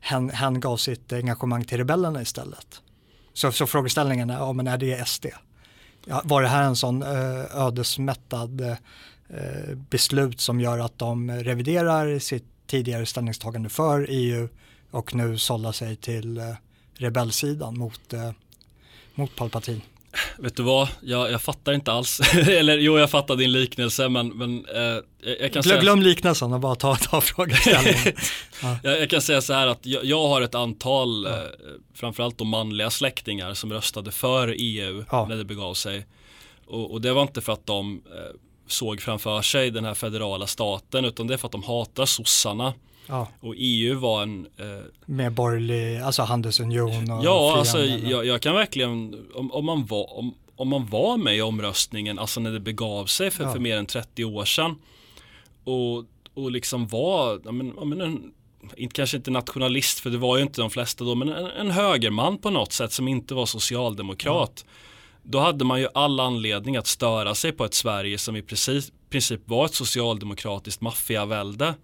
hän, 0.00 0.60
gav 0.60 0.76
sitt 0.76 1.12
engagemang 1.12 1.64
till 1.64 1.78
rebellerna 1.78 2.22
istället. 2.22 2.82
Så, 3.32 3.52
så 3.52 3.66
frågeställningen 3.66 4.30
är, 4.30 4.34
ja, 4.34 4.52
men 4.52 4.66
är 4.66 4.78
det 4.78 5.08
SD? 5.08 5.26
Ja, 6.04 6.22
var 6.24 6.42
det 6.42 6.48
här 6.48 6.62
en 6.62 6.76
sån 6.76 7.02
eh, 7.02 7.56
ödesmättad 7.56 8.60
eh, 8.60 9.76
beslut 9.90 10.40
som 10.40 10.60
gör 10.60 10.78
att 10.78 10.98
de 10.98 11.30
reviderar 11.30 12.18
sitt 12.18 12.55
tidigare 12.66 13.06
ställningstagande 13.06 13.68
för 13.68 14.06
EU 14.08 14.48
och 14.90 15.14
nu 15.14 15.38
sålla 15.38 15.72
sig 15.72 15.96
till 15.96 16.38
eh, 16.38 16.44
rebellsidan 16.94 17.78
mot, 17.78 18.12
eh, 18.12 18.30
mot 19.14 19.36
Palpatine. 19.36 19.80
Vet 20.38 20.56
du 20.56 20.62
vad, 20.62 20.88
jag, 21.00 21.30
jag 21.30 21.42
fattar 21.42 21.72
inte 21.72 21.92
alls, 21.92 22.20
eller 22.48 22.78
jo 22.78 22.98
jag 22.98 23.10
fattar 23.10 23.36
din 23.36 23.52
liknelse 23.52 24.08
men, 24.08 24.28
men 24.28 24.66
eh, 24.74 25.32
jag 25.40 25.52
kan 25.52 25.62
glöm, 25.62 25.80
Glöm 25.80 26.02
liknelsen 26.02 26.52
och 26.52 26.60
bara 26.60 26.74
ta, 26.74 26.96
ta 26.96 27.20
frågeställningen. 27.20 28.12
ja. 28.62 28.78
jag, 28.82 29.00
jag, 29.00 29.10
kan 29.10 29.22
säga 29.22 29.40
så 29.40 29.52
här 29.52 29.66
att 29.66 29.86
jag, 29.86 30.04
jag 30.04 30.28
har 30.28 30.40
ett 30.40 30.54
antal, 30.54 31.24
ja. 31.24 31.30
eh, 31.30 31.42
framförallt 31.94 32.38
de 32.38 32.48
manliga 32.48 32.90
släktingar 32.90 33.54
som 33.54 33.72
röstade 33.72 34.10
för 34.10 34.54
EU 34.58 35.04
ja. 35.10 35.26
när 35.28 35.36
det 35.36 35.44
begav 35.44 35.74
sig. 35.74 36.06
Och, 36.66 36.92
och, 36.92 37.00
det 37.00 37.12
var 37.12 37.22
inte 37.22 37.40
för 37.40 37.52
att 37.52 37.66
de 37.66 38.02
eh, 38.06 38.36
såg 38.66 39.00
framför 39.00 39.42
sig 39.42 39.70
den 39.70 39.84
här 39.84 39.94
federala 39.94 40.46
staten 40.46 41.04
utan 41.04 41.26
det 41.26 41.34
är 41.34 41.38
för 41.38 41.48
att 41.48 41.52
de 41.52 41.62
hatar 41.62 42.06
sossarna. 42.06 42.74
Ja. 43.06 43.28
Och 43.40 43.54
EU 43.56 43.98
var 43.98 44.22
en... 44.22 44.46
Eh, 44.56 44.66
Med 45.06 45.32
borgerlig, 45.32 46.00
alltså 46.00 46.22
handelsunion 46.22 47.10
och 47.10 47.24
Ja, 47.24 47.56
alltså 47.58 47.84
jag, 47.84 48.26
jag, 48.26 48.40
kan 48.40 48.54
verkligen, 48.54 49.26
om, 49.34 49.52
om, 49.52 49.64
man 49.64 49.86
var, 49.86 50.18
om, 50.18 50.34
om 50.56 50.68
man 50.68 50.86
var 50.86 51.16
med 51.16 51.36
i 51.36 51.42
omröstningen, 51.42 52.18
alltså 52.18 52.40
när 52.40 52.52
det 52.52 52.60
begav 52.60 53.06
sig 53.06 53.30
för, 53.30 53.44
ja. 53.44 53.52
för 53.52 53.58
mer 53.58 53.76
än 53.76 53.86
30 53.86 54.24
år 54.24 54.44
sedan 54.44 54.74
och, 55.64 56.04
och 56.34 56.50
liksom 56.50 56.86
var, 56.86 57.40
ja, 57.44 57.52
men, 57.52 57.72
ja, 57.76 57.84
men 57.84 58.00
en, 58.00 58.32
inte, 58.76 58.94
kanske 58.94 59.16
inte 59.16 59.30
nationalist, 59.30 60.00
för 60.00 60.10
det 60.10 60.18
var 60.18 60.36
ju 60.36 60.42
inte 60.42 60.60
de 60.60 60.70
flesta 60.70 61.04
då, 61.04 61.14
men 61.14 61.28
en, 61.28 61.46
en 61.46 61.70
högerman 61.70 62.38
på 62.38 62.50
något 62.50 62.72
sätt 62.72 62.92
som 62.92 63.08
inte 63.08 63.34
var 63.34 63.46
socialdemokrat. 63.46 64.64
Ja 64.66 64.72
då 65.28 65.38
hade 65.38 65.64
man 65.64 65.80
ju 65.80 65.88
all 65.94 66.20
anledning 66.20 66.76
att 66.76 66.86
störa 66.86 67.34
sig 67.34 67.52
på 67.52 67.64
ett 67.64 67.74
Sverige 67.74 68.18
som 68.18 68.36
i 68.36 68.42
precis, 68.42 68.92
princip 69.10 69.40
var 69.44 69.66
ett 69.66 69.74
socialdemokratiskt 69.74 70.80
maffiavälde. 70.80 71.74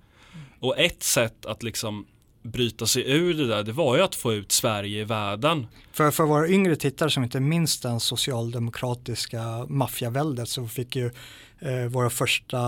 Och 0.61 0.79
ett 0.79 1.03
sätt 1.03 1.47
att 1.47 1.63
liksom 1.63 2.07
bryta 2.43 2.87
sig 2.87 3.11
ur 3.11 3.35
det 3.35 3.47
där, 3.47 3.63
det 3.63 3.73
var 3.73 3.97
ju 3.97 4.03
att 4.03 4.15
få 4.15 4.33
ut 4.33 4.53
Sverige 4.53 5.01
i 5.01 5.05
världen. 5.05 5.67
För, 5.93 6.11
för 6.11 6.25
våra 6.25 6.49
yngre 6.49 6.77
tittare 6.77 7.11
som 7.11 7.25
inte 7.25 7.41
minns 7.41 7.81
den 7.81 8.01
socialdemokratiska 8.01 9.67
maffiaväldet 9.69 10.49
så 10.49 10.69
fick 10.69 10.97
ju 10.97 11.11
eh, 11.59 11.87
våra 11.89 12.11
första 12.11 12.59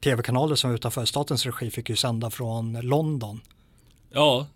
tv-kanaler 0.00 0.54
som 0.54 0.70
var 0.70 0.74
utanför 0.74 1.04
statens 1.04 1.46
regi 1.46 1.70
fick 1.70 1.90
ju 1.90 1.96
sända 1.96 2.30
från 2.30 2.80
London. 2.80 3.40
Ja, 4.10 4.46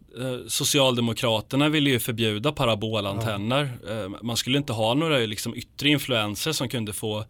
Socialdemokraterna 0.49 1.69
ville 1.69 1.91
ju 1.91 1.99
förbjuda 1.99 2.53
parabolantenner. 2.53 3.79
Ja. 3.87 3.93
Eh, 3.93 4.09
man 4.23 4.37
skulle 4.37 4.59
inte 4.59 4.73
ha 4.73 4.95
några 4.95 5.19
liksom, 5.19 5.55
yttre 5.55 5.89
influenser 5.89 6.53
som 6.53 6.69
kunde 6.69 6.93
få 6.93 7.25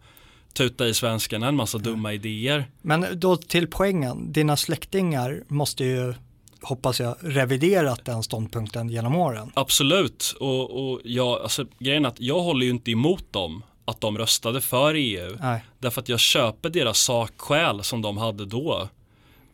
tuta 0.53 0.87
i 0.87 0.93
svenskarna 0.93 1.47
en 1.47 1.55
massa 1.55 1.77
dumma 1.77 2.13
idéer. 2.13 2.65
Men 2.81 3.05
då 3.13 3.37
till 3.37 3.67
poängen, 3.67 4.31
dina 4.31 4.57
släktingar 4.57 5.43
måste 5.47 5.83
ju 5.83 6.13
hoppas 6.61 6.99
jag, 6.99 7.15
reviderat 7.19 8.05
den 8.05 8.23
ståndpunkten 8.23 8.89
genom 8.89 9.15
åren. 9.15 9.51
Absolut, 9.53 10.35
och, 10.39 10.91
och 10.91 11.01
jag, 11.03 11.41
alltså, 11.41 11.65
grejen 11.79 12.05
är 12.05 12.09
att 12.09 12.19
jag 12.19 12.39
håller 12.39 12.65
ju 12.65 12.71
inte 12.71 12.91
emot 12.91 13.33
dem 13.33 13.63
att 13.85 14.01
de 14.01 14.17
röstade 14.17 14.61
för 14.61 14.93
EU. 14.93 15.37
Nej. 15.39 15.65
Därför 15.79 16.01
att 16.01 16.09
jag 16.09 16.19
köper 16.19 16.69
deras 16.69 16.99
sakskäl 16.99 17.83
som 17.83 18.01
de 18.01 18.17
hade 18.17 18.45
då. 18.45 18.89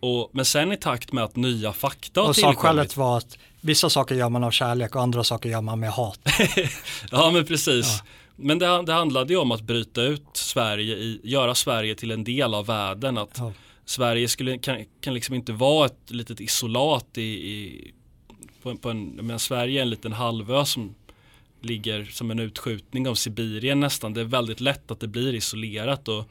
Och, 0.06 0.30
men 0.34 0.46
sen 0.46 0.72
i 0.72 0.78
takt 0.78 1.12
med 1.12 1.24
att 1.24 1.36
nya 1.36 1.74
fakta 1.74 2.22
har 2.22 2.30
och 2.30 2.36
tillkommit. 2.36 2.58
Och 2.58 2.62
sakskälet 2.62 2.98
var 2.98 3.18
att 3.18 3.38
vissa 3.62 3.90
saker 3.90 4.16
gör 4.16 4.30
man 4.30 4.44
av 4.44 4.52
kärlek 4.52 4.96
och 4.96 5.02
andra 5.02 5.24
saker 5.24 5.50
gör 5.50 5.62
man 5.62 5.80
med 5.80 5.92
hat. 5.92 6.20
ja 7.12 7.32
men 7.32 7.46
precis. 7.46 7.88
Ja. 7.88 8.06
Men 8.36 8.60
det, 8.60 8.82
det 8.86 8.94
handlade 8.94 9.34
ju 9.34 9.40
om 9.40 9.52
att 9.52 9.62
bryta 9.62 10.02
ut 10.02 10.28
Sverige, 10.34 10.96
i, 10.96 11.22
göra 11.24 11.56
Sverige 11.56 11.96
till 11.96 12.12
en 12.12 12.24
del 12.24 12.54
av 12.54 12.66
världen. 12.66 13.18
Att 13.18 13.38
ja. 13.38 13.54
Sverige 13.86 14.28
skulle, 14.28 14.58
kan, 14.58 14.86
kan 15.02 15.14
liksom 15.14 15.36
inte 15.36 15.52
vara 15.52 15.86
ett 15.86 16.12
litet 16.12 16.40
isolat 16.40 17.18
i, 17.18 17.22
i 17.22 17.92
på, 18.62 18.76
på 18.76 18.90
en, 18.90 19.06
men 19.06 19.40
Sverige 19.40 19.80
är 19.80 19.82
en 19.82 19.90
liten 19.90 20.14
halvö 20.14 20.66
som 20.66 20.96
ligger 21.62 22.06
som 22.06 22.32
en 22.32 22.40
utskjutning 22.40 23.08
av 23.08 23.16
Sibirien 23.16 23.80
nästan. 23.80 24.14
Det 24.14 24.22
är 24.22 24.26
väldigt 24.26 24.62
lätt 24.62 24.92
att 24.92 25.00
det 25.00 25.08
blir 25.08 25.34
isolerat 25.34 26.08
och 26.08 26.30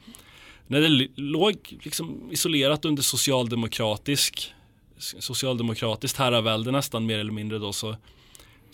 när 0.67 0.81
det 0.81 1.09
låg 1.17 1.79
liksom 1.83 2.29
isolerat 2.33 2.85
under 2.85 3.03
socialdemokratisk 3.03 4.53
socialdemokratiskt 4.99 6.19
herravälde 6.19 6.71
nästan 6.71 7.07
mer 7.07 7.19
eller 7.19 7.33
mindre 7.33 7.59
då 7.59 7.73
så 7.73 7.97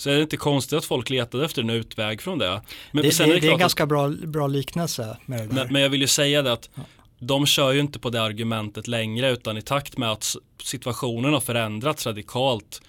så 0.00 0.10
är 0.10 0.14
det 0.14 0.22
inte 0.22 0.36
konstigt 0.36 0.78
att 0.78 0.84
folk 0.84 1.10
letade 1.10 1.44
efter 1.44 1.62
en 1.62 1.70
utväg 1.70 2.22
från 2.22 2.38
det. 2.38 2.62
Men 2.92 3.02
det, 3.02 3.18
det, 3.18 3.24
är, 3.24 3.40
det 3.40 3.48
är 3.48 3.52
en 3.52 3.58
ganska 3.58 3.86
bra, 3.86 4.08
bra 4.08 4.46
liknelse 4.46 5.16
med 5.26 5.38
det 5.40 5.46
där. 5.46 5.54
Men, 5.54 5.72
men, 5.72 5.82
jag 5.82 5.88
vill 5.88 6.00
ju 6.00 6.06
säga 6.06 6.42
det 6.42 6.52
att 6.52 6.70
ja. 6.74 6.82
de 7.18 7.46
kör 7.46 7.72
ju 7.72 7.80
inte 7.80 7.98
på 7.98 8.10
det 8.10 8.22
argumentet 8.22 8.88
längre 8.88 9.30
utan 9.30 9.56
i 9.56 9.62
takt 9.62 9.98
med 9.98 10.12
att 10.12 10.36
situationen 10.62 11.32
har 11.32 11.40
förändrats 11.40 12.06
radikalt 12.06 12.82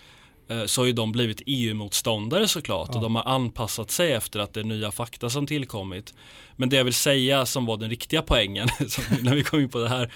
så 0.65 0.81
har 0.81 0.85
ju 0.85 0.93
de 0.93 1.11
blivit 1.11 1.41
EU-motståndare 1.45 2.47
såklart 2.47 2.89
ja. 2.91 2.95
och 2.95 3.01
de 3.01 3.15
har 3.15 3.23
anpassat 3.23 3.91
sig 3.91 4.11
efter 4.11 4.39
att 4.39 4.53
det 4.53 4.59
är 4.59 4.63
nya 4.63 4.91
fakta 4.91 5.29
som 5.29 5.47
tillkommit. 5.47 6.13
Men 6.55 6.69
det 6.69 6.75
jag 6.75 6.83
vill 6.83 6.93
säga 6.93 7.45
som 7.45 7.65
var 7.65 7.77
den 7.77 7.89
riktiga 7.89 8.21
poängen 8.21 8.67
när 9.21 9.35
vi 9.35 9.43
kom 9.43 9.59
in 9.59 9.69
på 9.69 9.79
det 9.79 9.89
här 9.89 10.11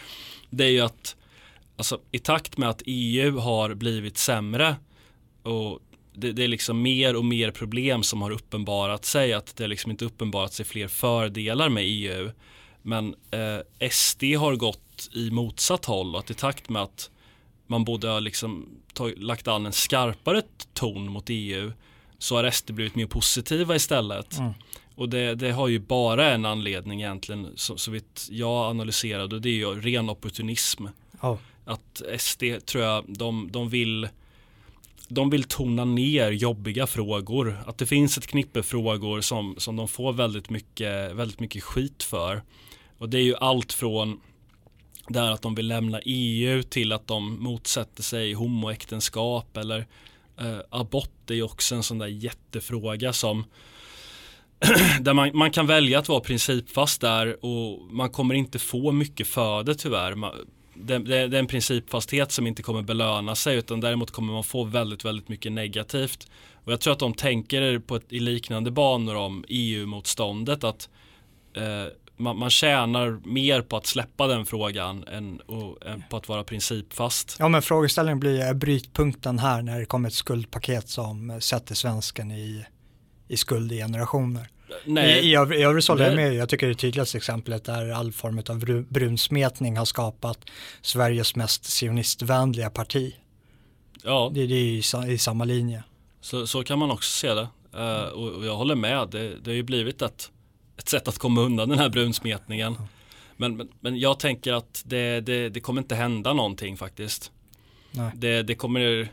det 0.49 0.65
är 0.65 0.69
ju 0.69 0.81
att 0.81 1.15
alltså, 1.77 1.99
i 2.11 2.19
takt 2.19 2.57
med 2.57 2.69
att 2.69 2.81
EU 2.85 3.37
har 3.39 3.73
blivit 3.73 4.17
sämre 4.17 4.75
och 5.43 5.79
det, 6.13 6.31
det, 6.31 6.43
är 6.43 6.47
liksom 6.47 6.81
mer 6.81 7.15
och 7.15 7.25
mer 7.25 7.51
problem 7.51 8.03
som 8.03 8.21
har 8.21 8.31
uppenbarat 8.31 9.05
sig. 9.05 9.33
Att 9.33 9.55
det 9.55 9.63
har 9.63 9.67
liksom 9.67 9.91
inte 9.91 10.05
uppenbarat 10.05 10.53
sig 10.53 10.65
fler 10.65 10.87
fördelar 10.87 11.69
med 11.69 11.83
EU. 11.85 12.31
Men 12.81 13.15
eh, 13.31 13.89
SD 13.89 14.23
har 14.23 14.55
gått 14.55 15.09
i 15.11 15.31
motsatt 15.31 15.85
håll 15.85 16.15
och 16.15 16.19
att 16.19 16.29
i 16.29 16.33
takt 16.33 16.69
med 16.69 16.81
att 16.81 17.09
man 17.67 17.83
borde 17.83 18.07
ha 18.07 18.19
liksom 18.19 18.69
tag, 18.93 19.13
lagt 19.17 19.47
an 19.47 19.65
en 19.65 19.73
skarpare 19.73 20.41
ton 20.73 21.11
mot 21.11 21.25
EU 21.27 21.71
så 22.17 22.35
har 22.35 22.51
SD 22.51 22.71
blivit 22.71 22.95
mer 22.95 23.05
positiva 23.05 23.75
istället. 23.75 24.37
Mm. 24.37 24.53
Och 24.95 25.09
det, 25.09 25.35
det, 25.35 25.51
har 25.51 25.67
ju 25.67 25.79
bara 25.79 26.31
en 26.31 26.45
anledning 26.45 27.01
egentligen 27.01 27.47
så, 27.55 27.77
så 27.77 27.91
vitt 27.91 28.27
jag 28.31 28.69
analyserade 28.69 29.35
och 29.35 29.41
det 29.41 29.49
är 29.49 29.53
ju 29.53 29.81
ren 29.81 30.09
opportunism. 30.09 30.85
Oh. 31.21 31.37
Att 31.65 32.01
SD 32.17 32.43
tror 32.65 32.83
jag, 32.83 33.03
de, 33.07 33.49
de 33.51 33.69
vill 33.69 34.07
de 35.07 35.29
vill 35.29 35.43
tona 35.43 35.85
ner 35.85 36.31
jobbiga 36.31 36.87
frågor. 36.87 37.63
Att 37.65 37.77
det 37.77 37.85
finns 37.85 38.17
ett 38.17 38.27
knippe 38.27 38.63
frågor 38.63 39.21
som, 39.21 39.55
som 39.57 39.75
de 39.75 39.87
får 39.87 40.13
väldigt 40.13 40.49
mycket, 40.49 41.15
väldigt 41.15 41.39
mycket 41.39 41.63
skit 41.63 42.03
för. 42.03 42.41
Och 42.97 43.09
det 43.09 43.17
är 43.17 43.23
ju 43.23 43.35
allt 43.35 43.73
från 43.73 44.21
där 45.07 45.31
att 45.31 45.41
de 45.41 45.55
vill 45.55 45.67
lämna 45.67 45.99
EU 46.05 46.63
till 46.63 46.91
att 46.91 47.07
de 47.07 47.43
motsätter 47.43 48.03
sig 48.03 48.33
homoäktenskap 48.33 49.57
eller 49.57 49.87
eh, 50.39 50.59
abort 50.69 51.29
är 51.29 51.35
ju 51.35 51.43
också 51.43 51.75
en 51.75 51.83
sån 51.83 51.97
där 51.97 52.07
jättefråga 52.07 53.13
som 53.13 53.45
där 55.01 55.13
man, 55.13 55.31
man, 55.33 55.51
kan 55.51 55.67
välja 55.67 55.99
att 55.99 56.09
vara 56.09 56.19
principfast 56.19 57.01
där 57.01 57.45
och 57.45 57.81
man 57.91 58.09
kommer 58.09 58.35
inte 58.35 58.59
få 58.59 58.91
mycket 58.91 59.27
för 59.27 59.63
det 59.63 59.75
tyvärr. 59.75 60.15
Man, 60.15 60.31
det, 60.73 60.97
det, 60.97 61.27
det, 61.27 61.37
är 61.37 61.39
en 61.39 61.47
principfasthet 61.47 62.31
som 62.31 62.47
inte 62.47 62.63
kommer 62.63 62.81
belöna 62.81 63.35
sig 63.35 63.57
utan 63.57 63.81
däremot 63.81 64.11
kommer 64.11 64.33
man 64.33 64.43
få 64.43 64.63
väldigt, 64.63 65.05
väldigt 65.05 65.29
mycket 65.29 65.51
negativt. 65.51 66.27
Och 66.63 66.71
jag 66.71 66.79
tror 66.81 66.93
att 66.93 66.99
de 66.99 67.13
tänker 67.13 67.79
på 67.79 67.95
ett, 67.95 68.13
i 68.13 68.19
liknande 68.19 68.71
banor 68.71 69.15
om 69.15 69.45
EU-motståndet 69.47 70.63
att 70.63 70.89
eh, 71.53 71.85
man, 72.17 72.37
man 72.37 72.49
tjänar 72.49 73.19
mer 73.23 73.61
på 73.61 73.77
att 73.77 73.85
släppa 73.85 74.27
den 74.27 74.45
frågan 74.45 75.03
än, 75.07 75.39
och, 75.39 75.85
än, 75.85 76.03
på 76.09 76.17
att 76.17 76.29
vara 76.29 76.43
principfast. 76.43 77.35
Ja 77.39 77.47
men 77.47 77.61
frågeställningen 77.61 78.19
blir 78.19 78.53
brytpunkten 78.53 79.39
här 79.39 79.61
när 79.61 79.79
det 79.79 79.85
kommer 79.85 80.09
ett 80.09 80.15
skuldpaket 80.15 80.89
som 80.89 81.41
sätter 81.41 81.75
svensken 81.75 82.31
i, 82.31 82.65
i 83.27 83.37
skuld 83.37 83.71
i 83.71 83.77
generationer. 83.77 84.47
Nej, 84.85 85.19
I, 85.19 85.27
i, 85.27 85.31
I 85.31 85.63
övrigt 85.63 85.87
håller 85.87 86.05
jag 86.05 86.15
med. 86.15 86.33
Jag 86.33 86.49
tycker 86.49 86.67
det 86.67 86.75
tydligaste 86.75 87.17
exemplet 87.17 87.67
är 87.67 87.89
all 87.89 88.11
form 88.11 88.41
av 88.49 88.85
brunsmetning 88.89 89.77
har 89.77 89.85
skapat 89.85 90.39
Sveriges 90.81 91.35
mest 91.35 91.65
sionistvänliga 91.65 92.69
parti. 92.69 93.15
Ja. 94.03 94.31
Det, 94.33 94.47
det 94.47 94.55
är 94.55 95.05
i, 95.07 95.13
i, 95.13 95.17
samma 95.17 95.43
linje. 95.43 95.83
Så, 96.21 96.47
så 96.47 96.63
kan 96.63 96.79
man 96.79 96.91
också 96.91 97.11
se 97.11 97.33
det. 97.33 97.47
Uh, 97.77 98.03
och, 98.03 98.31
och, 98.31 98.45
jag 98.45 98.55
håller 98.55 98.75
med. 98.75 99.09
Det, 99.09 99.35
det 99.35 99.49
har 99.49 99.55
ju 99.55 99.63
blivit 99.63 100.01
ett, 100.01 100.31
ett 100.77 100.89
sätt 100.89 101.07
att 101.07 101.17
komma 101.17 101.41
undan 101.41 101.69
den 101.69 101.79
här 101.79 101.89
brunsmetningen. 101.89 102.75
Men, 103.37 103.57
men, 103.57 103.69
men, 103.79 103.99
jag 103.99 104.19
tänker 104.19 104.53
att 104.53 104.83
det, 104.85 105.21
det, 105.21 105.49
det, 105.49 105.59
kommer 105.59 105.81
inte 105.81 105.95
hända 105.95 106.33
någonting 106.33 106.77
faktiskt. 106.77 107.31
Det, 108.15 108.43
det, 108.43 108.55
kommer 108.55 109.09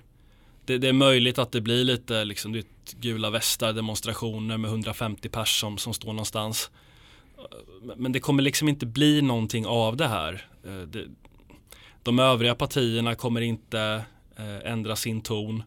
det, 0.64 0.88
är 0.88 0.92
möjligt 0.92 1.38
att 1.38 1.52
det 1.52 1.60
blir 1.60 1.84
lite 1.84 2.24
liksom, 2.24 2.52
det 2.52 2.66
gula 3.00 3.30
västar 3.30 3.72
demonstrationer 3.72 4.56
med 4.58 4.70
150 4.70 5.28
pers 5.28 5.60
som, 5.60 5.78
som 5.78 5.94
står 5.94 6.08
någonstans. 6.08 6.70
Men 7.96 8.12
det 8.12 8.20
kommer 8.20 8.42
liksom 8.42 8.68
inte 8.68 8.86
bli 8.86 9.22
någonting 9.22 9.66
av 9.66 9.96
det 9.96 10.08
här. 10.08 10.46
Eh, 10.64 11.02
de 12.02 12.18
övriga 12.18 12.54
partierna 12.54 13.14
kommer 13.14 13.40
inte 13.40 14.04
eh, 14.36 14.72
ändra 14.72 14.96
sin 14.96 15.20
ton. 15.20 15.62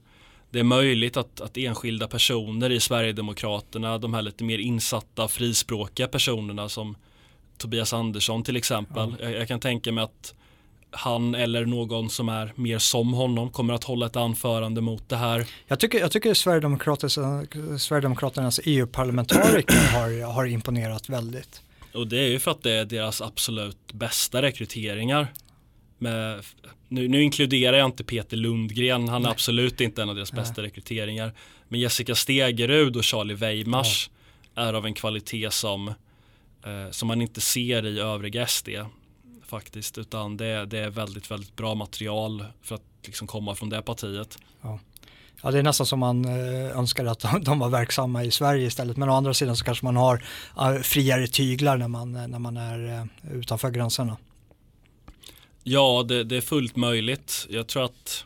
Det 0.55 0.59
är 0.59 0.63
möjligt 0.63 1.17
att, 1.17 1.41
att 1.41 1.57
enskilda 1.57 2.07
personer 2.07 2.69
i 2.69 2.79
Sverigedemokraterna, 2.79 3.97
de 3.97 4.13
här 4.13 4.21
lite 4.21 4.43
mer 4.43 4.57
insatta 4.57 5.27
frispråkiga 5.27 6.07
personerna 6.07 6.69
som 6.69 6.95
Tobias 7.57 7.93
Andersson 7.93 8.43
till 8.43 8.55
exempel. 8.55 9.15
Ja. 9.19 9.25
Jag, 9.25 9.41
jag, 9.41 9.47
kan 9.47 9.59
tänka 9.59 9.91
mig 9.91 10.03
att 10.03 10.33
han 10.91 11.35
eller 11.35 11.65
någon 11.65 12.09
som 12.09 12.29
är 12.29 12.53
mer 12.55 12.79
som 12.79 13.13
honom 13.13 13.49
kommer 13.49 13.73
att 13.73 13.83
hålla 13.83 14.05
ett 14.05 14.15
anförande 14.15 14.81
mot 14.81 15.09
det 15.09 15.15
här. 15.15 15.47
Jag 15.67 15.79
tycker, 15.79 15.99
jag 15.99 16.11
tycker 16.11 16.33
Sverigedemokraternas 17.77 18.59
EU-parlamentariker 18.63 19.75
har, 19.93 20.33
har 20.33 20.45
imponerat 20.45 21.09
väldigt. 21.09 21.61
Och 21.93 22.07
det 22.07 22.19
är 22.19 22.29
ju 22.29 22.39
för 22.39 22.51
att 22.51 22.63
det 22.63 22.71
är 22.71 22.85
deras 22.85 23.21
absolut 23.21 23.93
bästa 23.93 24.41
rekryteringar. 24.41 25.27
Med, 25.97 26.43
nu, 26.87 27.07
nu, 27.07 27.23
inkluderar 27.23 27.77
jag 27.77 27.85
inte 27.85 28.03
Peter 28.03 28.37
Lundgren, 28.37 29.09
han 29.09 29.21
är 29.21 29.25
Nej. 29.25 29.31
absolut 29.31 29.81
inte 29.81 30.01
en 30.01 30.09
av 30.09 30.15
deras 30.15 30.33
Nej. 30.33 30.41
bästa 30.41 30.61
rekryteringar. 30.61 31.33
Men 31.67 31.79
Jessica 31.79 32.15
Stegerud 32.15 32.95
och 32.95 33.05
Charlie 33.05 33.33
Weimars 33.33 34.09
ja. 34.53 34.61
är 34.61 34.73
av 34.73 34.85
en 34.85 34.93
kvalitet 34.93 35.51
som, 35.51 35.87
eh, 35.87 36.91
som 36.91 37.07
man 37.07 37.21
inte 37.21 37.41
ser 37.41 37.85
i 37.85 37.99
övriga 37.99 38.47
SD 38.47 38.69
faktiskt. 39.45 39.97
Utan 39.97 40.37
det, 40.37 40.65
det 40.65 40.79
är 40.79 40.89
väldigt, 40.89 41.31
väldigt 41.31 41.55
bra 41.55 41.75
material 41.75 42.45
för 42.61 42.75
att 42.75 42.83
liksom 43.05 43.27
komma 43.27 43.55
från 43.55 43.69
det 43.69 43.81
partiet. 43.81 44.37
Ja. 44.61 44.79
Ja, 45.41 45.51
det 45.51 45.59
är 45.59 45.63
nästan 45.63 45.85
som 45.85 45.99
man 45.99 46.25
eh, 46.25 46.77
önskar 46.77 47.05
att 47.05 47.25
de 47.41 47.59
var 47.59 47.69
verksamma 47.69 48.23
i 48.23 48.31
Sverige 48.31 48.67
istället. 48.67 48.97
Men 48.97 49.09
å 49.09 49.13
andra 49.13 49.33
sidan 49.33 49.55
så 49.55 49.65
kanske 49.65 49.85
man 49.85 49.95
har 49.95 50.21
friare 50.81 51.27
tyglar 51.27 51.77
när 51.77 51.87
man, 51.87 52.11
när 52.11 52.39
man 52.39 52.57
är 52.57 53.07
eh, 53.23 53.35
utanför 53.37 53.71
gränserna. 53.71 54.17
Ja, 55.67 56.05
det, 56.07 56.23
det, 56.23 56.37
är 56.37 56.41
fullt 56.41 56.75
möjligt. 56.75 57.47
Jag 57.49 57.67
tror 57.67 57.85
att 57.85 58.25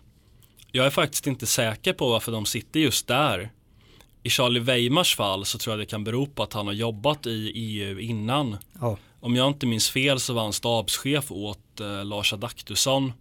jag 0.71 0.85
är 0.85 0.89
faktiskt 0.89 1.27
inte 1.27 1.45
säker 1.45 1.93
på 1.93 2.09
varför 2.09 2.31
de 2.31 2.45
sitter 2.45 2.79
just 2.79 3.07
där. 3.07 3.51
I 4.23 4.29
Charlie 4.29 4.59
Weimars 4.59 5.15
fall 5.15 5.45
så 5.45 5.57
tror 5.57 5.71
jag 5.71 5.79
det 5.79 5.85
kan 5.85 6.03
bero 6.03 6.25
på 6.25 6.43
att 6.43 6.53
han 6.53 6.67
har 6.67 6.73
jobbat 6.73 7.27
i 7.27 7.51
EU 7.55 7.99
innan. 7.99 8.57
Ja 8.81 8.97
om 9.19 9.35
jag 9.35 9.47
inte 9.47 9.65
minns 9.65 9.89
fel 9.89 10.19
så 10.19 10.33
var 10.33 10.41
han 10.43 10.53
stabschef 10.53 11.31
åt 11.31 11.79
eh, 11.79 12.05
Lars 12.05 12.33
Adaktusson. 12.33 13.13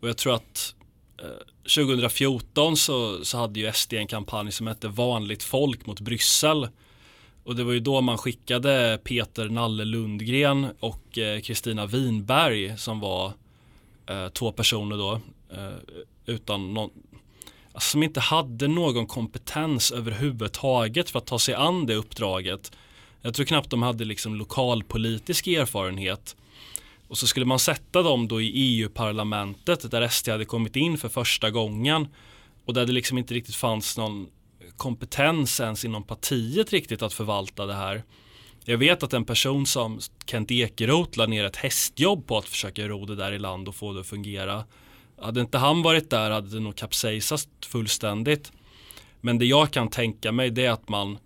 Och 0.00 0.08
jag 0.08 0.16
tror 0.16 0.34
att 0.34 0.74
eh, 1.22 1.74
2014 1.74 2.76
så, 2.76 3.24
så 3.24 3.38
hade 3.38 3.60
ju 3.60 3.72
SD 3.72 3.92
en 3.92 4.06
kampanj 4.06 4.52
som 4.52 4.66
hette 4.66 4.88
Vanligt 4.88 5.42
folk 5.42 5.86
mot 5.86 6.00
Bryssel. 6.00 6.68
Och 7.46 7.56
det 7.56 7.64
var 7.64 7.72
ju 7.72 7.80
då 7.80 8.00
man 8.00 8.18
skickade 8.18 8.98
Peter 9.04 9.48
Nalle 9.48 9.84
Lundgren 9.84 10.66
och 10.80 11.18
eh, 11.18 11.40
Kristina 11.40 11.82
eh, 11.82 11.88
Winberg 11.88 12.78
som 12.78 13.00
var 13.00 13.32
eh, 14.06 14.28
två 14.28 14.52
personer 14.52 14.96
då 14.96 15.20
eh, 15.52 15.76
utan 16.26 16.74
någon, 16.74 16.90
alltså, 17.72 17.90
som 17.90 18.02
inte 18.02 18.20
hade 18.20 18.68
någon 18.68 19.06
kompetens 19.06 19.92
överhuvudtaget 19.92 21.10
för 21.10 21.18
att 21.18 21.26
ta 21.26 21.38
sig 21.38 21.54
an 21.54 21.86
det 21.86 21.94
uppdraget. 21.94 22.72
Jag 23.22 23.34
tror 23.34 23.46
knappt 23.46 23.70
de 23.70 23.82
hade 23.82 24.04
liksom 24.04 24.34
lokalpolitisk 24.34 25.46
erfarenhet. 25.46 26.36
Och 27.08 27.18
så 27.18 27.26
skulle 27.26 27.46
man 27.46 27.58
sätta 27.58 28.02
dem 28.02 28.28
då 28.28 28.40
i 28.40 28.52
EU-parlamentet 28.54 29.90
där 29.90 30.08
SD 30.08 30.28
hade 30.28 30.44
kommit 30.44 30.76
in 30.76 30.98
för 30.98 31.08
första 31.08 31.50
gången 31.50 32.08
och 32.64 32.74
där 32.74 32.86
det 32.86 32.92
liksom 32.92 33.18
inte 33.18 33.34
riktigt 33.34 33.56
fanns 33.56 33.96
någon 33.96 34.28
kompetens 34.76 35.60
ens 35.60 35.84
inom 35.84 36.02
partiet 36.02 36.72
riktigt 36.72 37.02
att 37.02 37.12
förvalta 37.12 37.66
det 37.66 37.74
här. 37.74 38.04
Jag 38.64 38.78
vet 38.78 39.02
att 39.02 39.12
en 39.12 39.24
person 39.24 39.66
som 39.66 40.00
Kent 40.26 40.50
Ekeroth 40.50 41.18
la 41.18 41.26
ner 41.26 41.44
ett 41.44 41.56
hästjobb 41.56 42.26
på 42.26 42.38
att 42.38 42.48
försöka 42.48 42.88
ro 42.88 43.06
det 43.06 43.16
där 43.16 43.32
i 43.32 43.38
land 43.38 43.68
och 43.68 43.74
få 43.74 43.92
det 43.92 44.00
att 44.00 44.06
fungera. 44.06 44.64
Hade 45.20 45.40
inte 45.40 45.58
han 45.58 45.82
varit 45.82 46.10
där 46.10 46.30
hade 46.30 46.48
det 46.48 46.60
nog 46.60 46.76
kapsejsat 46.76 47.48
fullständigt. 47.66 48.52
Men 49.20 49.38
det 49.38 49.46
jag 49.46 49.70
kan 49.70 49.90
tänka 49.90 50.32
mig 50.32 50.50
det 50.50 50.66
är 50.66 50.70
att 50.70 50.88
man 50.88 51.18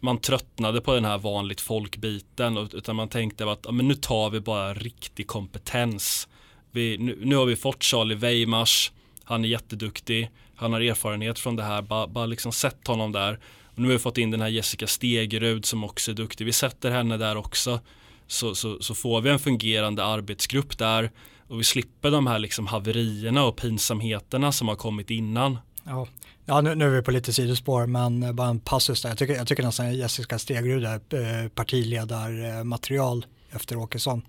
man 0.00 0.18
tröttnade 0.18 0.80
på 0.80 0.94
den 0.94 1.04
här 1.04 1.18
vanligt 1.18 1.60
folkbiten 1.60 2.56
utan 2.56 2.96
man 2.96 3.08
tänkte 3.08 3.50
att 3.50 3.74
men 3.74 3.88
nu 3.88 3.94
tar 3.94 4.30
vi 4.30 4.40
bara 4.40 4.74
riktig 4.74 5.26
kompetens. 5.26 6.28
Vi, 6.70 6.98
nu, 6.98 7.18
nu, 7.22 7.36
har 7.36 7.46
vi 7.46 7.56
fått 7.56 7.82
Charlie 7.82 8.14
Weimars, 8.14 8.92
han 9.24 9.44
är 9.44 9.48
jätteduktig, 9.48 10.30
han 10.60 10.72
har 10.72 10.80
erfarenhet 10.80 11.38
från 11.38 11.56
det 11.56 11.62
här, 11.62 11.82
bara, 11.82 12.06
bara 12.06 12.26
liksom 12.26 12.52
sett 12.52 12.86
honom 12.86 13.12
där. 13.12 13.38
Och 13.64 13.78
nu 13.78 13.88
har 13.88 13.92
vi 13.92 13.98
fått 13.98 14.18
in 14.18 14.30
den 14.30 14.40
här 14.40 14.48
Jessica 14.48 14.86
Stegerud 14.86 15.64
som 15.64 15.84
också 15.84 16.10
är 16.10 16.14
duktig, 16.14 16.44
vi 16.44 16.52
sätter 16.52 16.90
henne 16.90 17.16
där 17.16 17.36
också. 17.36 17.80
Så, 18.26 18.54
så, 18.54 18.78
så 18.80 18.94
får 18.94 19.20
vi 19.20 19.30
en 19.30 19.38
fungerande 19.38 20.04
arbetsgrupp 20.04 20.78
där 20.78 21.10
och 21.48 21.60
vi 21.60 21.64
slipper 21.64 22.10
de 22.10 22.26
här 22.26 22.38
liksom 22.38 22.66
haverierna 22.66 23.44
och 23.44 23.56
pinsamheterna 23.56 24.52
som 24.52 24.68
har 24.68 24.76
kommit 24.76 25.10
innan. 25.10 25.58
Ja, 25.84 26.06
Ja, 26.44 26.60
nu, 26.60 26.74
nu, 26.74 26.84
är 26.84 26.90
vi 26.90 27.02
på 27.02 27.10
lite 27.10 27.32
sidospår, 27.32 27.86
men 27.86 28.36
bara 28.36 28.48
en 28.48 28.60
passus 28.60 29.02
där. 29.02 29.08
Jag 29.08 29.18
tycker, 29.18 29.34
jag 29.34 29.46
tycker 29.46 29.62
nästan 29.62 29.94
Jessica 29.94 30.38
Stegrud 30.38 30.84
är 30.84 30.94
eh, 30.94 31.48
partiledarmaterial 31.48 33.26
efter 33.50 33.76
Åkesson. 33.76 34.22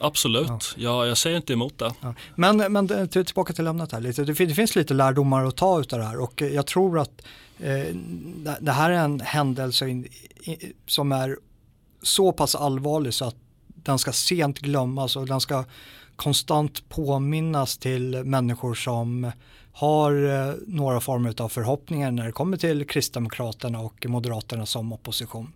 Absolut, 0.00 0.48
ja. 0.48 0.60
ja. 0.76 1.06
jag 1.06 1.18
säger 1.18 1.36
inte 1.36 1.52
emot 1.52 1.78
det. 1.78 1.92
Ja. 2.00 2.14
Men, 2.34 2.72
men 2.72 3.08
tillbaka 3.08 3.52
till 3.52 3.66
ämnet 3.66 3.92
här 3.92 4.00
lite. 4.00 4.24
Det, 4.24 4.34
finns 4.34 4.76
lite 4.76 4.94
lärdomar 4.94 5.44
att 5.44 5.56
ta 5.56 5.66
av 5.66 5.86
det 5.86 6.04
här 6.04 6.20
och 6.20 6.42
jag 6.42 6.66
tror 6.66 6.98
att 6.98 7.22
eh, 7.58 7.94
det 8.60 8.72
här 8.72 8.90
är 8.90 9.04
en 9.04 9.20
händelse 9.20 10.04
som 10.86 11.12
är 11.12 11.36
så 12.02 12.32
pass 12.32 12.54
allvarlig 12.54 13.14
så 13.14 13.24
att 13.24 13.36
den 13.66 13.98
ska 13.98 14.12
sent 14.12 14.58
glömmas 14.58 15.16
och 15.16 15.26
den 15.26 15.40
ska 15.40 15.64
konstant 16.16 16.88
påminnas 16.88 17.78
till 17.78 18.24
människor 18.24 18.74
som 18.74 19.30
har 19.72 20.12
eh, 20.24 20.54
några 20.66 21.00
former 21.00 21.42
av 21.42 21.48
förhoppningar 21.48 22.10
när 22.10 22.26
det 22.26 22.32
kommer 22.32 22.56
till 22.56 22.86
Kristdemokraterna 22.86 23.80
och 23.80 24.06
Moderaterna 24.08 24.66
som 24.66 24.92
opposition. 24.92 25.52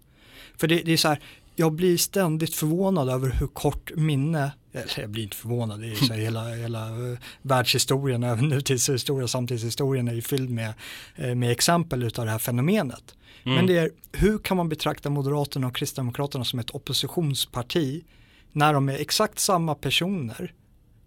För 0.56 0.66
det, 0.66 0.82
det 0.82 0.92
är 0.92 0.96
så 0.96 1.08
här, 1.08 1.20
jag 1.56 1.72
blir 1.72 1.96
ständigt 1.96 2.54
förvånad 2.54 3.08
över 3.08 3.30
hur 3.30 3.46
kort 3.46 3.90
minne, 3.96 4.52
eller 4.72 5.00
jag 5.00 5.10
blir 5.10 5.22
inte 5.22 5.36
förvånad, 5.36 5.80
det 5.80 5.90
är 5.90 5.94
så 5.94 6.12
hela, 6.12 6.48
hela 6.48 6.88
eh, 6.88 7.18
världshistorien, 7.42 8.22
även 8.22 8.48
nutidshistoria, 8.48 9.28
samtidshistorien 9.28 10.08
är 10.08 10.14
ju 10.14 10.22
fylld 10.22 10.50
med, 10.50 10.74
eh, 11.16 11.34
med 11.34 11.50
exempel 11.50 12.02
utav 12.02 12.24
det 12.24 12.30
här 12.30 12.38
fenomenet. 12.38 13.14
Mm. 13.44 13.56
Men 13.56 13.66
det 13.66 13.78
är, 13.78 13.90
hur 14.12 14.38
kan 14.38 14.56
man 14.56 14.68
betrakta 14.68 15.10
Moderaterna 15.10 15.66
och 15.66 15.76
Kristdemokraterna 15.76 16.44
som 16.44 16.58
ett 16.58 16.70
oppositionsparti 16.70 18.04
när 18.52 18.74
de 18.74 18.88
är 18.88 18.98
exakt 18.98 19.38
samma 19.38 19.74
personer 19.74 20.52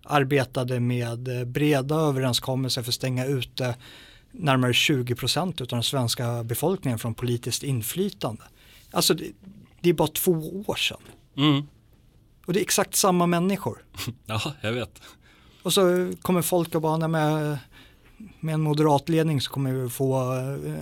arbetade 0.03 0.79
med 0.79 1.27
eh, 1.27 1.45
breda 1.45 1.95
överenskommelser 1.95 2.83
för 2.83 2.89
att 2.89 2.95
stänga 2.95 3.25
ute 3.25 3.75
närmare 4.31 4.73
20 4.73 5.15
procent 5.15 5.61
av 5.61 5.67
den 5.67 5.83
svenska 5.83 6.43
befolkningen 6.43 6.99
från 6.99 7.13
politiskt 7.13 7.63
inflytande. 7.63 8.43
Alltså 8.91 9.13
det, 9.13 9.31
det 9.85 9.89
är 9.89 9.93
bara 9.93 10.07
två 10.07 10.63
år 10.67 10.75
sedan. 10.75 11.01
Mm. 11.37 11.63
Och 12.45 12.53
det 12.53 12.59
är 12.59 12.61
exakt 12.61 12.95
samma 12.95 13.25
människor. 13.25 13.85
Ja, 14.25 14.41
jag 14.61 14.73
vet. 14.73 15.01
Och 15.63 15.73
så 15.73 16.11
kommer 16.21 16.41
folk 16.41 16.75
att 16.75 16.81
bara, 16.81 17.07
med, 17.07 17.57
med 18.39 18.53
en 18.53 18.61
moderatledning 18.61 19.41
så 19.41 19.51
kommer 19.51 19.73
vi 19.73 19.89
få 19.89 20.15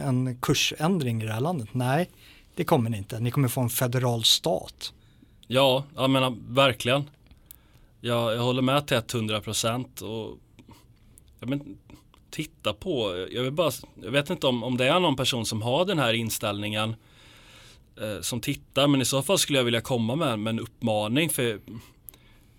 en 0.04 0.38
kursändring 0.42 1.22
i 1.22 1.26
det 1.26 1.34
här 1.34 1.42
landet. 1.42 1.70
Nej, 1.72 2.10
det 2.56 2.64
kommer 2.64 2.90
ni 2.90 2.98
inte. 2.98 3.20
Ni 3.20 3.32
kommer 3.32 3.48
få 3.48 3.62
en 3.62 3.70
federal 3.70 4.24
stat. 4.24 4.94
Ja, 5.48 5.84
jag 5.96 6.10
menar 6.10 6.38
verkligen. 6.48 7.10
Jag, 8.02 8.34
jag 8.34 8.42
håller 8.42 8.62
med 8.62 8.88
till 8.88 8.98
100 8.98 9.42
procent 9.42 10.02
och 10.02 10.38
men, 11.40 11.78
titta 12.30 12.74
på, 12.74 13.26
jag, 13.32 13.44
vill 13.44 13.52
bara, 13.52 13.72
jag 14.04 14.12
vet 14.12 14.30
inte 14.30 14.48
om, 14.48 14.64
om 14.64 14.78
det 14.78 14.88
är 14.88 15.00
någon 15.00 15.16
person 15.16 15.46
som 15.46 15.62
har 15.62 15.86
den 15.86 16.00
här 16.00 16.14
inställningen 16.14 16.90
eh, 16.90 16.96
Eh, 18.02 18.22
som 18.22 18.42
tittar 18.42 18.88
men 18.88 19.02
i 19.02 19.06
så 19.06 19.22
fall 19.22 19.38
skulle 19.38 19.60
jag 19.60 19.64
vilja 19.64 19.82
komma 19.82 20.16
med, 20.16 20.40
med 20.40 20.52
en 20.52 20.60
uppmaning 20.60 21.30
för 21.30 21.60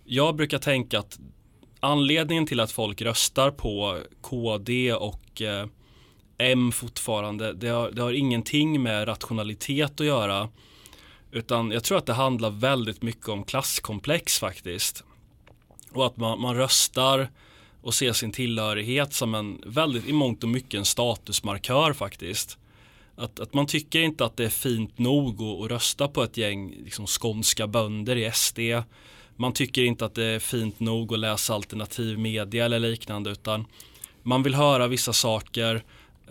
jag 0.04 0.36
brukar 0.36 0.58
tänka 0.58 0.98
att 0.98 1.18
anledningen 1.80 2.46
till 2.46 2.60
att 2.60 2.72
folk 2.72 3.02
röstar 3.02 3.50
på 3.50 3.98
KD 4.20 4.92
och 4.92 5.42
eh, 5.42 5.66
M 6.38 6.72
fortfarande 6.72 7.52
det 7.52 7.68
har, 7.68 7.90
det 7.90 8.02
har 8.02 8.12
ingenting 8.12 8.82
med 8.82 9.08
rationalitet 9.08 10.00
att 10.00 10.06
göra 10.06 10.48
utan 11.30 11.70
jag 11.70 11.84
tror 11.84 11.98
att 11.98 12.06
det 12.06 12.12
handlar 12.12 12.50
väldigt 12.50 13.02
mycket 13.02 13.28
om 13.28 13.44
klasskomplex 13.44 14.38
faktiskt. 14.38 15.04
Och 15.92 16.06
att 16.06 16.16
man, 16.16 16.40
man 16.40 16.56
röstar 16.56 17.28
och 17.82 17.94
ser 17.94 18.12
sin 18.12 18.32
tillhörighet 18.32 19.14
som 19.14 19.34
en 19.34 19.62
väldigt 19.66 20.08
i 20.08 20.12
mångt 20.12 20.42
och 20.42 20.48
mycket 20.48 20.78
en 20.78 20.84
statusmarkör 20.84 21.92
faktiskt. 21.92 22.58
Att, 23.16 23.40
att 23.40 23.54
man 23.54 23.66
tycker 23.66 24.00
inte 24.00 24.24
att 24.24 24.36
det 24.36 24.44
är 24.44 24.48
fint 24.48 24.98
nog 24.98 25.42
att, 25.42 25.64
att 25.64 25.70
rösta 25.70 26.08
på 26.08 26.22
ett 26.22 26.36
gäng 26.36 26.74
liksom, 26.84 27.06
skånska 27.06 27.66
bönder 27.66 28.16
i 28.16 28.30
SD. 28.34 28.58
Man 29.36 29.52
tycker 29.52 29.82
inte 29.84 30.04
att 30.04 30.14
det 30.14 30.24
är 30.24 30.38
fint 30.38 30.80
nog 30.80 31.12
att 31.14 31.18
läsa 31.18 31.54
alternativ 31.54 32.18
media 32.18 32.64
eller 32.64 32.78
liknande 32.78 33.30
utan 33.30 33.64
man 34.22 34.42
vill 34.42 34.54
höra 34.54 34.86
vissa 34.86 35.12
saker 35.12 35.82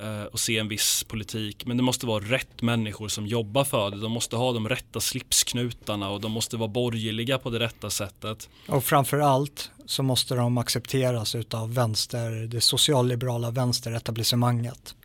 Eh, 0.01 0.23
och 0.23 0.39
se 0.39 0.57
en 0.57 0.67
viss 0.67 1.03
politik. 1.03 1.65
Men 1.65 1.77
det 1.77 1.83
måste 1.83 2.05
vara 2.05 2.23
rätt 2.23 2.61
människor 2.61 3.07
som 3.07 3.27
jobbar 3.27 3.63
för 3.63 3.91
det. 3.91 3.97
De 3.99 4.11
måste 4.11 4.35
ha 4.35 4.51
de 4.51 4.69
rätta 4.69 4.99
slipsknutarna 4.99 6.09
och 6.09 6.21
de 6.21 6.31
måste 6.31 6.57
vara 6.57 6.67
borgerliga 6.67 7.37
på 7.37 7.49
det 7.49 7.59
rätta 7.59 7.89
sättet. 7.89 8.49
Och 8.67 8.83
framför 8.83 9.19
allt 9.19 9.71
så 9.85 10.03
måste 10.03 10.35
de 10.35 10.57
accepteras 10.57 11.35
av 11.51 11.73
vänster, 11.73 12.31
det 12.31 12.61
socialliberala 12.61 13.51
vänsteretablissemanget. 13.51 14.95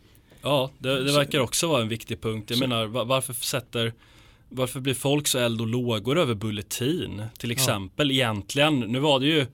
Ja, 0.41 0.71
det, 0.77 1.03
det 1.03 1.11
verkar 1.11 1.39
också 1.39 1.67
vara 1.67 1.81
en 1.81 1.89
viktig 1.89 2.21
punkt. 2.21 2.49
Jag 2.49 2.59
så. 2.59 2.67
menar, 2.67 2.85
varför 2.85 3.33
sätter 3.33 3.93
varför 4.49 4.79
blir 4.79 4.93
folk 4.93 5.27
så 5.27 5.39
eld 5.39 5.61
och 5.61 5.67
lågor 5.67 6.17
över 6.17 6.33
Bulletin 6.33 7.23
till 7.37 7.51
exempel? 7.51 8.11
Ja. 8.11 8.13
Egentligen, 8.13 8.79
nu 8.79 8.99
var 8.99 9.19
det 9.19 9.25
ju 9.25 9.45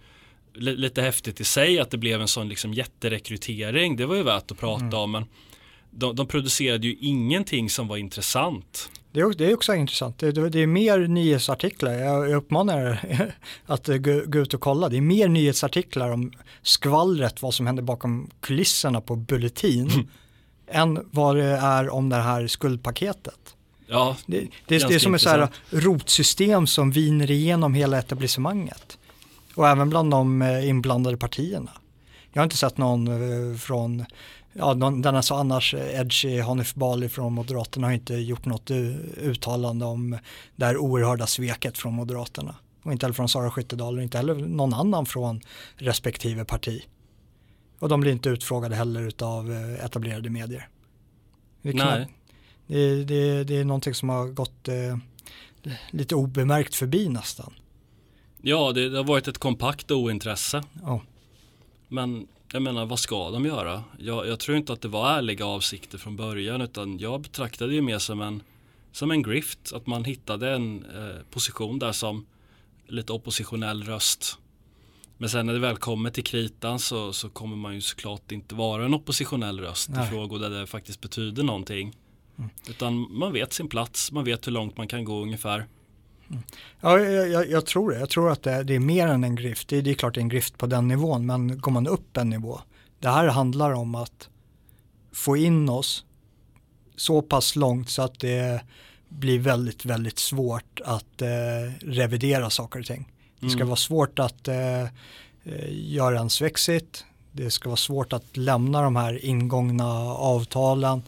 lite 0.54 1.02
häftigt 1.02 1.42
i 1.42 1.44
sig 1.44 1.80
att 1.80 1.92
det 1.92 1.98
blev 1.98 2.22
en 2.22 2.28
sån 2.28 2.50
liksom 2.50 2.74
jätterekrytering. 2.74 3.96
Det 3.96 4.06
var 4.06 4.16
ju 4.16 4.24
värt 4.24 4.52
att 4.52 4.60
prata 4.60 4.86
mm. 4.86 5.00
om. 5.00 5.12
Men 5.12 5.26
de, 5.92 6.16
de, 6.16 6.28
producerade 6.28 6.88
ju 6.88 6.96
ingenting 7.00 7.70
som 7.70 7.88
var 7.88 7.98
intressant. 7.98 8.90
Det 9.12 9.20
är, 9.20 9.34
det 9.38 9.46
är 9.46 9.54
också 9.54 9.76
intressant. 9.76 10.20
Det, 10.20 10.50
det, 10.50 10.60
är 10.60 10.68
mer 10.68 11.00
nyhetsartiklar. 11.00 11.92
Jag, 11.92 12.30
jag 12.30 12.38
uppmanar 12.38 12.80
er 13.10 13.36
att 13.66 13.88
gå, 13.88 14.22
gå, 14.26 14.40
ut 14.40 14.54
och 14.54 14.62
kolla. 14.62 14.90
Det 14.90 14.98
är 14.98 15.02
mer 15.02 15.28
nyhetsartiklar 15.28 16.12
om 16.12 16.34
skvallret, 16.62 17.42
vad 17.42 17.54
som 17.54 17.68
händer 17.68 17.84
bakom 17.84 18.30
kulisserna 18.40 19.02
på 19.02 19.16
Bulletin. 19.16 20.10
än 20.68 21.10
vad 21.12 21.36
det 21.36 21.46
är 21.46 21.90
om 21.90 22.10
det 22.10 22.16
här 22.16 22.48
skuldpaketet. 22.48 23.56
Ja, 23.88 24.18
det, 24.26 24.40
det, 24.40 24.88
det 24.88 24.96
är 24.96 25.00
som 25.00 25.16
ett 25.16 25.52
rotsystem 25.70 26.68
som 26.68 26.92
viner 26.92 27.32
igenom 27.32 27.74
hela 27.74 28.00
etablissemanget. 28.00 28.98
Och 29.56 29.68
även 29.68 29.90
bland 29.90 30.12
de 30.12 30.42
eh, 30.42 30.70
inblandade 30.70 31.18
partierna. 31.18 31.72
Jag 32.34 32.42
har 32.42 32.44
inte 32.44 32.58
sett 32.58 32.78
någon 32.78 33.08
eh, 33.08 33.58
från, 33.58 34.06
ja 34.54 34.74
den 34.74 35.06
alltså 35.06 35.34
annars 35.34 35.74
edgy 35.74 36.40
Hanif 36.40 36.74
Bali 36.74 37.10
från 37.10 37.34
Moderaterna 37.34 37.88
har 37.88 37.94
inte 37.94 38.14
gjort 38.14 38.46
något 38.46 38.72
uttalande 39.18 39.86
om 39.86 40.18
det 40.56 40.66
här 40.66 40.78
oerhörda 40.78 41.28
sveket 41.28 41.78
från 41.78 41.94
Moderaterna. 41.94 42.56
Och 42.84 42.92
inte 42.92 43.06
heller 43.06 43.14
från 43.14 43.30
Sara 43.30 43.52
Skyttedal 43.52 43.98
och 43.98 44.04
inte 44.04 44.18
heller 44.18 44.36
någon 44.36 44.74
annan 44.74 45.06
från 45.06 45.42
respektive 45.76 46.46
parti. 46.46 46.84
Och 47.80 47.90
de 47.90 48.02
blir 48.02 48.12
inte 48.12 48.30
utfrågade 48.30 48.76
heller 48.76 49.12
av 49.24 49.52
eh, 49.52 49.86
etablerade 49.86 50.30
medier. 50.30 50.70
Det 51.62 51.70
är, 51.70 51.74
Nej. 51.74 52.08
Det, 52.68 53.04
det, 53.04 53.44
det 53.44 53.58
är 53.58 53.66
någonting 53.66 53.94
som 53.94 54.10
har 54.10 54.28
gått 54.28 54.68
eh, 54.68 54.98
lite 55.92 56.16
obemärkt 56.16 56.76
förbi 56.76 57.10
nästan. 57.10 57.54
Ja, 58.42 58.72
det, 58.72 58.90
det 58.90 58.98
har 58.98 59.04
varit 59.04 59.28
ett 59.28 59.38
kompakt 59.38 59.92
ointresse. 59.92 60.64
Ja. 60.84 61.02
Men 61.88 62.28
jag 62.52 62.62
menar, 62.62 62.86
vad 62.86 63.00
ska 63.00 63.30
de 63.30 63.46
göra? 63.46 63.84
Jag, 64.00 64.28
jag, 64.28 64.40
tror 64.40 64.58
inte 64.58 64.74
att 64.74 64.82
det 64.82 64.88
var 64.88 65.18
ärliga 65.18 65.46
avsikter 65.46 65.98
från 65.98 66.16
början 66.16 66.62
utan 66.62 66.98
jag 67.00 67.22
betraktade 67.22 67.74
det 67.74 67.82
mer 67.82 68.00
som 68.00 68.22
en, 68.22 68.44
som 68.92 69.12
en 69.12 69.24
grift. 69.24 69.74
Att 69.74 69.88
man 69.88 70.04
hittade 70.04 70.52
en 70.52 70.86
eh, 70.86 71.22
position 71.32 71.80
där 71.80 71.92
som 71.92 72.26
lite 72.88 73.14
oppositionell 73.14 73.84
röst. 73.84 74.38
Men 75.18 75.30
sen 75.30 75.46
när 75.46 75.54
det 75.54 75.60
väl 75.60 75.78
kommer 75.78 76.10
till 76.10 76.24
kritan 76.24 76.80
så, 76.80 77.14
så 77.14 77.30
kommer 77.30 77.56
man 77.56 77.76
ju 77.76 77.82
såklart 77.82 78.32
inte 78.32 78.56
vara 78.56 78.86
en 78.86 78.94
oppositionell 78.94 79.60
röst 79.60 79.90
Nej. 79.90 80.06
i 80.06 80.10
frågor 80.10 80.40
där 80.40 80.50
det 80.50 80.68
faktiskt 80.68 81.02
betyder 81.02 81.44
någonting. 81.44 81.96
Mm. 82.38 82.50
Utan 82.70 83.18
man 83.18 83.34
vet 83.34 83.54
sin 83.54 83.68
plats, 83.68 84.12
man 84.12 84.24
vet 84.24 84.48
hur 84.48 84.52
långt 84.52 84.78
man 84.78 84.88
kan 84.88 85.04
gå 85.04 85.22
ungefär. 85.22 85.68
Ja, 86.82 87.00
jag, 87.00 87.50
jag, 87.50 87.66
tror 87.66 87.92
det. 87.92 88.00
Jag 88.00 88.10
tror 88.10 88.32
att 88.32 88.44
det, 88.44 88.64
det, 88.64 88.76
är 88.76 88.80
mer 88.80 89.08
än 89.08 89.24
en 89.24 89.36
grift. 89.36 89.68
Det, 89.68 89.82
det 89.82 89.90
är 89.90 89.94
klart 89.94 90.14
det 90.14 90.20
är 90.20 90.22
en 90.22 90.30
grift 90.30 90.58
på 90.58 90.68
den 90.68 90.88
nivån, 90.88 91.26
men 91.26 91.58
går 91.60 91.72
man 91.72 91.88
upp 91.88 92.18
en 92.18 92.30
nivå. 92.30 92.60
Det 93.00 93.10
här 93.10 93.28
handlar 93.28 93.72
om 93.72 93.96
att 93.96 94.30
få 95.12 95.38
in 95.38 95.70
oss 95.70 96.06
så 96.96 97.22
pass 97.22 97.56
långt 97.56 97.90
så 97.90 98.02
att 98.02 98.20
det 98.20 98.62
blir 99.10 99.40
väldigt, 99.40 99.86
väldigt 99.86 100.20
svårt 100.20 100.82
att 100.86 101.22
eh, 101.22 101.28
revidera 101.82 102.50
saker 102.50 102.80
och 102.80 102.86
ting. 102.86 103.12
Det 103.46 103.52
ska 103.52 103.60
mm. 103.60 103.68
vara 103.68 103.78
svårt 103.78 104.20
att 104.20 104.48
eh, 104.48 104.82
eh, 104.82 104.90
göra 105.70 106.20
en 106.20 106.30
svexit. 106.30 107.06
Det 107.32 107.52
ska 107.52 107.70
vara 107.70 107.78
svårt 107.78 108.14
att 108.14 108.38
lämna 108.38 108.82
de 108.82 108.96
här 108.96 109.26
ingångna 109.26 109.90
avtalen 110.14 111.02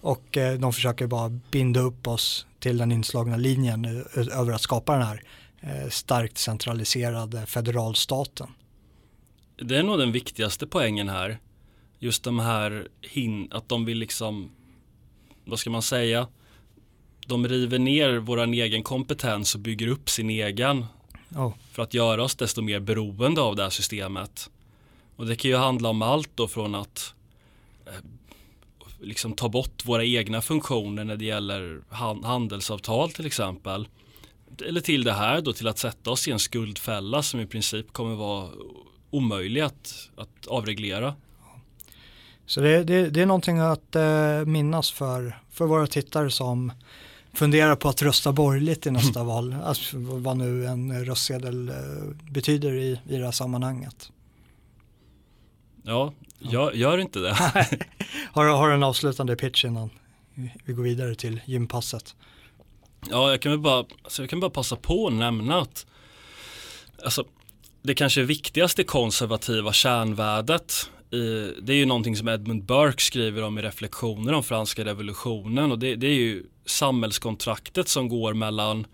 och 0.00 0.36
eh, 0.36 0.58
de 0.58 0.72
försöker 0.72 1.06
bara 1.06 1.28
binda 1.50 1.80
upp 1.80 2.06
oss 2.06 2.46
till 2.58 2.78
den 2.78 2.92
inslagna 2.92 3.36
linjen 3.36 4.04
över 4.14 4.52
att 4.52 4.60
skapa 4.60 4.92
den 4.92 5.06
här 5.06 5.22
eh, 5.60 5.88
starkt 5.88 6.38
centraliserade 6.38 7.46
federalstaten. 7.46 8.48
Det 9.56 9.76
är 9.76 9.82
nog 9.82 9.98
den 9.98 10.12
viktigaste 10.12 10.66
poängen 10.66 11.08
här. 11.08 11.38
Just 11.98 12.24
de 12.24 12.38
här 12.38 12.88
hin 13.00 13.48
att 13.50 13.68
de 13.68 13.84
vill 13.84 13.98
liksom, 13.98 14.50
vad 15.44 15.58
ska 15.58 15.70
man 15.70 15.82
säga, 15.82 16.28
de 17.26 17.48
river 17.48 17.78
ner 17.78 18.16
våran 18.16 18.54
egen 18.54 18.82
kompetens 18.82 19.54
och 19.54 19.60
bygger 19.60 19.86
upp 19.86 20.10
sin 20.10 20.30
egen 20.30 20.86
oh. 21.36 21.52
för 21.72 21.82
att 21.82 21.94
göra 21.94 22.22
oss 22.22 22.34
desto 22.34 22.62
mer 22.62 22.80
beroende 22.80 23.40
av 23.40 23.56
det 23.56 23.62
här 23.62 23.70
systemet. 23.70 24.50
Och 25.16 25.26
det 25.26 25.36
kan 25.36 25.50
ju 25.50 25.56
handla 25.56 25.88
om 25.88 26.02
allt 26.02 26.30
då 26.34 26.48
från 26.48 26.74
att 26.74 27.14
eh, 27.86 27.92
liksom 29.00 29.32
ta 29.32 29.48
bort 29.48 29.84
våra 29.84 30.04
egna 30.04 30.42
funktioner 30.42 31.04
när 31.04 31.16
det 31.16 31.24
gäller 31.24 31.80
handelsavtal 32.22 33.10
till 33.10 33.26
exempel. 33.26 33.88
Eller 34.66 34.80
till 34.80 35.04
det 35.04 35.12
här 35.12 35.40
då 35.40 35.52
till 35.52 35.68
att 35.68 35.78
sätta 35.78 36.10
oss 36.10 36.28
i 36.28 36.30
en 36.30 36.38
skuldfälla 36.38 37.22
som 37.22 37.40
i 37.40 37.46
princip 37.46 37.92
kommer 37.92 38.14
vara 38.14 38.48
omöjlig 39.10 39.60
att, 39.60 40.10
att 40.16 40.46
avreglera. 40.46 41.14
Så 42.46 42.60
det, 42.60 42.84
det, 42.84 43.10
det 43.10 43.22
är 43.22 43.26
någonting 43.26 43.58
att 43.58 43.96
eh, 43.96 44.44
minnas 44.44 44.90
för, 44.90 45.38
för 45.50 45.66
våra 45.66 45.86
tittare 45.86 46.30
som 46.30 46.72
funderar 47.34 47.76
på 47.76 47.88
att 47.88 48.02
rösta 48.02 48.32
borgerligt 48.32 48.86
i 48.86 48.90
nästa 48.90 49.20
mm. 49.20 49.26
val, 49.26 49.56
alltså 49.64 49.96
vad 49.98 50.36
nu 50.36 50.66
en 50.66 51.04
röstsedel 51.04 51.68
eh, 51.68 51.74
betyder 52.30 52.72
i, 52.72 53.00
i 53.08 53.16
det 53.16 53.24
här 53.24 53.32
sammanhanget. 53.32 54.12
Ja, 55.82 56.12
jag 56.38 56.76
gör 56.76 56.98
inte 56.98 57.18
det. 57.18 57.32
har, 58.32 58.44
har 58.44 58.68
du 58.68 58.74
en 58.74 58.82
avslutande 58.82 59.36
pitch 59.36 59.64
innan 59.64 59.90
vi 60.64 60.72
går 60.72 60.82
vidare 60.82 61.14
till 61.14 61.40
gympasset? 61.44 62.14
Ja, 63.10 63.30
jag 63.30 63.42
kan 63.42 63.52
väl 63.52 63.58
bara, 63.58 63.84
alltså 64.02 64.22
jag 64.22 64.30
kan 64.30 64.40
bara 64.40 64.50
passa 64.50 64.76
på 64.76 65.06
att 65.06 65.12
nämna 65.12 65.60
att 65.60 65.86
alltså, 67.04 67.24
det 67.82 67.94
kanske 67.94 68.22
viktigaste 68.22 68.84
konservativa 68.84 69.72
kärnvärdet 69.72 70.90
i, 71.12 71.54
det 71.62 71.72
är 71.72 71.76
ju 71.76 71.86
någonting 71.86 72.16
som 72.16 72.28
Edmund 72.28 72.64
Burke 72.64 73.02
skriver 73.02 73.42
om 73.42 73.58
i 73.58 73.62
reflektioner 73.62 74.32
om 74.32 74.42
franska 74.42 74.84
revolutionen 74.84 75.72
och 75.72 75.78
det, 75.78 75.96
det 75.96 76.06
är 76.06 76.14
ju 76.14 76.44
samhällskontraktet 76.66 77.88
som 77.88 78.08
går 78.08 78.34
mellan 78.34 78.86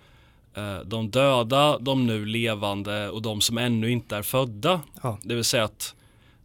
eh, 0.54 0.78
de 0.84 1.10
döda, 1.10 1.78
de 1.78 2.06
nu 2.06 2.24
levande 2.24 3.08
och 3.08 3.22
de 3.22 3.40
som 3.40 3.58
ännu 3.58 3.90
inte 3.90 4.16
är 4.16 4.22
födda. 4.22 4.80
Ja. 5.02 5.18
Det 5.22 5.34
vill 5.34 5.44
säga 5.44 5.64
att 5.64 5.94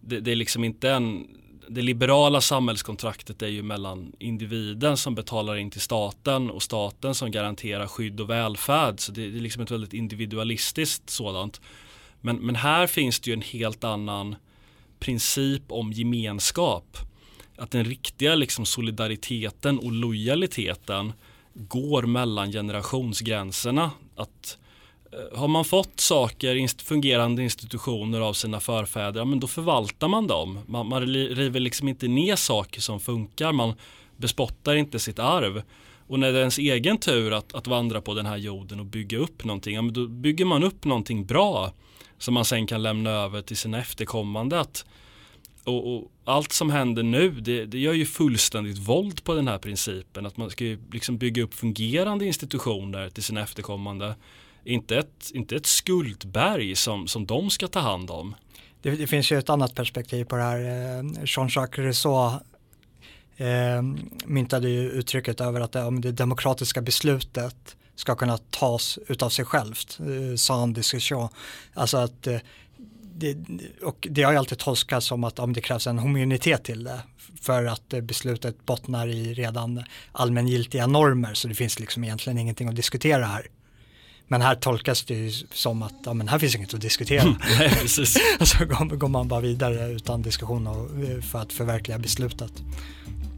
det, 0.02 0.20
det, 0.20 0.32
är 0.32 0.36
liksom 0.36 0.64
inte 0.64 0.92
en 0.92 1.28
det 1.68 1.82
liberala 1.82 2.42
samhällskontraktet 2.42 3.42
är 3.42 3.48
ju 3.48 3.64
mellan 3.64 4.12
individen 4.20 4.98
som 4.98 5.16
betalar 5.16 5.56
in 5.56 5.72
till 5.72 5.82
staten 5.82 6.50
och 6.50 6.64
staten 6.64 7.16
som 7.16 7.32
garanterar 7.32 7.88
skydd 7.88 8.20
och 8.20 8.30
välfärd. 8.30 9.00
Så 9.00 9.12
det, 9.12 9.30
det 9.30 9.38
är 9.38 9.42
liksom 9.42 9.64
ett 9.64 9.72
väldigt 9.72 9.94
individualistiskt 9.94 11.10
sådant. 11.10 11.62
Men, 12.22 12.36
men 12.36 12.56
här 12.56 12.88
finns 12.88 13.20
det 13.20 13.30
ju 13.30 13.34
en 13.34 13.42
helt 13.42 13.84
annan 13.84 14.36
princip 15.04 15.64
om 15.72 15.92
gemenskap. 15.92 16.98
Att 17.58 17.72
den 17.72 17.86
riktiga 17.86 18.36
liksom 18.36 18.66
solidariteten 18.66 19.80
och 19.80 19.92
lojaliteten 19.92 21.14
går 21.54 22.04
mellan 22.04 22.52
generationsgränserna. 22.52 23.92
Att 24.16 24.58
eh, 25.12 25.40
har 25.40 25.48
man 25.48 25.66
fått 25.66 26.00
saker, 26.00 26.84
fungerande 26.84 27.44
institutioner 27.44 28.22
av 28.22 28.34
sina 28.34 28.60
förfäder, 28.60 29.22
ja, 29.22 29.26
men 29.26 29.40
då 29.40 29.48
förvaltar 29.48 30.08
man 30.08 30.28
dem. 30.28 30.60
Man, 30.68 30.88
man 30.88 31.02
river 31.12 31.60
liksom 31.60 31.88
inte 31.88 32.08
ner 32.08 32.36
saker 32.36 32.82
som 32.82 33.00
funkar, 33.00 33.52
man 33.52 33.74
bespottar 34.18 34.76
inte 34.76 35.00
sitt 35.00 35.20
arv. 35.20 35.62
Och 36.08 36.20
när 36.20 36.32
det 36.32 36.38
är 36.38 36.40
ens 36.40 36.58
egen 36.58 36.98
tur 36.98 37.34
att, 37.34 37.54
att 37.54 37.68
vandra 37.68 38.02
på 38.02 38.14
den 38.14 38.26
här 38.26 38.38
jorden 38.38 38.80
och 38.80 38.86
bygga 38.86 39.18
upp 39.18 39.44
någonting, 39.44 39.76
ja, 39.76 39.82
men 39.82 39.94
då 39.94 40.08
bygger 40.08 40.46
man 40.46 40.64
upp 40.64 40.86
någonting 40.86 41.26
bra 41.26 41.74
som 42.24 42.34
man 42.34 42.46
sen 42.46 42.68
kan 42.68 42.84
lämna 42.84 43.10
över 43.10 43.42
till 43.42 43.58
sina 43.58 43.80
efterkommande. 43.80 44.60
Att, 44.60 44.86
och, 45.64 45.96
och, 45.96 46.12
allt 46.26 46.52
som 46.52 46.70
händer 46.70 47.04
nu 47.04 47.32
det, 47.32 47.66
det, 47.66 47.80
gör 47.80 47.94
ju 47.94 48.06
fullständigt 48.06 48.78
våld 48.78 49.24
på 49.24 49.34
den 49.34 49.48
här 49.48 49.58
principen 49.58 50.26
att 50.26 50.38
man 50.38 50.50
ska 50.50 50.64
ju 50.64 50.80
liksom 50.92 51.18
bygga 51.18 51.44
upp 51.44 51.54
fungerande 51.54 52.26
institutioner 52.26 53.10
till 53.10 53.24
sina 53.24 53.42
efterkommande. 53.42 54.16
Inte 54.64 54.98
ett, 54.98 55.32
inte 55.34 55.56
ett 55.56 55.66
skuldberg 55.66 56.76
som, 56.76 57.08
som 57.08 57.26
de 57.26 57.50
ska 57.50 57.68
ta 57.68 57.80
hand 57.80 58.12
om. 58.12 58.36
Det, 58.82 58.92
det 58.92 59.08
finns 59.08 59.32
ju 59.32 59.40
ett 59.40 59.50
annat 59.50 59.76
perspektiv 59.76 60.26
på 60.26 60.36
det 60.36 60.44
här. 60.44 60.60
Eh, 60.60 61.04
Jean-Jacques 61.26 61.86
Rousseau 61.86 62.32
eh, 63.38 63.82
myntade 64.26 64.70
ju 64.70 64.90
uttrycket 64.90 65.42
över 65.42 65.62
att 65.62 65.72
det, 65.72 66.00
det 66.00 66.12
demokratiska 66.12 66.82
beslutet 66.82 67.76
ska 67.96 68.16
kunna 68.16 68.38
tas 68.38 69.00
utav 69.08 69.30
sig 69.30 69.46
självt, 69.46 70.00
eh, 70.00 70.36
sans 70.36 70.76
discussion. 70.76 71.30
Alltså 71.74 71.98
att 71.98 72.28
eh, 72.28 72.38
det, 73.16 73.38
och 73.84 74.08
det 74.12 74.24
har 74.24 74.32
ju 74.32 74.38
alltid 74.38 74.58
tolkats 74.58 75.08
som 75.08 75.24
att 75.24 75.40
om 75.40 75.54
det 75.54 75.62
krävs 75.62 75.88
en 75.88 76.00
homogenitet 76.00 76.64
till 76.64 76.84
det 76.84 77.00
för 77.42 77.66
att 77.66 77.94
beslutet 78.04 78.66
bottnar 78.66 79.08
i 79.08 79.34
redan 79.34 79.84
allmängiltiga 80.12 80.88
normer 80.88 81.34
så 81.34 81.48
det 81.48 81.56
finns 81.56 81.80
liksom 81.80 82.04
egentligen 82.04 82.38
ingenting 82.38 82.68
att 82.68 82.76
diskutera 82.76 83.26
här. 83.26 83.48
Men 84.28 84.42
här 84.42 84.56
tolkas 84.56 85.04
det 85.04 85.14
ju 85.14 85.32
som 85.52 85.84
att 85.84 85.94
ja, 86.06 86.14
men 86.14 86.28
här 86.28 86.40
finns 86.40 86.56
inget 86.56 86.74
att 86.74 86.82
diskutera. 86.82 87.24
Nej, 87.60 87.70
precis. 87.70 88.14
så 88.42 88.66
går, 88.66 88.96
går 88.96 89.08
man 89.08 89.28
bara 89.28 89.42
vidare 89.42 89.92
utan 89.92 90.22
diskussion 90.22 90.68
och, 90.68 90.90
för 91.24 91.40
att 91.40 91.54
förverkliga 91.54 92.00
beslutet. 92.00 92.52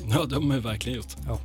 Ja, 0.10 0.26
det 0.26 0.36
har 0.36 0.41
man 0.41 0.58
ju 0.58 0.64
verkligen 0.64 0.97
gjort. 0.97 1.16
Ja. 1.28 1.39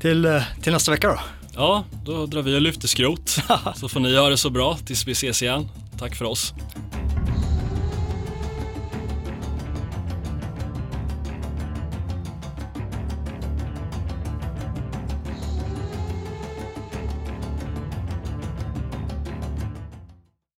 Till, 0.00 0.24
eh, 0.24 0.42
till 0.62 0.72
nästa 0.72 0.90
vecka 0.90 1.08
då? 1.08 1.20
Ja, 1.60 1.84
då 2.04 2.26
drar 2.26 2.42
vi 2.42 2.56
och 2.56 2.60
lyfter 2.60 2.88
skrot. 2.88 3.28
så 3.76 3.88
får 3.88 4.00
ni 4.00 4.16
ha 4.16 4.28
det 4.28 4.36
så 4.36 4.50
bra 4.50 4.78
tills 4.86 5.06
vi 5.06 5.12
ses 5.12 5.42
igen. 5.42 5.68
Tack 5.98 6.16
för 6.16 6.24
oss. 6.24 6.54